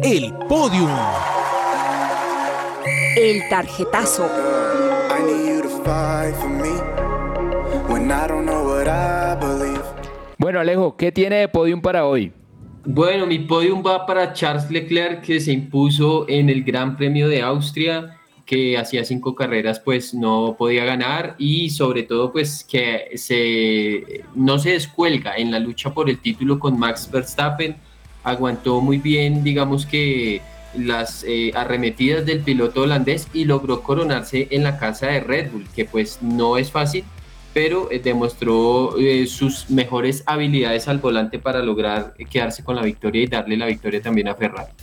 El 0.01 0.33
podium. 0.47 0.89
El 3.17 3.49
tarjetazo. 3.49 4.29
Bueno, 10.37 10.61
Alejo, 10.61 10.95
¿qué 10.95 11.11
tiene 11.11 11.35
de 11.35 11.47
podium 11.49 11.81
para 11.81 12.05
hoy? 12.05 12.31
Bueno, 12.87 13.25
mi 13.25 13.39
podium 13.39 13.83
va 13.83 14.05
para 14.05 14.31
Charles 14.33 14.69
Leclerc, 14.69 15.23
que 15.23 15.39
se 15.39 15.51
impuso 15.51 16.29
en 16.29 16.51
el 16.51 16.63
Gran 16.63 16.95
Premio 16.95 17.27
de 17.27 17.41
Austria, 17.41 18.19
que 18.45 18.77
hacía 18.77 19.03
cinco 19.03 19.33
carreras, 19.33 19.79
pues 19.79 20.13
no 20.13 20.55
podía 20.55 20.85
ganar 20.85 21.35
y 21.39 21.71
sobre 21.71 22.03
todo, 22.03 22.31
pues 22.31 22.63
que 22.63 23.09
se, 23.15 24.23
no 24.35 24.59
se 24.59 24.71
descuelga 24.71 25.35
en 25.35 25.49
la 25.49 25.57
lucha 25.57 25.95
por 25.95 26.11
el 26.11 26.19
título 26.19 26.59
con 26.59 26.77
Max 26.77 27.09
Verstappen. 27.11 27.75
Aguantó 28.23 28.79
muy 28.81 28.99
bien, 28.99 29.43
digamos 29.43 29.87
que 29.87 30.43
las 30.77 31.23
eh, 31.27 31.51
arremetidas 31.55 32.23
del 32.27 32.41
piloto 32.41 32.81
holandés 32.81 33.27
y 33.33 33.45
logró 33.45 33.81
coronarse 33.81 34.47
en 34.51 34.63
la 34.63 34.77
casa 34.77 35.07
de 35.07 35.21
Red 35.21 35.51
Bull, 35.51 35.67
que 35.75 35.85
pues 35.85 36.19
no 36.21 36.57
es 36.57 36.69
fácil, 36.69 37.03
pero 37.55 37.89
eh, 37.89 38.01
demostró 38.03 38.97
eh, 38.97 39.25
sus 39.27 39.69
mejores 39.69 40.23
habilidades 40.25 40.89
al 40.89 40.97
volante 40.97 41.39
para 41.39 41.63
lograr 41.63 42.13
quedarse 42.29 42.65
con 42.65 42.75
la 42.75 42.81
victoria 42.81 43.23
y 43.23 43.27
darle 43.27 43.55
la 43.55 43.67
victoria 43.67 44.01
también 44.01 44.27
a 44.27 44.35
Ferrari. 44.35 44.73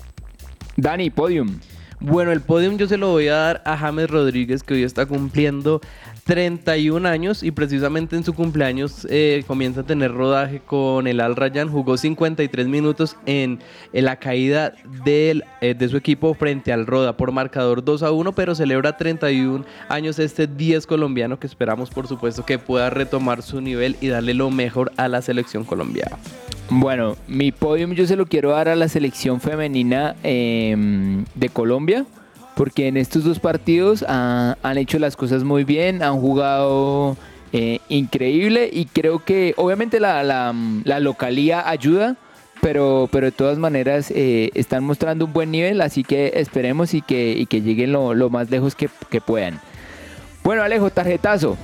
Dani, 0.79 1.11
podium. 1.11 1.61
Bueno, 2.01 2.33
el 2.33 2.41
podium 2.41 2.79
yo 2.79 2.87
se 2.87 2.97
lo 2.97 3.11
voy 3.11 3.29
a 3.29 3.37
dar 3.37 3.63
a 3.67 3.77
James 3.77 4.09
Rodríguez, 4.09 4.63
que 4.63 4.73
hoy 4.73 4.85
está 4.85 5.05
cumpliendo 5.05 5.83
31 6.25 7.09
años 7.09 7.43
y 7.43 7.51
precisamente 7.51 8.17
en 8.17 8.25
su 8.25 8.33
cumpleaños 8.33 9.07
eh, 9.11 9.45
comienza 9.47 9.81
a 9.81 9.85
tener 9.85 10.13
rodaje 10.13 10.61
con 10.61 11.07
el 11.07 11.21
Al 11.21 11.37
Rayyan. 11.37 11.69
Jugó 11.69 11.97
53 11.97 12.69
minutos 12.69 13.17
en, 13.27 13.59
la 13.93 14.17
caída 14.17 14.73
eh, 15.05 15.75
de 15.75 15.89
su 15.89 15.97
equipo 15.97 16.35
frente 16.35 16.73
al 16.73 16.87
Roda 16.87 17.17
por 17.17 17.33
marcador 17.33 17.85
2 17.85 18.03
a 18.03 18.13
1, 18.13 18.33
pero 18.33 18.55
celebra 18.55 18.97
31 18.97 19.65
años 19.89 20.19
este 20.19 20.47
10 20.47 20.87
colombiano 20.87 21.39
que 21.39 21.47
esperamos 21.47 21.91
por 21.91 22.07
supuesto 22.07 22.45
que 22.45 22.59
pueda 22.59 22.91
retomar 22.91 23.43
su 23.43 23.61
nivel 23.61 23.97
y 24.01 24.09
darle 24.09 24.35
lo 24.35 24.51
mejor 24.51 24.93
a 24.97 25.09
la 25.09 25.23
selección 25.23 25.65
colombiana. 25.65 26.17
Bueno, 26.71 27.17
mi 27.29 27.53
podium 27.53 27.93
yo 27.93 28.07
se 28.07 28.17
lo 28.17 28.27
quiero 28.27 28.53
dar 28.53 28.69
a 28.69 28.77
la 28.77 28.89
selección 28.89 29.41
femenina 29.41 30.17
em, 30.23 31.25
de 31.35 31.49
Colombia, 31.51 32.07
porque 32.57 32.89
en 32.89 32.97
estos 32.97 33.25
dos 33.25 33.39
partidos 33.39 34.05
han 34.09 34.79
hecho 34.79 34.99
las 34.99 35.17
cosas 35.17 35.45
muy 35.45 35.65
bien, 35.65 36.03
han 36.03 36.21
jugado 36.21 37.17
eh, 37.53 37.81
increíble 37.89 38.71
y 38.73 38.87
creo 38.87 39.19
que 39.25 39.55
obviamente 39.57 40.01
la, 40.01 40.53
localía 41.01 41.69
ayuda, 41.69 42.17
pero, 42.61 43.09
pero 43.11 43.27
de 43.27 43.33
todas 43.33 43.59
maneras 43.59 44.11
eh, 44.11 44.51
están 44.55 44.85
mostrando 44.85 45.25
un 45.27 45.33
buen 45.33 45.51
nivel, 45.51 45.81
así 45.81 46.05
que 46.05 46.33
esperemos 46.37 46.95
y 46.95 47.03
que, 47.03 47.47
lleguen 47.51 47.93
lo, 47.93 48.15
lo 48.15 48.31
más 48.31 48.51
lejos 48.51 48.75
que, 48.75 48.89
que 49.11 49.21
puedan. 49.21 49.61
Bueno, 50.43 50.63
Alejo, 50.63 50.91
tarjetazo. 50.91 51.57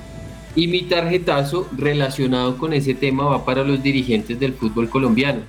Y 0.55 0.67
mi 0.67 0.83
tarjetazo 0.83 1.69
relacionado 1.77 2.57
con 2.57 2.73
ese 2.73 2.93
tema 2.93 3.25
va 3.25 3.45
para 3.45 3.63
los 3.63 3.83
dirigentes 3.83 4.39
del 4.39 4.53
fútbol 4.53 4.89
colombiano. 4.89 5.41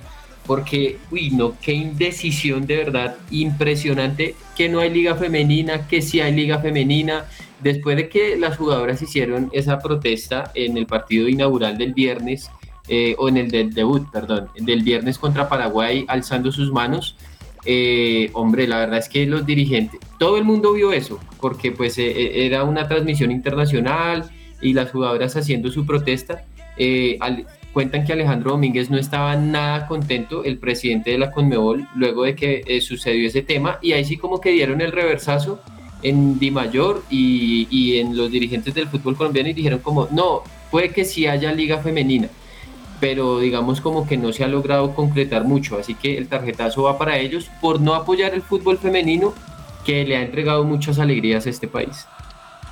Porque, 0.45 0.97
uy, 1.11 1.29
no, 1.31 1.53
qué 1.61 1.71
indecisión 1.73 2.65
de 2.65 2.77
verdad 2.77 3.15
impresionante 3.29 4.35
que 4.57 4.69
no 4.69 4.79
hay 4.79 4.89
liga 4.89 5.15
femenina, 5.15 5.87
que 5.87 6.01
sí 6.01 6.19
hay 6.19 6.33
liga 6.33 6.59
femenina. 6.59 7.25
Después 7.61 7.95
de 7.95 8.09
que 8.09 8.35
las 8.37 8.57
jugadoras 8.57 9.01
hicieron 9.01 9.49
esa 9.53 9.79
protesta 9.79 10.51
en 10.55 10.77
el 10.77 10.87
partido 10.87 11.27
inaugural 11.29 11.77
del 11.77 11.93
viernes, 11.93 12.49
eh, 12.87 13.15
o 13.19 13.29
en 13.29 13.37
el 13.37 13.51
del 13.51 13.73
debut, 13.73 14.09
perdón, 14.11 14.49
del 14.57 14.81
viernes 14.81 15.19
contra 15.19 15.47
Paraguay, 15.47 16.03
alzando 16.07 16.51
sus 16.51 16.71
manos, 16.71 17.15
eh, 17.63 18.31
hombre, 18.33 18.67
la 18.67 18.79
verdad 18.79 18.97
es 18.97 19.07
que 19.07 19.27
los 19.27 19.45
dirigentes, 19.45 19.99
todo 20.17 20.37
el 20.37 20.43
mundo 20.43 20.73
vio 20.73 20.91
eso, 20.91 21.19
porque 21.39 21.71
pues 21.71 21.99
eh, 21.99 22.45
era 22.47 22.63
una 22.63 22.87
transmisión 22.87 23.29
internacional 23.29 24.31
y 24.59 24.73
las 24.73 24.91
jugadoras 24.91 25.35
haciendo 25.37 25.69
su 25.71 25.85
protesta. 25.85 26.43
Al- 27.19 27.45
cuentan 27.73 28.05
que 28.05 28.13
Alejandro 28.13 28.51
Domínguez 28.51 28.89
no 28.89 28.97
estaba 28.97 29.35
nada 29.35 29.87
contento, 29.87 30.43
el 30.43 30.57
presidente 30.57 31.11
de 31.11 31.17
la 31.17 31.31
Conmebol, 31.31 31.87
luego 31.95 32.23
de 32.23 32.35
que 32.35 32.63
eh, 32.65 32.81
sucedió 32.81 33.27
ese 33.27 33.41
tema, 33.41 33.79
y 33.81 33.93
ahí 33.93 34.05
sí 34.05 34.17
como 34.17 34.41
que 34.41 34.51
dieron 34.51 34.81
el 34.81 34.91
reversazo 34.91 35.61
en 36.03 36.39
Di 36.39 36.51
Mayor 36.51 37.03
y, 37.09 37.67
y 37.69 37.99
en 37.99 38.17
los 38.17 38.31
dirigentes 38.31 38.73
del 38.73 38.87
fútbol 38.87 39.15
colombiano 39.15 39.49
y 39.49 39.53
dijeron 39.53 39.79
como, 39.79 40.07
no, 40.11 40.43
puede 40.69 40.89
que 40.89 41.05
sí 41.05 41.27
haya 41.27 41.51
liga 41.53 41.77
femenina, 41.77 42.27
pero 42.99 43.39
digamos 43.39 43.81
como 43.81 44.07
que 44.07 44.17
no 44.17 44.33
se 44.33 44.43
ha 44.43 44.47
logrado 44.47 44.93
concretar 44.95 45.43
mucho, 45.45 45.77
así 45.77 45.95
que 45.95 46.17
el 46.17 46.27
tarjetazo 46.27 46.83
va 46.83 46.97
para 46.97 47.17
ellos 47.17 47.49
por 47.61 47.79
no 47.79 47.93
apoyar 47.93 48.33
el 48.33 48.41
fútbol 48.41 48.77
femenino 48.77 49.33
que 49.85 50.05
le 50.05 50.17
ha 50.17 50.21
entregado 50.21 50.63
muchas 50.63 50.99
alegrías 50.99 51.45
a 51.47 51.49
este 51.49 51.67
país. 51.67 52.07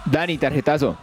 Dani, 0.06 0.38
tarjetazo. 0.38 0.98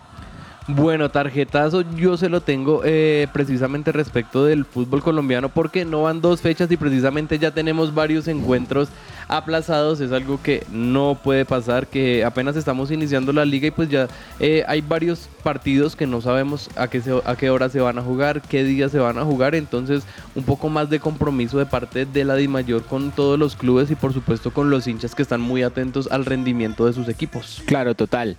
Bueno, 0.69 1.11
tarjetazo 1.11 1.83
yo 1.95 2.17
se 2.17 2.29
lo 2.29 2.41
tengo 2.41 2.83
eh, 2.85 3.29
precisamente 3.33 3.93
respecto 3.93 4.45
del 4.45 4.65
fútbol 4.65 5.01
colombiano 5.01 5.49
porque 5.49 5.85
no 5.85 6.03
van 6.03 6.21
dos 6.21 6.41
fechas 6.41 6.69
y 6.73 6.77
precisamente 6.77 7.39
ya 7.39 7.53
tenemos 7.53 7.95
varios 7.95 8.27
encuentros 8.27 8.89
aplazados. 9.29 10.01
Es 10.01 10.11
algo 10.11 10.41
que 10.43 10.67
no 10.73 11.17
puede 11.23 11.45
pasar, 11.45 11.87
que 11.87 12.25
apenas 12.25 12.57
estamos 12.57 12.91
iniciando 12.91 13.33
la 13.33 13.45
liga 13.45 13.69
y 13.69 13.71
pues 13.71 13.89
ya 13.89 14.09
eh, 14.41 14.65
hay 14.67 14.81
varios 14.81 15.29
partidos 15.45 15.95
que 15.95 16.09
no 16.09 16.21
sabemos 16.21 16.69
a 16.75 16.89
qué, 16.89 17.01
se- 17.01 17.23
a 17.25 17.37
qué 17.37 17.49
hora 17.51 17.69
se 17.69 17.79
van 17.79 17.99
a 18.01 18.03
jugar, 18.03 18.43
qué 18.43 18.65
día 18.65 18.89
se 18.89 18.99
van 18.99 19.19
a 19.19 19.25
jugar. 19.25 19.55
Entonces 19.55 20.03
un 20.35 20.43
poco 20.43 20.69
más 20.69 20.91
de 20.91 20.99
compromiso 20.99 21.59
de 21.59 21.67
parte 21.67 22.07
de 22.07 22.25
la 22.25 22.35
DIMAYOR 22.35 22.83
con 22.87 23.13
todos 23.13 23.39
los 23.39 23.55
clubes 23.55 23.89
y 23.93 23.95
por 23.95 24.13
supuesto 24.13 24.51
con 24.53 24.69
los 24.69 24.89
hinchas 24.89 25.15
que 25.15 25.23
están 25.23 25.41
muy 25.41 25.63
atentos 25.63 26.09
al 26.11 26.25
rendimiento 26.25 26.87
de 26.87 26.93
sus 26.93 27.09
equipos. 27.09 27.63
Claro, 27.67 27.95
total. 27.95 28.37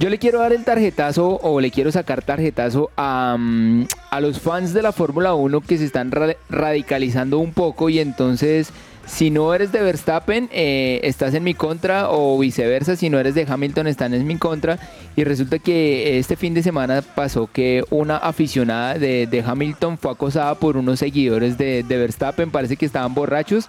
Yo 0.00 0.08
le 0.10 0.18
quiero 0.18 0.38
dar 0.38 0.52
el 0.52 0.64
tarjetazo 0.64 1.40
o 1.42 1.60
le 1.60 1.72
quiero 1.72 1.90
sacar 1.90 2.22
tarjetazo 2.22 2.90
a, 2.96 3.36
mm, 3.36 3.86
a 4.10 4.20
los 4.20 4.38
fans 4.38 4.72
de 4.72 4.82
la 4.82 4.92
Fórmula 4.92 5.34
1 5.34 5.60
que 5.60 5.76
se 5.76 5.84
están 5.84 6.12
ra- 6.12 6.36
radicalizando 6.48 7.38
un 7.40 7.52
poco 7.52 7.88
y 7.88 7.98
entonces 7.98 8.70
si 9.06 9.30
no 9.30 9.52
eres 9.54 9.72
de 9.72 9.80
Verstappen 9.80 10.48
eh, 10.52 11.00
estás 11.02 11.34
en 11.34 11.42
mi 11.42 11.54
contra 11.54 12.10
o 12.10 12.38
viceversa, 12.38 12.94
si 12.94 13.10
no 13.10 13.18
eres 13.18 13.34
de 13.34 13.46
Hamilton 13.48 13.88
están 13.88 14.14
en 14.14 14.24
mi 14.26 14.36
contra. 14.36 14.78
Y 15.16 15.24
resulta 15.24 15.58
que 15.58 16.18
este 16.18 16.36
fin 16.36 16.54
de 16.54 16.62
semana 16.62 17.02
pasó 17.02 17.48
que 17.52 17.82
una 17.90 18.18
aficionada 18.18 18.94
de, 18.98 19.26
de 19.26 19.40
Hamilton 19.44 19.98
fue 19.98 20.12
acosada 20.12 20.54
por 20.56 20.76
unos 20.76 21.00
seguidores 21.00 21.58
de, 21.58 21.82
de 21.82 21.96
Verstappen, 21.96 22.50
parece 22.52 22.76
que 22.76 22.84
estaban 22.86 23.14
borrachos, 23.14 23.68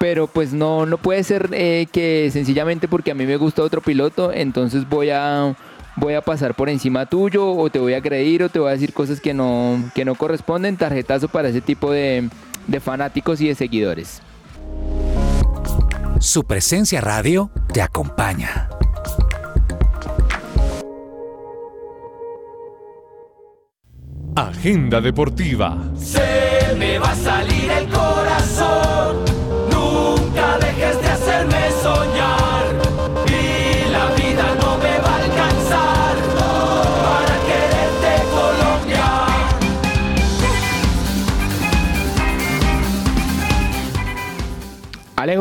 pero 0.00 0.26
pues 0.26 0.52
no, 0.54 0.86
no 0.86 0.96
puede 0.96 1.22
ser 1.22 1.50
eh, 1.52 1.86
que 1.92 2.30
sencillamente 2.32 2.88
porque 2.88 3.10
a 3.10 3.14
mí 3.14 3.26
me 3.26 3.36
gusta 3.36 3.62
otro 3.62 3.82
piloto, 3.82 4.32
entonces 4.32 4.88
voy 4.88 5.10
a, 5.10 5.54
voy 5.98 6.14
a 6.14 6.22
pasar 6.22 6.54
por 6.54 6.68
encima 6.68 7.06
tuyo 7.06 7.50
o 7.52 7.70
te 7.70 7.78
voy 7.78 7.94
a 7.94 7.98
agredir 7.98 8.42
o 8.42 8.48
te 8.48 8.58
voy 8.58 8.68
a 8.68 8.72
decir 8.72 8.92
cosas 8.92 9.20
que 9.20 9.34
no, 9.34 9.90
que 9.94 10.04
no 10.04 10.14
corresponden. 10.14 10.76
Tarjetazo 10.76 11.28
para 11.28 11.48
ese 11.48 11.60
tipo 11.60 11.90
de, 11.90 12.28
de 12.66 12.80
fanáticos 12.80 13.40
y 13.40 13.48
de 13.48 13.54
seguidores. 13.54 14.22
Su 16.20 16.44
presencia 16.44 17.00
radio 17.00 17.50
te 17.72 17.82
acompaña. 17.82 18.68
Agenda 24.34 25.00
deportiva. 25.00 25.78
Se 25.96 26.74
me 26.76 26.98
va 26.98 27.10
a 27.10 27.16
salir 27.16 27.70
el 27.70 27.88
corazón. 27.88 28.87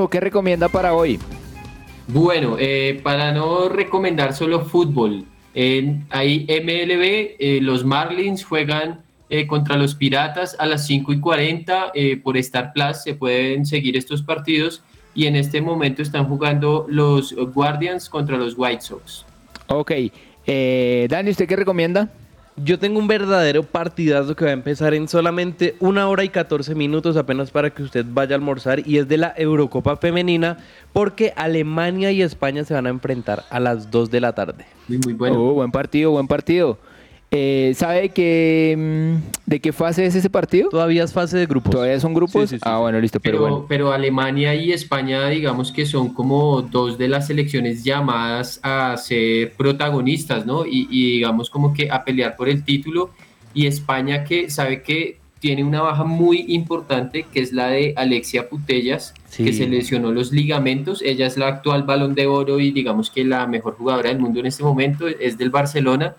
Alejo, 0.07 0.09
¿qué 0.09 0.19
recomienda 0.19 0.69
para 0.69 0.93
hoy? 0.93 1.19
Bueno, 2.07 2.55
eh, 2.59 2.99
para 3.03 3.33
no 3.33 3.67
recomendar 3.67 4.33
solo 4.33 4.61
fútbol, 4.61 5.25
en, 5.53 6.05
hay 6.09 6.45
MLB, 6.45 7.35
eh, 7.39 7.59
los 7.61 7.83
Marlins 7.83 8.45
juegan 8.45 9.01
eh, 9.29 9.45
contra 9.47 9.75
los 9.75 9.95
Piratas 9.95 10.55
a 10.59 10.65
las 10.65 10.85
5 10.87 11.13
y 11.13 11.19
40 11.19 11.91
eh, 11.93 12.17
por 12.17 12.37
Star 12.37 12.71
Plus, 12.73 13.03
se 13.03 13.15
pueden 13.15 13.65
seguir 13.65 13.97
estos 13.97 14.21
partidos 14.21 14.81
y 15.13 15.25
en 15.25 15.35
este 15.35 15.61
momento 15.61 16.01
están 16.01 16.25
jugando 16.25 16.85
los 16.87 17.33
Guardians 17.33 18.09
contra 18.09 18.37
los 18.37 18.53
White 18.57 18.81
Sox. 18.81 19.25
Ok, 19.67 19.91
eh, 20.45 21.07
Dani, 21.09 21.31
¿usted 21.31 21.47
qué 21.47 21.57
recomienda? 21.57 22.09
Yo 22.63 22.79
tengo 22.79 22.97
un 22.97 23.07
verdadero 23.07 23.61
partidazo 23.61 24.35
que 24.35 24.45
va 24.45 24.49
a 24.49 24.53
empezar 24.55 24.95
en 24.95 25.07
solamente 25.07 25.75
una 25.79 26.09
hora 26.09 26.23
y 26.23 26.29
14 26.29 26.73
minutos 26.73 27.15
apenas 27.15 27.51
para 27.51 27.69
que 27.69 27.83
usted 27.83 28.03
vaya 28.09 28.33
a 28.33 28.39
almorzar 28.39 28.81
y 28.87 28.97
es 28.97 29.07
de 29.07 29.17
la 29.17 29.31
Eurocopa 29.37 29.95
Femenina 29.97 30.57
porque 30.91 31.33
Alemania 31.35 32.11
y 32.11 32.23
España 32.23 32.63
se 32.63 32.73
van 32.73 32.87
a 32.87 32.89
enfrentar 32.89 33.43
a 33.51 33.59
las 33.59 33.91
2 33.91 34.09
de 34.09 34.21
la 34.21 34.33
tarde. 34.33 34.65
Muy, 34.87 34.97
muy 34.97 35.13
bueno. 35.13 35.39
Oh, 35.39 35.53
buen 35.53 35.69
partido, 35.69 36.09
buen 36.09 36.27
partido. 36.27 36.79
Eh, 37.30 37.73
¿Sabe 37.75 38.09
qué, 38.09 38.75
mm, 38.78 39.49
de 39.49 39.59
qué 39.59 39.73
fase 39.73 40.05
es 40.05 40.15
ese 40.15 40.30
partido? 40.30 40.69
Todavía 40.69 41.03
es 41.03 41.11
fase 41.11 41.38
de 41.38 41.45
grupos. 41.45 41.71
¿Todavía 41.71 41.99
son 41.99 42.13
grupos? 42.13 42.43
Sí, 42.49 42.55
sí, 42.55 42.55
sí, 42.55 42.61
ah, 42.63 42.75
sí. 42.78 42.82
bueno, 42.82 42.99
listo, 43.01 43.19
pero, 43.19 43.38
Pero, 43.39 43.49
bueno. 43.49 43.65
pero 43.67 43.91
Alemania 43.91 44.55
y 44.55 44.71
España, 44.71 45.28
digamos 45.28 45.71
que 45.73 45.86
son 45.86 46.13
como 46.13 46.61
dos 46.61 46.97
de 46.97 47.09
las 47.09 47.28
selecciones 47.28 47.84
llamadas 47.84 48.61
a 48.63 48.95
ser 48.97 49.51
protagonistas, 49.53 50.45
¿no? 50.45 50.65
Y, 50.65 50.88
y 50.89 51.11
digamos 51.15 51.49
como 51.49 51.73
que 51.73 51.91
a 51.91 52.05
pelear 52.05 52.38
por 52.38 52.47
el 52.47 52.63
título. 52.63 53.11
Y 53.53 53.65
España 53.67 54.23
que 54.23 54.49
sabe 54.49 54.82
que 54.82 55.19
tiene 55.39 55.63
una 55.63 55.82
baja 55.82 56.03
muy 56.05 56.45
importante, 56.47 57.25
que 57.32 57.41
es 57.41 57.51
la 57.51 57.67
de 57.67 57.93
Alexia 57.97 58.47
Putellas, 58.49 59.13
Sí. 59.28 59.43
que 59.43 59.51
se 59.53 59.67
lesionó 59.67 60.11
los 60.13 60.32
ligamentos. 60.32 61.01
Ella 61.01 61.28
es 61.28 61.38
la 61.38 61.47
actual 61.47 61.84
balón 61.84 62.15
de 62.15 62.25
oro 62.28 62.59
y 62.61 62.71
digamos 62.71 63.09
que 63.11 63.25
la 63.25 63.45
mejor 63.47 63.75
jugadora 63.75 64.09
del 64.09 64.19
mundo 64.19 64.39
en 64.39 64.45
este 64.45 64.63
momento, 64.63 65.07
es 65.07 65.38
del 65.38 65.49
Barcelona 65.49 66.15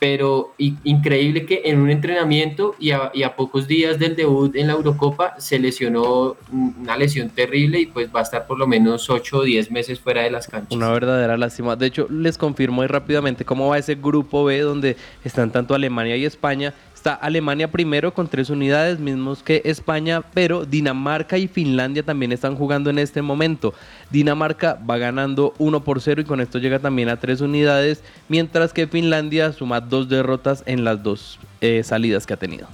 pero 0.00 0.54
increíble 0.58 1.44
que 1.44 1.60
en 1.66 1.78
un 1.78 1.90
entrenamiento 1.90 2.74
y 2.80 2.90
a, 2.92 3.10
y 3.12 3.22
a 3.22 3.36
pocos 3.36 3.68
días 3.68 3.98
del 3.98 4.16
debut 4.16 4.56
en 4.56 4.68
la 4.68 4.72
Eurocopa 4.72 5.34
se 5.38 5.58
lesionó 5.58 6.36
una 6.50 6.96
lesión 6.96 7.28
terrible 7.28 7.80
y 7.80 7.86
pues 7.86 8.08
va 8.12 8.20
a 8.20 8.22
estar 8.22 8.46
por 8.46 8.58
lo 8.58 8.66
menos 8.66 9.10
8 9.10 9.36
o 9.36 9.42
10 9.42 9.70
meses 9.70 10.00
fuera 10.00 10.22
de 10.22 10.30
las 10.30 10.48
canchas. 10.48 10.74
Una 10.74 10.90
verdadera 10.90 11.36
lástima. 11.36 11.76
De 11.76 11.86
hecho, 11.86 12.06
les 12.08 12.38
confirmo 12.38 12.76
muy 12.76 12.86
rápidamente 12.86 13.44
cómo 13.44 13.68
va 13.68 13.76
ese 13.76 13.94
grupo 13.94 14.42
B 14.44 14.60
donde 14.60 14.96
están 15.22 15.50
tanto 15.50 15.74
Alemania 15.74 16.16
y 16.16 16.24
España. 16.24 16.72
Está 17.00 17.14
Alemania 17.14 17.70
primero 17.70 18.12
con 18.12 18.28
tres 18.28 18.50
unidades, 18.50 18.98
mismos 18.98 19.42
que 19.42 19.62
España, 19.64 20.20
pero 20.34 20.66
Dinamarca 20.66 21.38
y 21.38 21.48
Finlandia 21.48 22.02
también 22.02 22.30
están 22.30 22.56
jugando 22.56 22.90
en 22.90 22.98
este 22.98 23.22
momento. 23.22 23.72
Dinamarca 24.10 24.74
va 24.74 24.98
ganando 24.98 25.54
1 25.56 25.82
por 25.82 26.02
0 26.02 26.20
y 26.20 26.24
con 26.26 26.42
esto 26.42 26.58
llega 26.58 26.78
también 26.78 27.08
a 27.08 27.16
tres 27.16 27.40
unidades, 27.40 28.02
mientras 28.28 28.74
que 28.74 28.86
Finlandia 28.86 29.54
suma 29.54 29.80
dos 29.80 30.10
derrotas 30.10 30.62
en 30.66 30.84
las 30.84 31.02
dos 31.02 31.38
eh, 31.62 31.82
salidas 31.84 32.26
que 32.26 32.34
ha 32.34 32.36
tenido. 32.36 32.66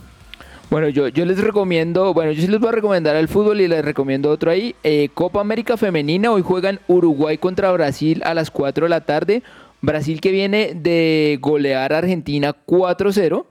Bueno, 0.71 0.89
yo, 0.89 1.09
les 1.09 1.39
recomiendo, 1.39 2.13
bueno, 2.13 2.33
yo 2.33 2.43
sí 2.43 2.49
les 2.49 2.59
voy 2.59 2.71
a 2.71 2.73
recomendar 2.73 3.15
el 3.15 3.29
fútbol 3.29 3.61
y 3.61 3.69
les 3.69 3.85
recomiendo 3.85 4.29
otro 4.29 4.51
ahí. 4.51 4.75
Eh, 4.83 5.09
Copa 5.15 5.41
América 5.41 5.77
Femenina, 5.77 6.33
hoy 6.33 6.43
juegan 6.43 6.81
Uruguay 6.89 7.39
contra 7.39 7.71
Brasil 7.71 8.23
a 8.25 8.35
las 8.35 8.51
4 8.51 8.87
de 8.87 8.91
la 8.91 9.03
tarde. 9.03 9.45
Brasil 9.83 10.21
que 10.21 10.33
viene 10.33 10.73
de 10.75 11.39
golear 11.41 11.93
a 11.93 11.99
Argentina 11.99 12.57
4-0. 12.67 13.47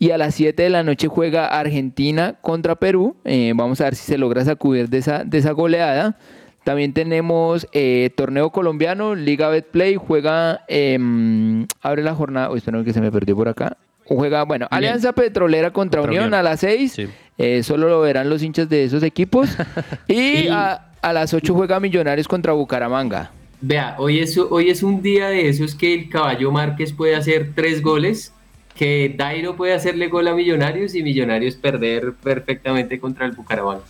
Y 0.00 0.12
a 0.12 0.18
las 0.18 0.34
7 0.34 0.62
de 0.62 0.70
la 0.70 0.82
noche 0.82 1.08
juega 1.08 1.46
Argentina 1.46 2.36
contra 2.40 2.74
Perú. 2.74 3.16
Eh, 3.26 3.52
vamos 3.54 3.82
a 3.82 3.84
ver 3.84 3.94
si 3.94 4.06
se 4.06 4.16
logra 4.16 4.42
sacudir 4.46 4.88
de 4.88 4.96
esa, 4.96 5.24
de 5.24 5.36
esa 5.36 5.52
goleada. 5.52 6.16
También 6.64 6.94
tenemos 6.94 7.68
eh, 7.74 8.08
torneo 8.16 8.48
colombiano, 8.48 9.14
Liga 9.14 9.50
Betplay, 9.50 9.96
juega, 9.96 10.64
em, 10.68 11.66
abre 11.82 12.02
la 12.02 12.14
jornada, 12.14 12.50
uy, 12.50 12.58
espero 12.58 12.82
que 12.82 12.94
se 12.94 13.02
me 13.02 13.12
perdió 13.12 13.36
por 13.36 13.50
acá. 13.50 13.76
Juega, 14.06 14.44
bueno, 14.44 14.66
Alianza 14.70 15.12
Petrolera 15.12 15.70
contra, 15.70 16.00
Unión, 16.00 16.32
a 16.32 16.42
las 16.42 16.60
6. 16.60 17.02
Eh, 17.36 17.62
solo 17.62 17.90
lo 17.90 18.00
verán 18.00 18.30
los 18.30 18.42
hinchas 18.42 18.70
de 18.70 18.84
esos 18.84 19.02
equipos. 19.02 19.50
y, 20.08 20.48
A, 20.48 20.92
a, 21.02 21.12
las 21.12 21.34
8 21.34 21.54
juega 21.54 21.78
Millonarios 21.78 22.26
contra 22.26 22.54
Bucaramanga. 22.54 23.32
Vea, 23.60 23.96
hoy 23.98 24.20
es, 24.20 24.38
hoy 24.38 24.70
es 24.70 24.82
un 24.82 25.02
día 25.02 25.28
de 25.28 25.50
esos 25.50 25.74
que 25.74 25.92
el 25.92 26.08
caballo 26.08 26.50
Márquez 26.50 26.94
puede 26.94 27.14
hacer 27.14 27.52
tres 27.54 27.82
goles, 27.82 28.32
que 28.80 29.14
Dairo 29.14 29.56
puede 29.56 29.74
hacerle 29.74 30.08
gol 30.08 30.26
a 30.26 30.34
Millonarios 30.34 30.94
y 30.94 31.02
Millonarios 31.02 31.54
perder 31.56 32.14
perfectamente 32.14 32.98
contra 32.98 33.26
el 33.26 33.32
Bucaramanga. 33.32 33.82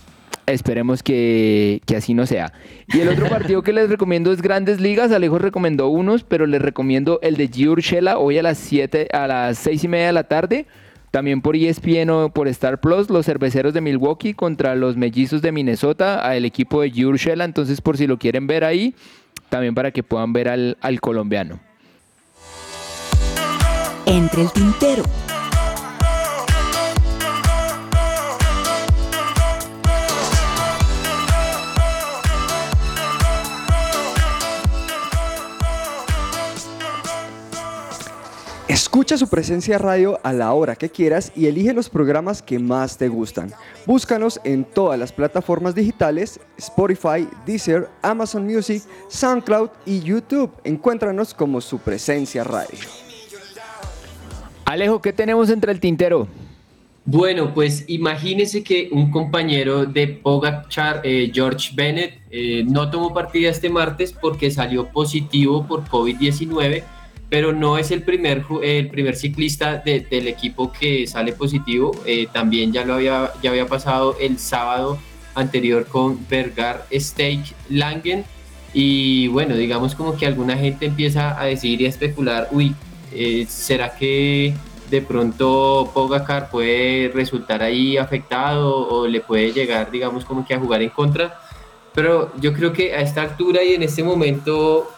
Esperemos 0.45 1.01
que, 1.01 1.79
así 1.95 2.13
no 2.13 2.25
sea. 2.25 2.51
Y 2.93 2.99
el 2.99 3.07
otro 3.07 3.25
partido 3.29 3.61
que 3.61 3.71
les 3.71 3.89
recomiendo 3.89 4.33
es 4.33 4.41
Grandes 4.41 4.81
Ligas. 4.81 5.13
Alejo 5.13 5.39
recomendó 5.39 5.87
unos, 5.87 6.25
pero 6.25 6.45
les 6.45 6.61
recomiendo 6.61 7.19
el 7.21 7.37
de 7.37 7.47
Giurchela 7.47 8.17
hoy 8.17 8.37
a 8.37 8.43
las 8.43 8.57
7, 8.57 9.07
a 9.13 9.27
las 9.27 9.59
6 9.59 9.81
y 9.81 9.87
media 9.87 10.07
de 10.07 10.13
la 10.13 10.25
tarde. 10.25 10.65
También 11.09 11.41
por 11.41 11.55
ESPN 11.55 12.09
o 12.09 12.33
por 12.33 12.49
Star 12.49 12.81
Plus, 12.81 13.09
los 13.09 13.25
cerveceros 13.25 13.73
de 13.73 13.79
Milwaukee 13.79 14.33
contra 14.33 14.75
los 14.75 14.97
mellizos 14.97 15.41
de 15.41 15.53
Minnesota, 15.53 16.19
al 16.19 16.43
equipo 16.43 16.81
de 16.81 16.91
Giurchela. 16.91 17.45
Entonces, 17.45 17.79
por 17.79 17.95
si 17.95 18.07
lo 18.07 18.19
quieren 18.19 18.45
ver 18.45 18.65
ahí, 18.65 18.93
también 19.47 19.73
para 19.73 19.91
que 19.91 20.03
puedan 20.03 20.33
ver 20.33 20.49
al, 20.49 20.77
al 20.81 20.99
colombiano. 20.99 21.70
Entre 24.05 24.41
el 24.41 24.51
tintero. 24.51 25.03
Escucha 38.67 39.17
su 39.17 39.27
presencia 39.27 39.77
radio 39.77 40.19
a 40.23 40.31
la 40.31 40.53
hora 40.53 40.75
que 40.75 40.89
quieras 40.89 41.31
y 41.35 41.47
elige 41.47 41.73
los 41.73 41.89
programas 41.89 42.41
que 42.41 42.59
más 42.59 42.97
te 42.97 43.07
gustan. 43.07 43.53
Búscanos 43.85 44.39
en 44.43 44.63
todas 44.63 44.99
las 44.99 45.11
plataformas 45.11 45.75
digitales, 45.75 46.39
Spotify, 46.57 47.27
Deezer, 47.45 47.89
Amazon 48.01 48.45
Music, 48.45 48.83
SoundCloud 49.09 49.69
y 49.85 50.01
YouTube. 50.01 50.51
Encuéntranos 50.63 51.33
como 51.33 51.61
su 51.61 51.79
presencia 51.79 52.43
radio. 52.43 52.79
Alejo, 54.71 55.01
¿qué 55.01 55.11
tenemos 55.11 55.49
entre 55.49 55.73
el 55.73 55.81
tintero? 55.81 56.29
Bueno, 57.03 57.53
pues 57.53 57.83
imagínese 57.89 58.63
que 58.63 58.87
un 58.93 59.11
compañero 59.11 59.85
de 59.85 60.07
Pogachar, 60.07 61.01
eh, 61.03 61.29
George 61.33 61.71
Bennett, 61.73 62.21
eh, 62.31 62.63
no 62.65 62.89
tomó 62.89 63.13
partida 63.13 63.49
este 63.49 63.69
martes 63.69 64.13
porque 64.13 64.49
salió 64.49 64.87
positivo 64.87 65.67
por 65.67 65.83
COVID-19 65.83 66.83
pero 67.27 67.53
no 67.53 67.77
es 67.77 67.91
el 67.91 68.03
primer, 68.03 68.43
el 68.61 68.89
primer 68.89 69.15
ciclista 69.15 69.77
del 69.77 70.27
equipo 70.27 70.69
que 70.73 71.07
sale 71.07 71.31
positivo. 71.31 71.91
Eh, 72.05 72.27
también 72.29 72.73
ya 72.73 72.83
lo 72.83 72.95
había, 72.95 73.31
ya 73.41 73.51
había 73.51 73.67
pasado 73.67 74.17
el 74.19 74.37
sábado 74.37 74.99
anterior 75.33 75.85
con 75.87 76.27
Bergar 76.27 76.85
Steak 76.91 77.55
Langen. 77.69 78.25
Y 78.73 79.27
bueno, 79.29 79.55
digamos 79.55 79.95
como 79.95 80.17
que 80.17 80.25
alguna 80.25 80.57
gente 80.57 80.85
empieza 80.87 81.39
a 81.39 81.45
decir 81.45 81.79
y 81.79 81.85
a 81.85 81.89
especular, 81.89 82.49
uy, 82.51 82.75
eh, 83.13 83.45
¿será 83.47 83.95
que 83.95 84.53
de 84.89 85.01
pronto 85.01 85.89
Pogacar 85.93 86.49
puede 86.49 87.09
resultar 87.13 87.63
ahí 87.63 87.97
afectado 87.97 88.87
o 88.87 89.07
le 89.07 89.21
puede 89.21 89.51
llegar, 89.51 89.89
digamos, 89.91 90.25
como 90.25 90.45
que 90.45 90.53
a 90.53 90.59
jugar 90.59 90.81
en 90.81 90.89
contra? 90.89 91.39
Pero 91.93 92.31
yo 92.39 92.53
creo 92.53 92.71
que 92.73 92.93
a 92.93 93.01
esta 93.01 93.21
altura 93.21 93.63
y 93.63 93.73
en 93.73 93.83
este 93.83 94.03
momento 94.03 94.89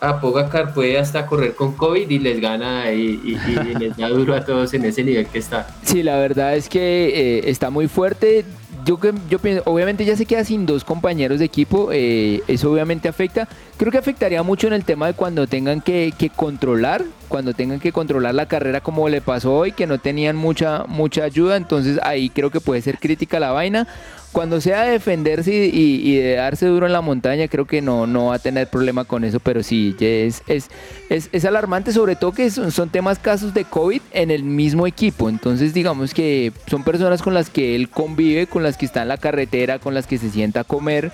a 0.00 0.20
Pogacar 0.20 0.74
puede 0.74 0.98
hasta 0.98 1.26
correr 1.26 1.54
con 1.54 1.76
COVID 1.76 2.10
y 2.10 2.18
les 2.18 2.40
gana 2.40 2.92
y, 2.92 3.16
les 3.78 3.96
da 3.96 4.08
duro 4.08 4.34
a 4.34 4.44
todos 4.44 4.74
en 4.74 4.84
ese 4.84 5.04
nivel 5.04 5.26
que 5.26 5.38
está. 5.38 5.68
Sí, 5.84 6.02
la 6.02 6.18
verdad 6.18 6.56
es 6.56 6.68
que 6.68 7.38
eh, 7.38 7.50
está 7.50 7.70
muy 7.70 7.86
fuerte. 7.86 8.44
Yo, 8.84 8.98
yo 9.28 9.38
pienso, 9.38 9.62
obviamente 9.66 10.04
ya 10.04 10.16
se 10.16 10.26
queda 10.26 10.44
sin 10.44 10.66
dos 10.66 10.82
compañeros 10.84 11.38
de 11.38 11.44
equipo, 11.44 11.90
eh, 11.92 12.42
eso 12.48 12.72
obviamente 12.72 13.08
afecta. 13.08 13.48
Creo 13.76 13.92
que 13.92 13.98
afectaría 13.98 14.42
mucho 14.42 14.66
en 14.66 14.72
el 14.72 14.84
tema 14.84 15.06
de 15.06 15.14
cuando 15.14 15.46
tengan 15.46 15.80
que, 15.80 16.12
que, 16.16 16.30
controlar, 16.30 17.04
cuando 17.28 17.54
tengan 17.54 17.80
que 17.80 17.92
controlar 17.92 18.34
la 18.34 18.46
carrera 18.46 18.80
como 18.80 19.08
le 19.08 19.20
pasó 19.20 19.54
hoy, 19.54 19.72
que 19.72 19.86
no 19.86 19.98
tenían 19.98 20.36
mucha, 20.36 20.84
mucha 20.88 21.24
ayuda, 21.24 21.56
entonces 21.56 22.00
ahí 22.02 22.28
creo 22.30 22.50
que 22.50 22.60
puede 22.60 22.82
ser 22.82 22.98
crítica 22.98 23.38
la 23.38 23.52
vaina 23.52 23.86
cuando 24.32 24.60
sea 24.60 24.82
defenderse 24.84 25.52
y, 25.52 26.16
de 26.16 26.34
darse 26.34 26.66
duro 26.66 26.86
en 26.86 26.92
la 26.92 27.02
montaña, 27.02 27.48
creo 27.48 27.66
que 27.66 27.82
no, 27.82 28.06
no 28.06 28.26
va 28.26 28.36
a 28.36 28.38
tener 28.38 28.66
problema 28.68 29.04
con 29.04 29.24
eso, 29.24 29.40
pero 29.40 29.62
sí, 29.62 29.94
es, 30.00 30.42
es, 30.48 30.68
es, 31.10 31.44
alarmante, 31.44 31.92
sobre 31.92 32.16
todo 32.16 32.32
que 32.32 32.50
son, 32.50 32.72
son, 32.72 32.88
temas 32.88 33.18
casos 33.18 33.52
de 33.52 33.64
COVID 33.64 34.00
en 34.12 34.30
el 34.30 34.42
mismo 34.42 34.86
equipo. 34.86 35.28
Entonces, 35.28 35.74
digamos 35.74 36.14
que 36.14 36.52
son 36.66 36.82
personas 36.82 37.22
con 37.22 37.34
las 37.34 37.50
que 37.50 37.76
él 37.76 37.90
convive, 37.90 38.46
con 38.46 38.62
las 38.62 38.76
que 38.76 38.86
está 38.86 39.02
en 39.02 39.08
la 39.08 39.18
carretera, 39.18 39.78
con 39.78 39.94
las 39.94 40.06
que 40.06 40.18
se 40.18 40.30
sienta 40.30 40.60
a 40.60 40.64
comer. 40.64 41.12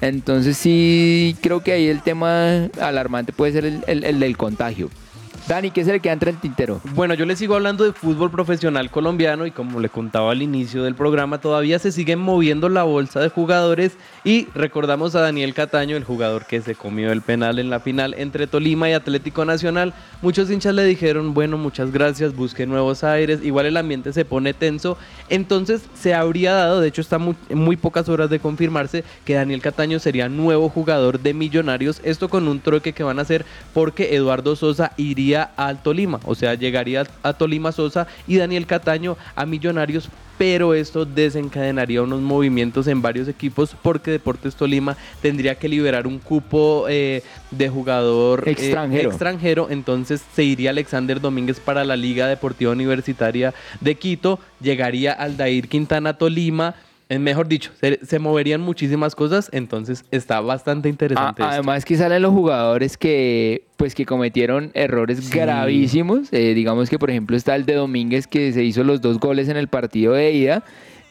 Entonces, 0.00 0.56
sí, 0.56 1.36
creo 1.40 1.62
que 1.62 1.72
ahí 1.72 1.88
el 1.88 2.02
tema 2.02 2.68
alarmante 2.80 3.32
puede 3.32 3.52
ser 3.52 3.64
el, 3.64 3.82
el 3.86 4.20
del 4.20 4.36
contagio. 4.36 4.90
Dani, 5.48 5.70
¿qué 5.70 5.80
es 5.80 5.88
el 5.88 6.02
que 6.02 6.10
entra 6.10 6.28
el 6.28 6.36
tintero? 6.36 6.78
Bueno, 6.94 7.14
yo 7.14 7.24
les 7.24 7.38
sigo 7.38 7.54
hablando 7.54 7.82
de 7.82 7.94
fútbol 7.94 8.30
profesional 8.30 8.90
colombiano 8.90 9.46
y 9.46 9.50
como 9.50 9.80
le 9.80 9.88
contaba 9.88 10.32
al 10.32 10.42
inicio 10.42 10.82
del 10.82 10.94
programa, 10.94 11.40
todavía 11.40 11.78
se 11.78 11.90
sigue 11.90 12.16
moviendo 12.16 12.68
la 12.68 12.82
bolsa 12.82 13.20
de 13.20 13.30
jugadores 13.30 13.96
y 14.24 14.46
recordamos 14.54 15.14
a 15.14 15.22
Daniel 15.22 15.54
Cataño, 15.54 15.96
el 15.96 16.04
jugador 16.04 16.44
que 16.44 16.60
se 16.60 16.74
comió 16.74 17.12
el 17.12 17.22
penal 17.22 17.58
en 17.58 17.70
la 17.70 17.80
final 17.80 18.14
entre 18.18 18.46
Tolima 18.46 18.90
y 18.90 18.92
Atlético 18.92 19.46
Nacional. 19.46 19.94
Muchos 20.20 20.50
hinchas 20.50 20.74
le 20.74 20.84
dijeron, 20.84 21.32
bueno, 21.32 21.56
muchas 21.56 21.92
gracias, 21.92 22.36
busque 22.36 22.66
nuevos 22.66 23.02
aires, 23.02 23.40
igual 23.42 23.64
el 23.64 23.78
ambiente 23.78 24.12
se 24.12 24.26
pone 24.26 24.52
tenso, 24.52 24.98
entonces 25.30 25.80
se 25.94 26.12
habría 26.12 26.52
dado, 26.52 26.82
de 26.82 26.88
hecho 26.88 27.00
está 27.00 27.16
muy, 27.16 27.36
muy 27.48 27.78
pocas 27.78 28.10
horas 28.10 28.28
de 28.28 28.38
confirmarse 28.38 29.02
que 29.24 29.32
Daniel 29.32 29.62
Cataño 29.62 29.98
sería 29.98 30.28
nuevo 30.28 30.68
jugador 30.68 31.20
de 31.20 31.32
Millonarios, 31.32 32.02
esto 32.04 32.28
con 32.28 32.48
un 32.48 32.60
troque 32.60 32.92
que 32.92 33.02
van 33.02 33.18
a 33.18 33.22
hacer 33.22 33.46
porque 33.72 34.14
Eduardo 34.14 34.54
Sosa 34.54 34.92
iría 34.98 35.37
al 35.42 35.82
Tolima, 35.82 36.20
o 36.24 36.34
sea, 36.34 36.54
llegaría 36.54 37.06
a 37.22 37.32
Tolima 37.32 37.72
Sosa 37.72 38.06
y 38.26 38.36
Daniel 38.36 38.66
Cataño 38.66 39.16
a 39.34 39.46
Millonarios 39.46 40.10
pero 40.38 40.72
esto 40.72 41.04
desencadenaría 41.04 42.00
unos 42.00 42.20
movimientos 42.20 42.86
en 42.86 43.02
varios 43.02 43.28
equipos 43.28 43.76
porque 43.82 44.12
Deportes 44.12 44.54
Tolima 44.54 44.96
tendría 45.20 45.56
que 45.56 45.68
liberar 45.68 46.06
un 46.06 46.20
cupo 46.20 46.86
eh, 46.88 47.22
de 47.50 47.68
jugador 47.68 48.44
eh, 48.46 48.52
extranjero. 48.52 49.10
extranjero, 49.10 49.66
entonces 49.68 50.22
se 50.34 50.44
iría 50.44 50.70
Alexander 50.70 51.20
Domínguez 51.20 51.58
para 51.58 51.84
la 51.84 51.96
Liga 51.96 52.28
Deportiva 52.28 52.70
Universitaria 52.70 53.52
de 53.80 53.96
Quito, 53.96 54.38
llegaría 54.60 55.12
Aldair 55.12 55.68
Quintana 55.68 56.16
Tolima, 56.16 56.76
mejor 57.10 57.48
dicho, 57.48 57.70
se, 58.02 58.18
moverían 58.18 58.60
muchísimas 58.60 59.14
cosas, 59.14 59.48
entonces 59.52 60.04
está 60.10 60.40
bastante 60.40 60.88
interesante. 60.90 61.42
además 61.42 61.84
que 61.84 61.96
salen 61.96 62.20
los 62.22 62.32
jugadores 62.32 62.98
que 62.98 63.64
pues 63.76 63.94
que 63.94 64.04
cometieron 64.04 64.70
errores 64.74 65.30
gravísimos. 65.30 66.28
Eh, 66.32 66.52
digamos 66.52 66.90
que 66.90 66.98
por 66.98 67.10
ejemplo 67.10 67.36
está 67.36 67.54
el 67.56 67.64
de 67.64 67.74
Domínguez 67.74 68.26
que 68.26 68.52
se 68.52 68.62
hizo 68.64 68.84
los 68.84 69.00
dos 69.00 69.18
goles 69.18 69.48
en 69.48 69.56
el 69.56 69.68
partido 69.68 70.12
de 70.12 70.32
ida. 70.32 70.64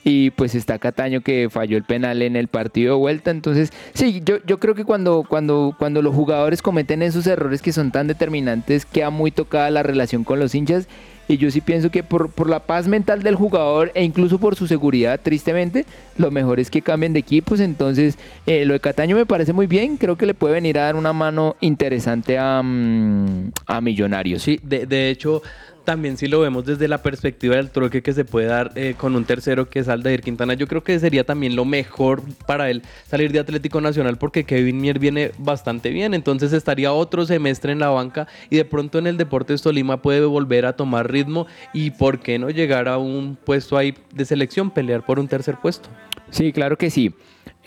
Y 0.04 0.30
pues 0.32 0.56
está 0.56 0.80
Cataño 0.80 1.20
que 1.20 1.50
falló 1.50 1.76
el 1.76 1.84
penal 1.84 2.22
en 2.22 2.38
el 2.38 2.48
partido 2.48 2.94
de 2.94 3.00
vuelta. 3.00 3.30
Entonces, 3.30 3.74
sí, 3.94 4.22
yo, 4.24 4.38
yo 4.46 4.58
creo 4.58 4.74
que 4.74 4.86
cuando, 4.86 5.26
cuando, 5.28 5.76
cuando 5.78 6.02
los 6.02 6.16
jugadores 6.16 6.62
cometen 6.62 7.02
esos 7.02 7.28
errores 7.28 7.62
que 7.62 7.74
son 7.74 7.92
tan 7.92 8.08
determinantes, 8.08 8.86
queda 8.86 9.10
muy 9.10 9.32
tocada 9.32 9.70
la 9.70 9.84
relación 9.84 10.24
con 10.24 10.40
los 10.40 10.56
hinchas 10.56 10.88
y 11.28 11.38
yo 11.38 11.52
sí 11.52 11.62
pienso 11.62 11.92
que 11.92 12.04
por, 12.04 12.30
por 12.30 12.50
la 12.50 12.60
paz 12.60 12.88
mental 12.88 13.24
del 13.24 13.36
jugador 13.36 13.92
e 13.94 14.04
incluso 14.04 14.40
por 14.40 14.56
su 14.56 14.68
seguridad, 14.68 15.20
tristemente, 15.22 15.86
lo 16.18 16.32
mejor 16.32 16.60
es 16.60 16.70
que 16.70 16.82
cambien 16.82 17.14
de 17.14 17.20
equipos. 17.20 17.60
Entonces, 17.60 18.18
eh, 18.46 18.66
lo 18.66 18.74
de 18.74 18.80
Cataño 18.80 19.16
me 19.16 19.26
parece 19.26 19.54
muy 19.54 19.68
bien. 19.68 19.98
Creo 19.98 20.18
que 20.18 20.26
le 20.26 20.34
puede 20.34 20.54
venir 20.54 20.80
a 20.80 20.84
dar 20.84 20.96
una 20.96 21.14
mano 21.14 21.56
interesante 21.60 22.38
a, 22.38 22.62
mm, 22.64 23.52
a 23.66 23.82
Millonarios. 23.82 24.42
Sí, 24.44 24.60
de, 24.64 24.86
de 24.86 25.10
hecho, 25.10 25.42
también 25.88 26.18
si 26.18 26.28
lo 26.28 26.42
vemos 26.42 26.66
desde 26.66 26.90
la 26.90 27.02
perspectiva 27.02 27.56
del 27.56 27.70
troque 27.70 28.04
que 28.04 28.12
se 28.12 28.26
puede 28.26 28.48
dar 28.48 28.74
eh, 28.76 28.96
con 28.98 29.16
un 29.16 29.24
tercero 29.24 29.70
que 29.70 29.80
es 29.80 29.88
Aldair 29.88 30.22
Quintana, 30.22 30.54
yo 30.54 30.68
creo 30.68 30.84
que 30.84 31.00
sería 31.00 31.24
también 31.24 31.56
lo 31.56 31.64
mejor 31.64 32.22
para 32.46 32.70
él 32.70 32.82
salir 33.10 33.32
de 33.32 33.40
Atlético 33.40 33.80
Nacional 33.80 34.18
porque 34.18 34.44
Kevin 34.44 34.82
Mier 34.82 35.00
viene 35.00 35.32
bastante 35.38 35.92
bien, 35.92 36.14
entonces 36.14 36.52
estaría 36.52 36.92
otro 36.92 37.26
semestre 37.26 37.72
en 37.72 37.80
la 37.80 37.88
banca 37.88 38.28
y 38.50 38.58
de 38.58 38.66
pronto 38.66 39.00
en 39.00 39.08
el 39.08 39.16
Deportes 39.16 39.62
Tolima 39.62 40.02
puede 40.02 40.26
volver 40.26 40.66
a 40.66 40.74
tomar 40.74 41.10
ritmo 41.10 41.48
y 41.72 41.92
por 41.92 42.20
qué 42.20 42.38
no 42.38 42.50
llegar 42.50 42.90
a 42.90 42.98
un 42.98 43.38
puesto 43.42 43.78
ahí 43.78 43.96
de 44.14 44.26
selección, 44.26 44.72
pelear 44.72 45.06
por 45.06 45.20
un 45.20 45.30
tercer 45.30 45.56
puesto. 45.62 45.88
Sí, 46.32 46.52
claro 46.52 46.78
que 46.78 46.90
sí. 46.90 47.14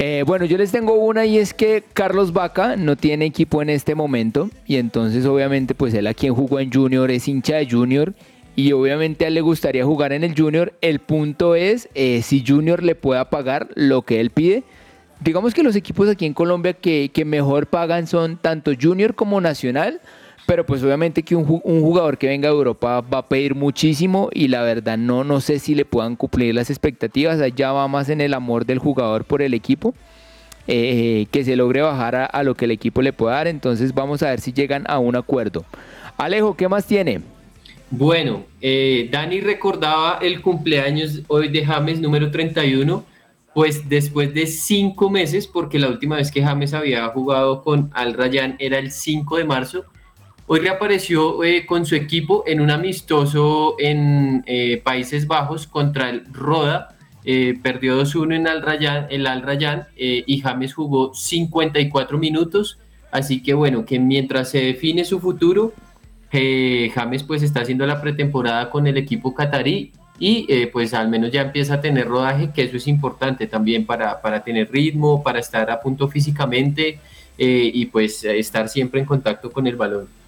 Eh, 0.03 0.25
bueno, 0.27 0.47
yo 0.47 0.57
les 0.57 0.73
tengo 0.73 0.95
una 0.95 1.27
y 1.27 1.37
es 1.37 1.53
que 1.53 1.85
Carlos 1.93 2.33
Vaca 2.33 2.75
no 2.75 2.97
tiene 2.97 3.27
equipo 3.27 3.61
en 3.61 3.69
este 3.69 3.95
momento 3.95 4.49
y 4.67 4.77
entonces 4.77 5.27
obviamente 5.27 5.75
pues 5.75 5.93
él 5.93 6.07
a 6.07 6.15
quien 6.15 6.35
jugó 6.35 6.59
en 6.59 6.73
Junior 6.73 7.11
es 7.11 7.29
hincha 7.29 7.57
de 7.57 7.69
Junior 7.71 8.15
y 8.57 8.73
obviamente 8.73 9.27
a 9.27 9.29
él 9.29 9.35
le 9.35 9.43
gustaría 9.43 9.85
jugar 9.85 10.15
en 10.15 10.25
el 10.25 10.35
Junior. 10.35 10.73
El 10.81 11.01
punto 11.01 11.55
es 11.55 11.91
eh, 11.95 12.23
si 12.23 12.43
Junior 12.47 12.83
le 12.83 12.95
pueda 12.95 13.29
pagar 13.29 13.69
lo 13.75 14.01
que 14.01 14.21
él 14.21 14.31
pide. 14.31 14.63
Digamos 15.21 15.53
que 15.53 15.63
los 15.63 15.77
equipos 15.77 16.09
aquí 16.09 16.25
en 16.25 16.33
Colombia 16.33 16.73
que, 16.73 17.11
que 17.13 17.27
mejor 17.27 17.67
pagan 17.67 18.07
son 18.07 18.39
tanto 18.39 18.73
Junior 18.81 19.15
como 19.15 19.43
Nacional. 19.43 20.01
Pero 20.47 20.66
pues 20.66 20.82
obviamente 20.82 21.22
que 21.22 21.36
un, 21.36 21.47
ju- 21.47 21.61
un 21.64 21.80
jugador 21.80 22.18
que 22.18 22.26
venga 22.28 22.49
de 22.49 22.55
Europa 22.55 23.01
va 23.03 23.18
a 23.18 23.28
pedir 23.28 23.55
muchísimo 23.55 24.28
y 24.32 24.49
la 24.49 24.62
verdad 24.62 24.99
no, 24.99 25.22
no 25.24 25.41
sé 25.41 25.59
si 25.61 25.74
le 25.76 25.84
puedan 25.84 26.16
cumplir 26.16 26.55
las 26.55 26.70
expectativas. 26.70 27.41
Allá 27.41 27.72
va 27.72 27.86
más 27.88 28.09
en 28.09 28.20
el 28.20 28.34
amor 28.34 28.66
del 28.66 28.78
jugador 28.80 29.24
por 29.24 29.43
el 29.43 29.55
equipo. 29.55 29.95
eh, 30.68 31.26
que 31.32 31.45
se 31.45 31.57
logre 31.57 31.82
bajar 31.82 32.16
a, 32.32 32.43
lo 32.45 32.55
que 32.57 32.66
el 32.66 32.72
equipo 32.72 33.03
le 33.03 33.12
pueda 33.12 33.36
dar. 33.36 33.49
Entonces 33.49 33.95
vamos 33.95 34.22
a 34.22 34.30
ver 34.30 34.41
si 34.41 34.53
llegan 34.53 34.84
a 34.88 34.99
un 35.01 35.16
acuerdo. 35.16 35.66
Alejo, 36.16 36.57
¿qué 36.57 36.68
más 36.68 36.86
tiene? 36.86 37.22
Bueno, 37.91 38.47
eh, 38.61 39.09
Dani 39.11 39.41
recordaba 39.41 40.18
el 40.22 40.43
cumpleaños 40.43 41.22
hoy 41.26 41.49
de 41.49 41.64
James 41.66 42.01
número 42.01 42.30
31, 42.30 43.05
pues 43.53 43.88
después 43.88 44.32
de 44.32 44.47
cinco 44.47 45.11
meses, 45.11 45.49
porque 45.49 45.78
la 45.80 45.88
última 45.88 46.16
vez 46.16 46.30
que 46.30 46.43
James 46.43 46.72
había 46.72 47.09
jugado 47.09 47.62
con 47.62 47.91
Al 47.93 48.14
Rayyan 48.14 48.55
era 48.61 48.78
el 48.78 48.93
5 48.93 49.38
de 49.38 49.45
marzo, 49.45 49.84
hoy 50.53 50.59
reapareció 50.59 51.45
eh, 51.45 51.65
con 51.65 51.87
su 51.87 51.95
equipo 51.95 52.43
en 52.45 52.61
un 52.61 52.73
amistoso 52.73 53.77
en 53.79 54.43
eh, 54.47 54.81
Países 54.83 55.29
Bajos 55.29 55.69
contra 55.69 56.11
el 56.11 56.25
Roda, 56.33 56.97
eh, 57.25 57.57
perdió 57.63 58.03
2-1 58.03 58.35
en 58.35 58.49
Al 58.49 59.07
el 59.11 59.29
Al 59.29 59.43
Rayyan 59.43 59.87
y 59.97 60.41
James 60.41 60.75
jugó 60.75 61.15
54 61.15 62.19
minutos, 62.19 62.81
así 63.13 63.45
que 63.45 63.55
bueno, 63.55 63.85
que 63.85 64.01
mientras 64.01 64.51
se 64.51 64.61
define 64.61 65.05
su 65.05 65.21
futuro, 65.21 65.73
James 66.33 67.23
pues 67.23 67.45
está 67.45 67.61
haciendo 67.61 67.87
la 67.87 68.01
pretemporada 68.01 68.71
con 68.71 68.89
el 68.89 68.97
equipo 68.97 69.33
catarí 69.33 69.93
y 70.19 70.67
pues 70.67 70.95
al 70.95 71.09
menos 71.09 71.31
ya 71.31 71.43
empieza 71.43 71.75
a 71.75 71.81
tener 71.81 72.09
rodaje, 72.09 72.51
que 72.53 72.65
eso 72.65 72.77
es 72.77 72.89
importante 72.89 73.47
también 73.47 73.87
para, 73.87 74.21
para 74.21 74.43
tener 74.43 74.69
ritmo, 74.73 75.23
para 75.23 75.39
estar 75.39 75.71
a 75.71 75.81
punto 75.81 76.09
físicamente 76.09 76.99
y 77.39 77.87
pues 77.87 78.25
estar 78.25 78.69
siempre 78.69 78.99
en 78.99 79.07
contacto 79.07 79.53
con 79.53 79.69
el 79.69 79.77
balón. 79.77 80.20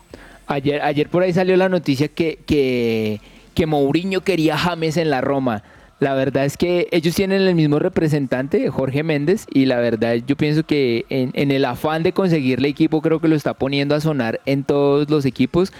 Ayer, 0.52 0.82
ayer 0.82 1.08
por 1.08 1.22
ahí 1.22 1.32
salió 1.32 1.56
la 1.56 1.68
noticia 1.68 2.08
que, 2.08 2.38
que, 2.46 3.20
que 3.54 3.66
Mourinho 3.66 4.20
quería 4.20 4.56
James 4.56 4.96
en 4.96 5.10
la 5.10 5.20
Roma. 5.20 5.62
La 5.98 6.14
verdad 6.14 6.44
es 6.44 6.56
que 6.56 6.88
ellos 6.90 7.14
tienen 7.14 7.42
el 7.42 7.54
mismo 7.54 7.78
representante, 7.78 8.68
Jorge 8.68 9.02
Méndez, 9.02 9.46
y 9.52 9.66
la 9.66 9.78
verdad 9.78 10.16
yo 10.26 10.36
pienso 10.36 10.64
que 10.64 11.06
en, 11.08 11.30
en 11.34 11.52
el 11.52 11.64
afán 11.64 12.02
de 12.02 12.12
conseguirle 12.12 12.68
equipo 12.68 13.00
creo 13.00 13.20
que 13.20 13.28
lo 13.28 13.36
está 13.36 13.54
poniendo 13.54 13.94
a 13.94 14.00
sonar 14.00 14.40
en 14.44 14.64
todos 14.64 15.08
los 15.08 15.24
equipos. 15.24 15.72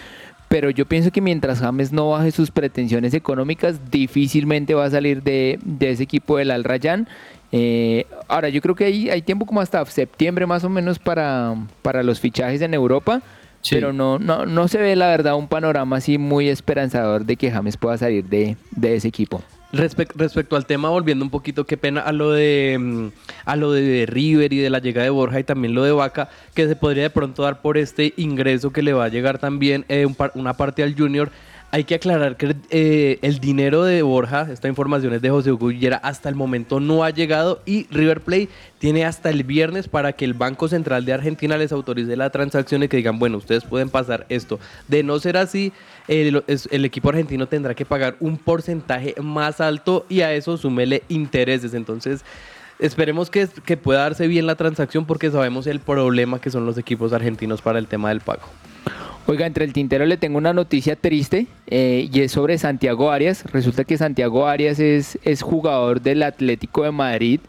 Pero 0.48 0.68
yo 0.68 0.86
pienso 0.86 1.10
que 1.10 1.20
mientras 1.22 1.60
James 1.60 1.92
no 1.92 2.10
baje 2.10 2.30
sus 2.30 2.50
pretensiones 2.50 3.14
económicas, 3.14 3.90
difícilmente 3.90 4.74
va 4.74 4.84
a 4.84 4.90
salir 4.90 5.22
de, 5.22 5.58
de 5.64 5.90
ese 5.90 6.02
equipo 6.02 6.36
del 6.36 6.50
Al 6.50 6.62
Rayyan. 6.62 7.08
Eh, 7.52 8.06
ahora, 8.28 8.48
yo 8.50 8.60
creo 8.60 8.74
que 8.74 8.84
hay, 8.84 9.10
hay 9.10 9.22
tiempo 9.22 9.46
como 9.46 9.60
hasta 9.60 9.84
septiembre 9.86 10.46
más 10.46 10.62
o 10.62 10.68
menos 10.68 10.98
para, 10.98 11.54
para 11.80 12.02
los 12.02 12.20
fichajes 12.20 12.60
en 12.60 12.74
Europa. 12.74 13.22
Sí. 13.62 13.76
Pero 13.76 13.92
no, 13.92 14.18
no, 14.18 14.44
no 14.44 14.68
se 14.68 14.78
ve 14.78 14.94
la 14.96 15.06
verdad 15.08 15.36
un 15.36 15.48
panorama 15.48 15.96
así 15.96 16.18
muy 16.18 16.48
esperanzador 16.48 17.24
de 17.24 17.36
que 17.36 17.50
James 17.50 17.76
pueda 17.76 17.96
salir 17.96 18.24
de, 18.24 18.56
de 18.72 18.96
ese 18.96 19.08
equipo. 19.08 19.42
Respec- 19.72 20.12
respecto 20.16 20.54
al 20.56 20.66
tema, 20.66 20.90
volviendo 20.90 21.24
un 21.24 21.30
poquito, 21.30 21.64
qué 21.64 21.78
pena 21.78 22.02
a 22.02 22.12
lo 22.12 22.32
de 22.32 22.76
mm, 22.78 23.06
a 23.46 23.56
lo 23.56 23.72
de 23.72 24.04
River 24.06 24.52
y 24.52 24.58
de 24.58 24.68
la 24.68 24.80
llegada 24.80 25.04
de 25.04 25.10
Borja 25.10 25.40
y 25.40 25.44
también 25.44 25.74
lo 25.74 25.82
de 25.82 25.92
Vaca, 25.92 26.28
que 26.54 26.68
se 26.68 26.76
podría 26.76 27.04
de 27.04 27.10
pronto 27.10 27.42
dar 27.44 27.62
por 27.62 27.78
este 27.78 28.12
ingreso 28.18 28.70
que 28.70 28.82
le 28.82 28.92
va 28.92 29.04
a 29.04 29.08
llegar 29.08 29.38
también 29.38 29.86
eh, 29.88 30.04
un 30.04 30.14
par- 30.14 30.32
una 30.34 30.52
parte 30.54 30.82
al 30.82 30.94
Junior. 30.94 31.30
Hay 31.74 31.84
que 31.84 31.94
aclarar 31.94 32.36
que 32.36 32.54
eh, 32.68 33.18
el 33.22 33.38
dinero 33.38 33.82
de 33.82 34.02
Borja, 34.02 34.46
esta 34.52 34.68
información 34.68 35.14
es 35.14 35.22
de 35.22 35.30
José 35.30 35.52
Hugo 35.52 35.70
hasta 36.02 36.28
el 36.28 36.34
momento 36.34 36.80
no 36.80 37.02
ha 37.02 37.08
llegado 37.08 37.62
y 37.64 37.86
River 37.90 38.20
Plate 38.20 38.50
tiene 38.78 39.06
hasta 39.06 39.30
el 39.30 39.42
viernes 39.42 39.88
para 39.88 40.12
que 40.12 40.26
el 40.26 40.34
Banco 40.34 40.68
Central 40.68 41.06
de 41.06 41.14
Argentina 41.14 41.56
les 41.56 41.72
autorice 41.72 42.14
la 42.14 42.28
transacción 42.28 42.82
y 42.82 42.88
que 42.88 42.98
digan, 42.98 43.18
bueno, 43.18 43.38
ustedes 43.38 43.64
pueden 43.64 43.88
pasar 43.88 44.26
esto. 44.28 44.60
De 44.86 45.02
no 45.02 45.18
ser 45.18 45.38
así, 45.38 45.72
el 46.08 46.84
equipo 46.84 47.08
argentino 47.08 47.48
tendrá 47.48 47.74
que 47.74 47.86
pagar 47.86 48.16
un 48.20 48.36
porcentaje 48.36 49.14
más 49.22 49.62
alto 49.62 50.04
y 50.10 50.20
a 50.20 50.34
eso 50.34 50.58
súmele 50.58 51.04
intereses. 51.08 51.72
Entonces, 51.72 52.22
esperemos 52.80 53.30
que, 53.30 53.48
que 53.64 53.78
pueda 53.78 54.00
darse 54.00 54.26
bien 54.26 54.46
la 54.46 54.56
transacción 54.56 55.06
porque 55.06 55.30
sabemos 55.30 55.66
el 55.66 55.80
problema 55.80 56.38
que 56.38 56.50
son 56.50 56.66
los 56.66 56.76
equipos 56.76 57.14
argentinos 57.14 57.62
para 57.62 57.78
el 57.78 57.86
tema 57.86 58.10
del 58.10 58.20
pago. 58.20 58.42
Oiga, 59.26 59.46
entre 59.46 59.64
el 59.64 59.72
tintero 59.72 60.04
le 60.04 60.16
tengo 60.16 60.36
una 60.36 60.52
noticia 60.52 60.96
triste 60.96 61.46
eh, 61.68 62.08
y 62.12 62.20
es 62.22 62.32
sobre 62.32 62.58
Santiago 62.58 63.12
Arias. 63.12 63.44
Resulta 63.52 63.84
que 63.84 63.96
Santiago 63.96 64.48
Arias 64.48 64.80
es, 64.80 65.16
es 65.22 65.42
jugador 65.42 66.00
del 66.00 66.24
Atlético 66.24 66.82
de 66.82 66.90
Madrid. 66.90 67.40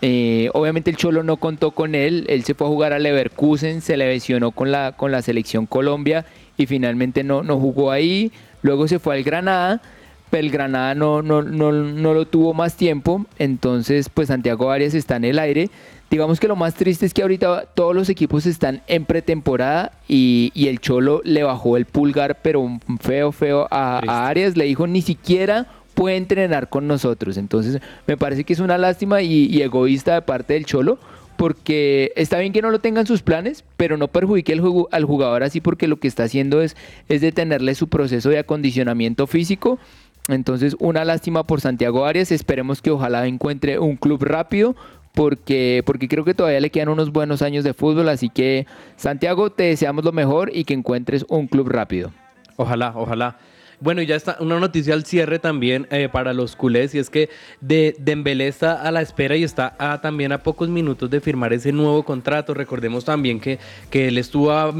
Eh, 0.00 0.48
obviamente 0.54 0.90
el 0.90 0.96
Cholo 0.96 1.22
no 1.22 1.36
contó 1.36 1.72
con 1.72 1.94
él, 1.94 2.24
él 2.28 2.44
se 2.44 2.54
fue 2.54 2.66
a 2.66 2.70
jugar 2.70 2.92
a 2.92 2.98
Leverkusen, 2.98 3.82
se 3.82 3.96
le 3.96 4.06
lesionó 4.06 4.52
con 4.52 4.70
la, 4.70 4.92
con 4.92 5.10
la 5.12 5.22
selección 5.22 5.66
Colombia 5.66 6.24
y 6.56 6.66
finalmente 6.66 7.24
no, 7.24 7.42
no 7.42 7.58
jugó 7.58 7.90
ahí. 7.90 8.32
Luego 8.62 8.88
se 8.88 8.98
fue 8.98 9.16
al 9.16 9.22
Granada, 9.22 9.82
pero 10.30 10.46
el 10.46 10.50
Granada 10.50 10.94
no, 10.94 11.20
no, 11.20 11.42
no, 11.42 11.72
no 11.72 12.14
lo 12.14 12.26
tuvo 12.26 12.54
más 12.54 12.76
tiempo, 12.76 13.26
entonces 13.38 14.08
pues 14.08 14.28
Santiago 14.28 14.70
Arias 14.70 14.94
está 14.94 15.16
en 15.16 15.24
el 15.24 15.38
aire. 15.38 15.68
Digamos 16.10 16.40
que 16.40 16.48
lo 16.48 16.56
más 16.56 16.74
triste 16.74 17.04
es 17.04 17.12
que 17.12 17.22
ahorita 17.22 17.66
todos 17.74 17.94
los 17.94 18.08
equipos 18.08 18.46
están 18.46 18.80
en 18.86 19.04
pretemporada 19.04 19.92
y, 20.08 20.50
y 20.54 20.68
el 20.68 20.80
Cholo 20.80 21.20
le 21.24 21.42
bajó 21.42 21.76
el 21.76 21.84
pulgar, 21.84 22.38
pero 22.42 22.60
un 22.60 22.80
feo, 23.00 23.30
feo 23.30 23.68
a, 23.70 24.00
a 24.06 24.26
Arias. 24.28 24.56
Le 24.56 24.64
dijo 24.64 24.86
ni 24.86 25.02
siquiera 25.02 25.66
puede 25.94 26.16
entrenar 26.16 26.68
con 26.70 26.86
nosotros. 26.86 27.36
Entonces 27.36 27.82
me 28.06 28.16
parece 28.16 28.44
que 28.44 28.54
es 28.54 28.60
una 28.60 28.78
lástima 28.78 29.20
y, 29.20 29.46
y 29.46 29.60
egoísta 29.62 30.14
de 30.14 30.22
parte 30.22 30.54
del 30.54 30.64
Cholo. 30.64 30.98
Porque 31.36 32.10
está 32.16 32.38
bien 32.40 32.52
que 32.52 32.62
no 32.62 32.70
lo 32.72 32.80
tengan 32.80 33.06
sus 33.06 33.22
planes, 33.22 33.62
pero 33.76 33.96
no 33.96 34.08
perjudique 34.08 34.52
al, 34.52 34.60
jugu- 34.60 34.88
al 34.90 35.04
jugador 35.04 35.44
así 35.44 35.60
porque 35.60 35.86
lo 35.86 35.98
que 35.98 36.08
está 36.08 36.24
haciendo 36.24 36.62
es, 36.62 36.76
es 37.08 37.20
detenerle 37.20 37.76
su 37.76 37.86
proceso 37.86 38.28
de 38.28 38.40
acondicionamiento 38.40 39.28
físico. 39.28 39.78
Entonces, 40.26 40.74
una 40.80 41.04
lástima 41.04 41.44
por 41.44 41.60
Santiago 41.60 42.06
Arias. 42.06 42.32
Esperemos 42.32 42.82
que 42.82 42.90
ojalá 42.90 43.24
encuentre 43.28 43.78
un 43.78 43.96
club 43.96 44.24
rápido 44.24 44.74
porque, 45.14 45.82
porque 45.84 46.08
creo 46.08 46.24
que 46.24 46.34
todavía 46.34 46.60
le 46.60 46.70
quedan 46.70 46.88
unos 46.88 47.12
buenos 47.12 47.42
años 47.42 47.64
de 47.64 47.74
fútbol. 47.74 48.08
Así 48.08 48.28
que, 48.28 48.66
Santiago, 48.96 49.50
te 49.50 49.64
deseamos 49.64 50.04
lo 50.04 50.12
mejor 50.12 50.50
y 50.54 50.64
que 50.64 50.74
encuentres 50.74 51.24
un 51.28 51.46
club 51.46 51.68
rápido. 51.68 52.12
Ojalá, 52.56 52.92
ojalá. 52.94 53.36
Bueno, 53.80 54.02
y 54.02 54.06
ya 54.06 54.16
está 54.16 54.36
una 54.40 54.58
noticia 54.58 54.92
al 54.94 55.04
cierre 55.04 55.38
también 55.38 55.86
eh, 55.92 56.08
para 56.10 56.32
los 56.32 56.56
culés, 56.56 56.96
y 56.96 56.98
es 56.98 57.10
que 57.10 57.30
de 57.60 57.94
Dembélé 58.00 58.48
está 58.48 58.82
a 58.82 58.90
la 58.90 59.02
espera 59.02 59.36
y 59.36 59.44
está 59.44 59.76
a- 59.78 60.00
también 60.00 60.32
a 60.32 60.38
pocos 60.42 60.68
minutos 60.68 61.08
de 61.10 61.20
firmar 61.20 61.52
ese 61.52 61.70
nuevo 61.70 62.02
contrato. 62.02 62.54
Recordemos 62.54 63.04
también 63.04 63.38
que, 63.38 63.60
que 63.88 64.08
él 64.08 64.18
estuvo 64.18 64.50
a 64.50 64.74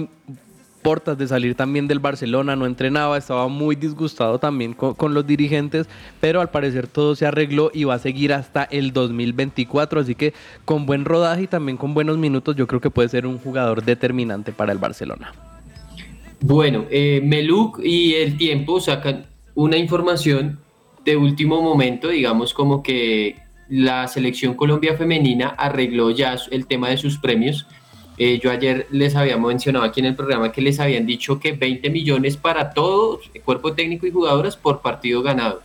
de 0.89 1.28
salir 1.28 1.55
también 1.55 1.86
del 1.86 1.99
Barcelona, 1.99 2.57
no 2.57 2.64
entrenaba, 2.64 3.18
estaba 3.18 3.47
muy 3.49 3.76
disgustado 3.76 4.39
también 4.39 4.72
con, 4.72 5.12
los 5.12 5.26
dirigentes, 5.26 5.86
pero 6.18 6.41
al 6.41 6.49
parecer 6.49 6.86
todo 6.86 7.14
se 7.14 7.26
arregló 7.26 7.70
y 7.74 7.84
va 7.84 7.95
a 7.95 7.99
seguir 7.99 8.32
hasta 8.32 8.64
el 8.64 8.95
2024, 8.95 10.01
así 10.01 10.14
que 10.14 10.32
con 10.64 10.86
buen 10.86 11.05
rodaje 11.05 11.43
y 11.43 11.47
también 11.47 11.76
con 11.76 11.93
buenos 11.93 12.16
minutos 12.16 12.57
yo 12.57 12.66
creo 12.66 12.80
que 12.80 12.89
puede 12.89 13.11
ser 13.11 13.26
un 13.26 13.39
jugador 13.39 13.84
determinante 13.84 14.51
para 14.53 14.72
el 14.72 14.78
Barcelona. 14.78 15.34
Bueno, 16.41 16.86
eh, 16.89 17.20
Meluk 17.22 17.80
y 17.84 18.14
El 18.14 18.39
Tiempo 18.39 18.80
sacan 18.80 19.26
una 19.55 19.76
información 19.76 20.59
de 21.05 21.18
último 21.18 21.61
momento, 21.61 22.09
digamos 22.09 22.55
como 22.55 22.82
que 22.82 23.36
la 23.68 24.09
selección 24.09 24.55
Colombia 24.55 24.97
femenina 24.97 25.49
arregló 25.49 26.11
ya 26.11 26.39
el 26.51 26.66
tema 26.66 26.89
de 26.89 26.97
sus 26.97 27.18
premios. 27.18 27.66
Eh, 28.19 28.41
yo 28.43 28.51
ayer 28.51 28.87
les 28.91 29.14
había 29.14 29.37
mencionado 29.37 29.85
aquí 29.85 30.01
en 30.01 30.07
el 30.07 30.16
programa 30.16 30.51
que 30.51 30.61
les 30.61 30.81
habían 30.81 31.07
dicho 31.07 31.39
que 31.39 31.53
20 31.53 31.89
millones 31.91 32.37
para 32.37 32.71
todo, 32.71 33.21
cuerpo 33.45 33.75
técnico 33.75 34.07
y 34.07 34.11
jugadoras 34.11 34.57
por 34.57 34.81
partido 34.81 35.23
ganado. 35.23 35.62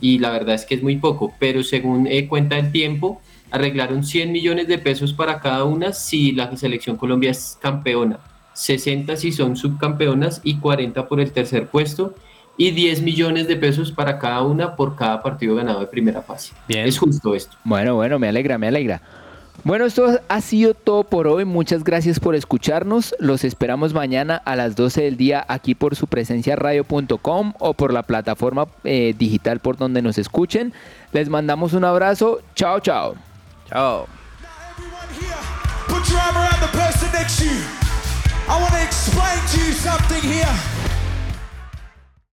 Y 0.00 0.20
la 0.20 0.30
verdad 0.30 0.54
es 0.54 0.64
que 0.64 0.76
es 0.76 0.82
muy 0.82 0.96
poco, 0.96 1.34
pero 1.40 1.64
según 1.64 2.06
eh, 2.06 2.28
cuenta 2.28 2.56
el 2.56 2.70
tiempo, 2.70 3.20
arreglaron 3.50 4.04
100 4.04 4.30
millones 4.30 4.68
de 4.68 4.78
pesos 4.78 5.12
para 5.12 5.40
cada 5.40 5.64
una 5.64 5.92
si 5.92 6.32
la 6.32 6.56
selección 6.56 6.96
Colombia 6.96 7.32
es 7.32 7.58
campeona. 7.60 8.20
60 8.54 9.16
si 9.16 9.32
son 9.32 9.56
subcampeonas 9.56 10.40
y 10.44 10.58
40 10.58 11.08
por 11.08 11.20
el 11.20 11.32
tercer 11.32 11.66
puesto 11.66 12.14
y 12.56 12.72
10 12.72 13.02
millones 13.02 13.46
de 13.46 13.56
pesos 13.56 13.92
para 13.92 14.18
cada 14.18 14.42
una 14.42 14.74
por 14.74 14.96
cada 14.96 15.22
partido 15.22 15.54
ganado 15.54 15.80
de 15.80 15.86
primera 15.86 16.22
fase. 16.22 16.52
Es 16.68 16.98
justo 16.98 17.34
esto. 17.34 17.56
Bueno, 17.64 17.94
bueno, 17.94 18.18
me 18.18 18.28
alegra, 18.28 18.58
me 18.58 18.68
alegra. 18.68 19.00
Bueno, 19.64 19.84
esto 19.84 20.20
ha 20.28 20.40
sido 20.40 20.72
todo 20.74 21.04
por 21.04 21.26
hoy. 21.26 21.44
Muchas 21.44 21.84
gracias 21.84 22.20
por 22.20 22.34
escucharnos. 22.34 23.14
Los 23.18 23.44
esperamos 23.44 23.92
mañana 23.92 24.40
a 24.44 24.56
las 24.56 24.76
12 24.76 25.02
del 25.02 25.16
día 25.16 25.44
aquí 25.48 25.74
por 25.74 25.96
su 25.96 26.06
presencia 26.06 26.56
radio.com 26.56 27.52
o 27.58 27.74
por 27.74 27.92
la 27.92 28.02
plataforma 28.04 28.68
eh, 28.84 29.14
digital 29.18 29.60
por 29.60 29.76
donde 29.76 30.00
nos 30.00 30.16
escuchen. 30.16 30.72
Les 31.12 31.28
mandamos 31.28 31.72
un 31.72 31.84
abrazo. 31.84 32.40
Chao, 32.54 32.80
chao. 32.80 33.14
Chao. 33.68 34.06
Put 35.88 36.08
your 36.08 36.18
arm 36.18 36.36
around 36.36 36.60
the 36.60 36.78
person 36.78 37.10
next 37.12 37.38
to 37.38 37.44
you. 37.44 37.60
I 38.48 38.60
want 38.60 38.72
to 38.72 38.82
explain 38.82 39.38
to 39.52 39.58
you 39.58 39.72
something 39.72 40.22
here. 40.22 40.87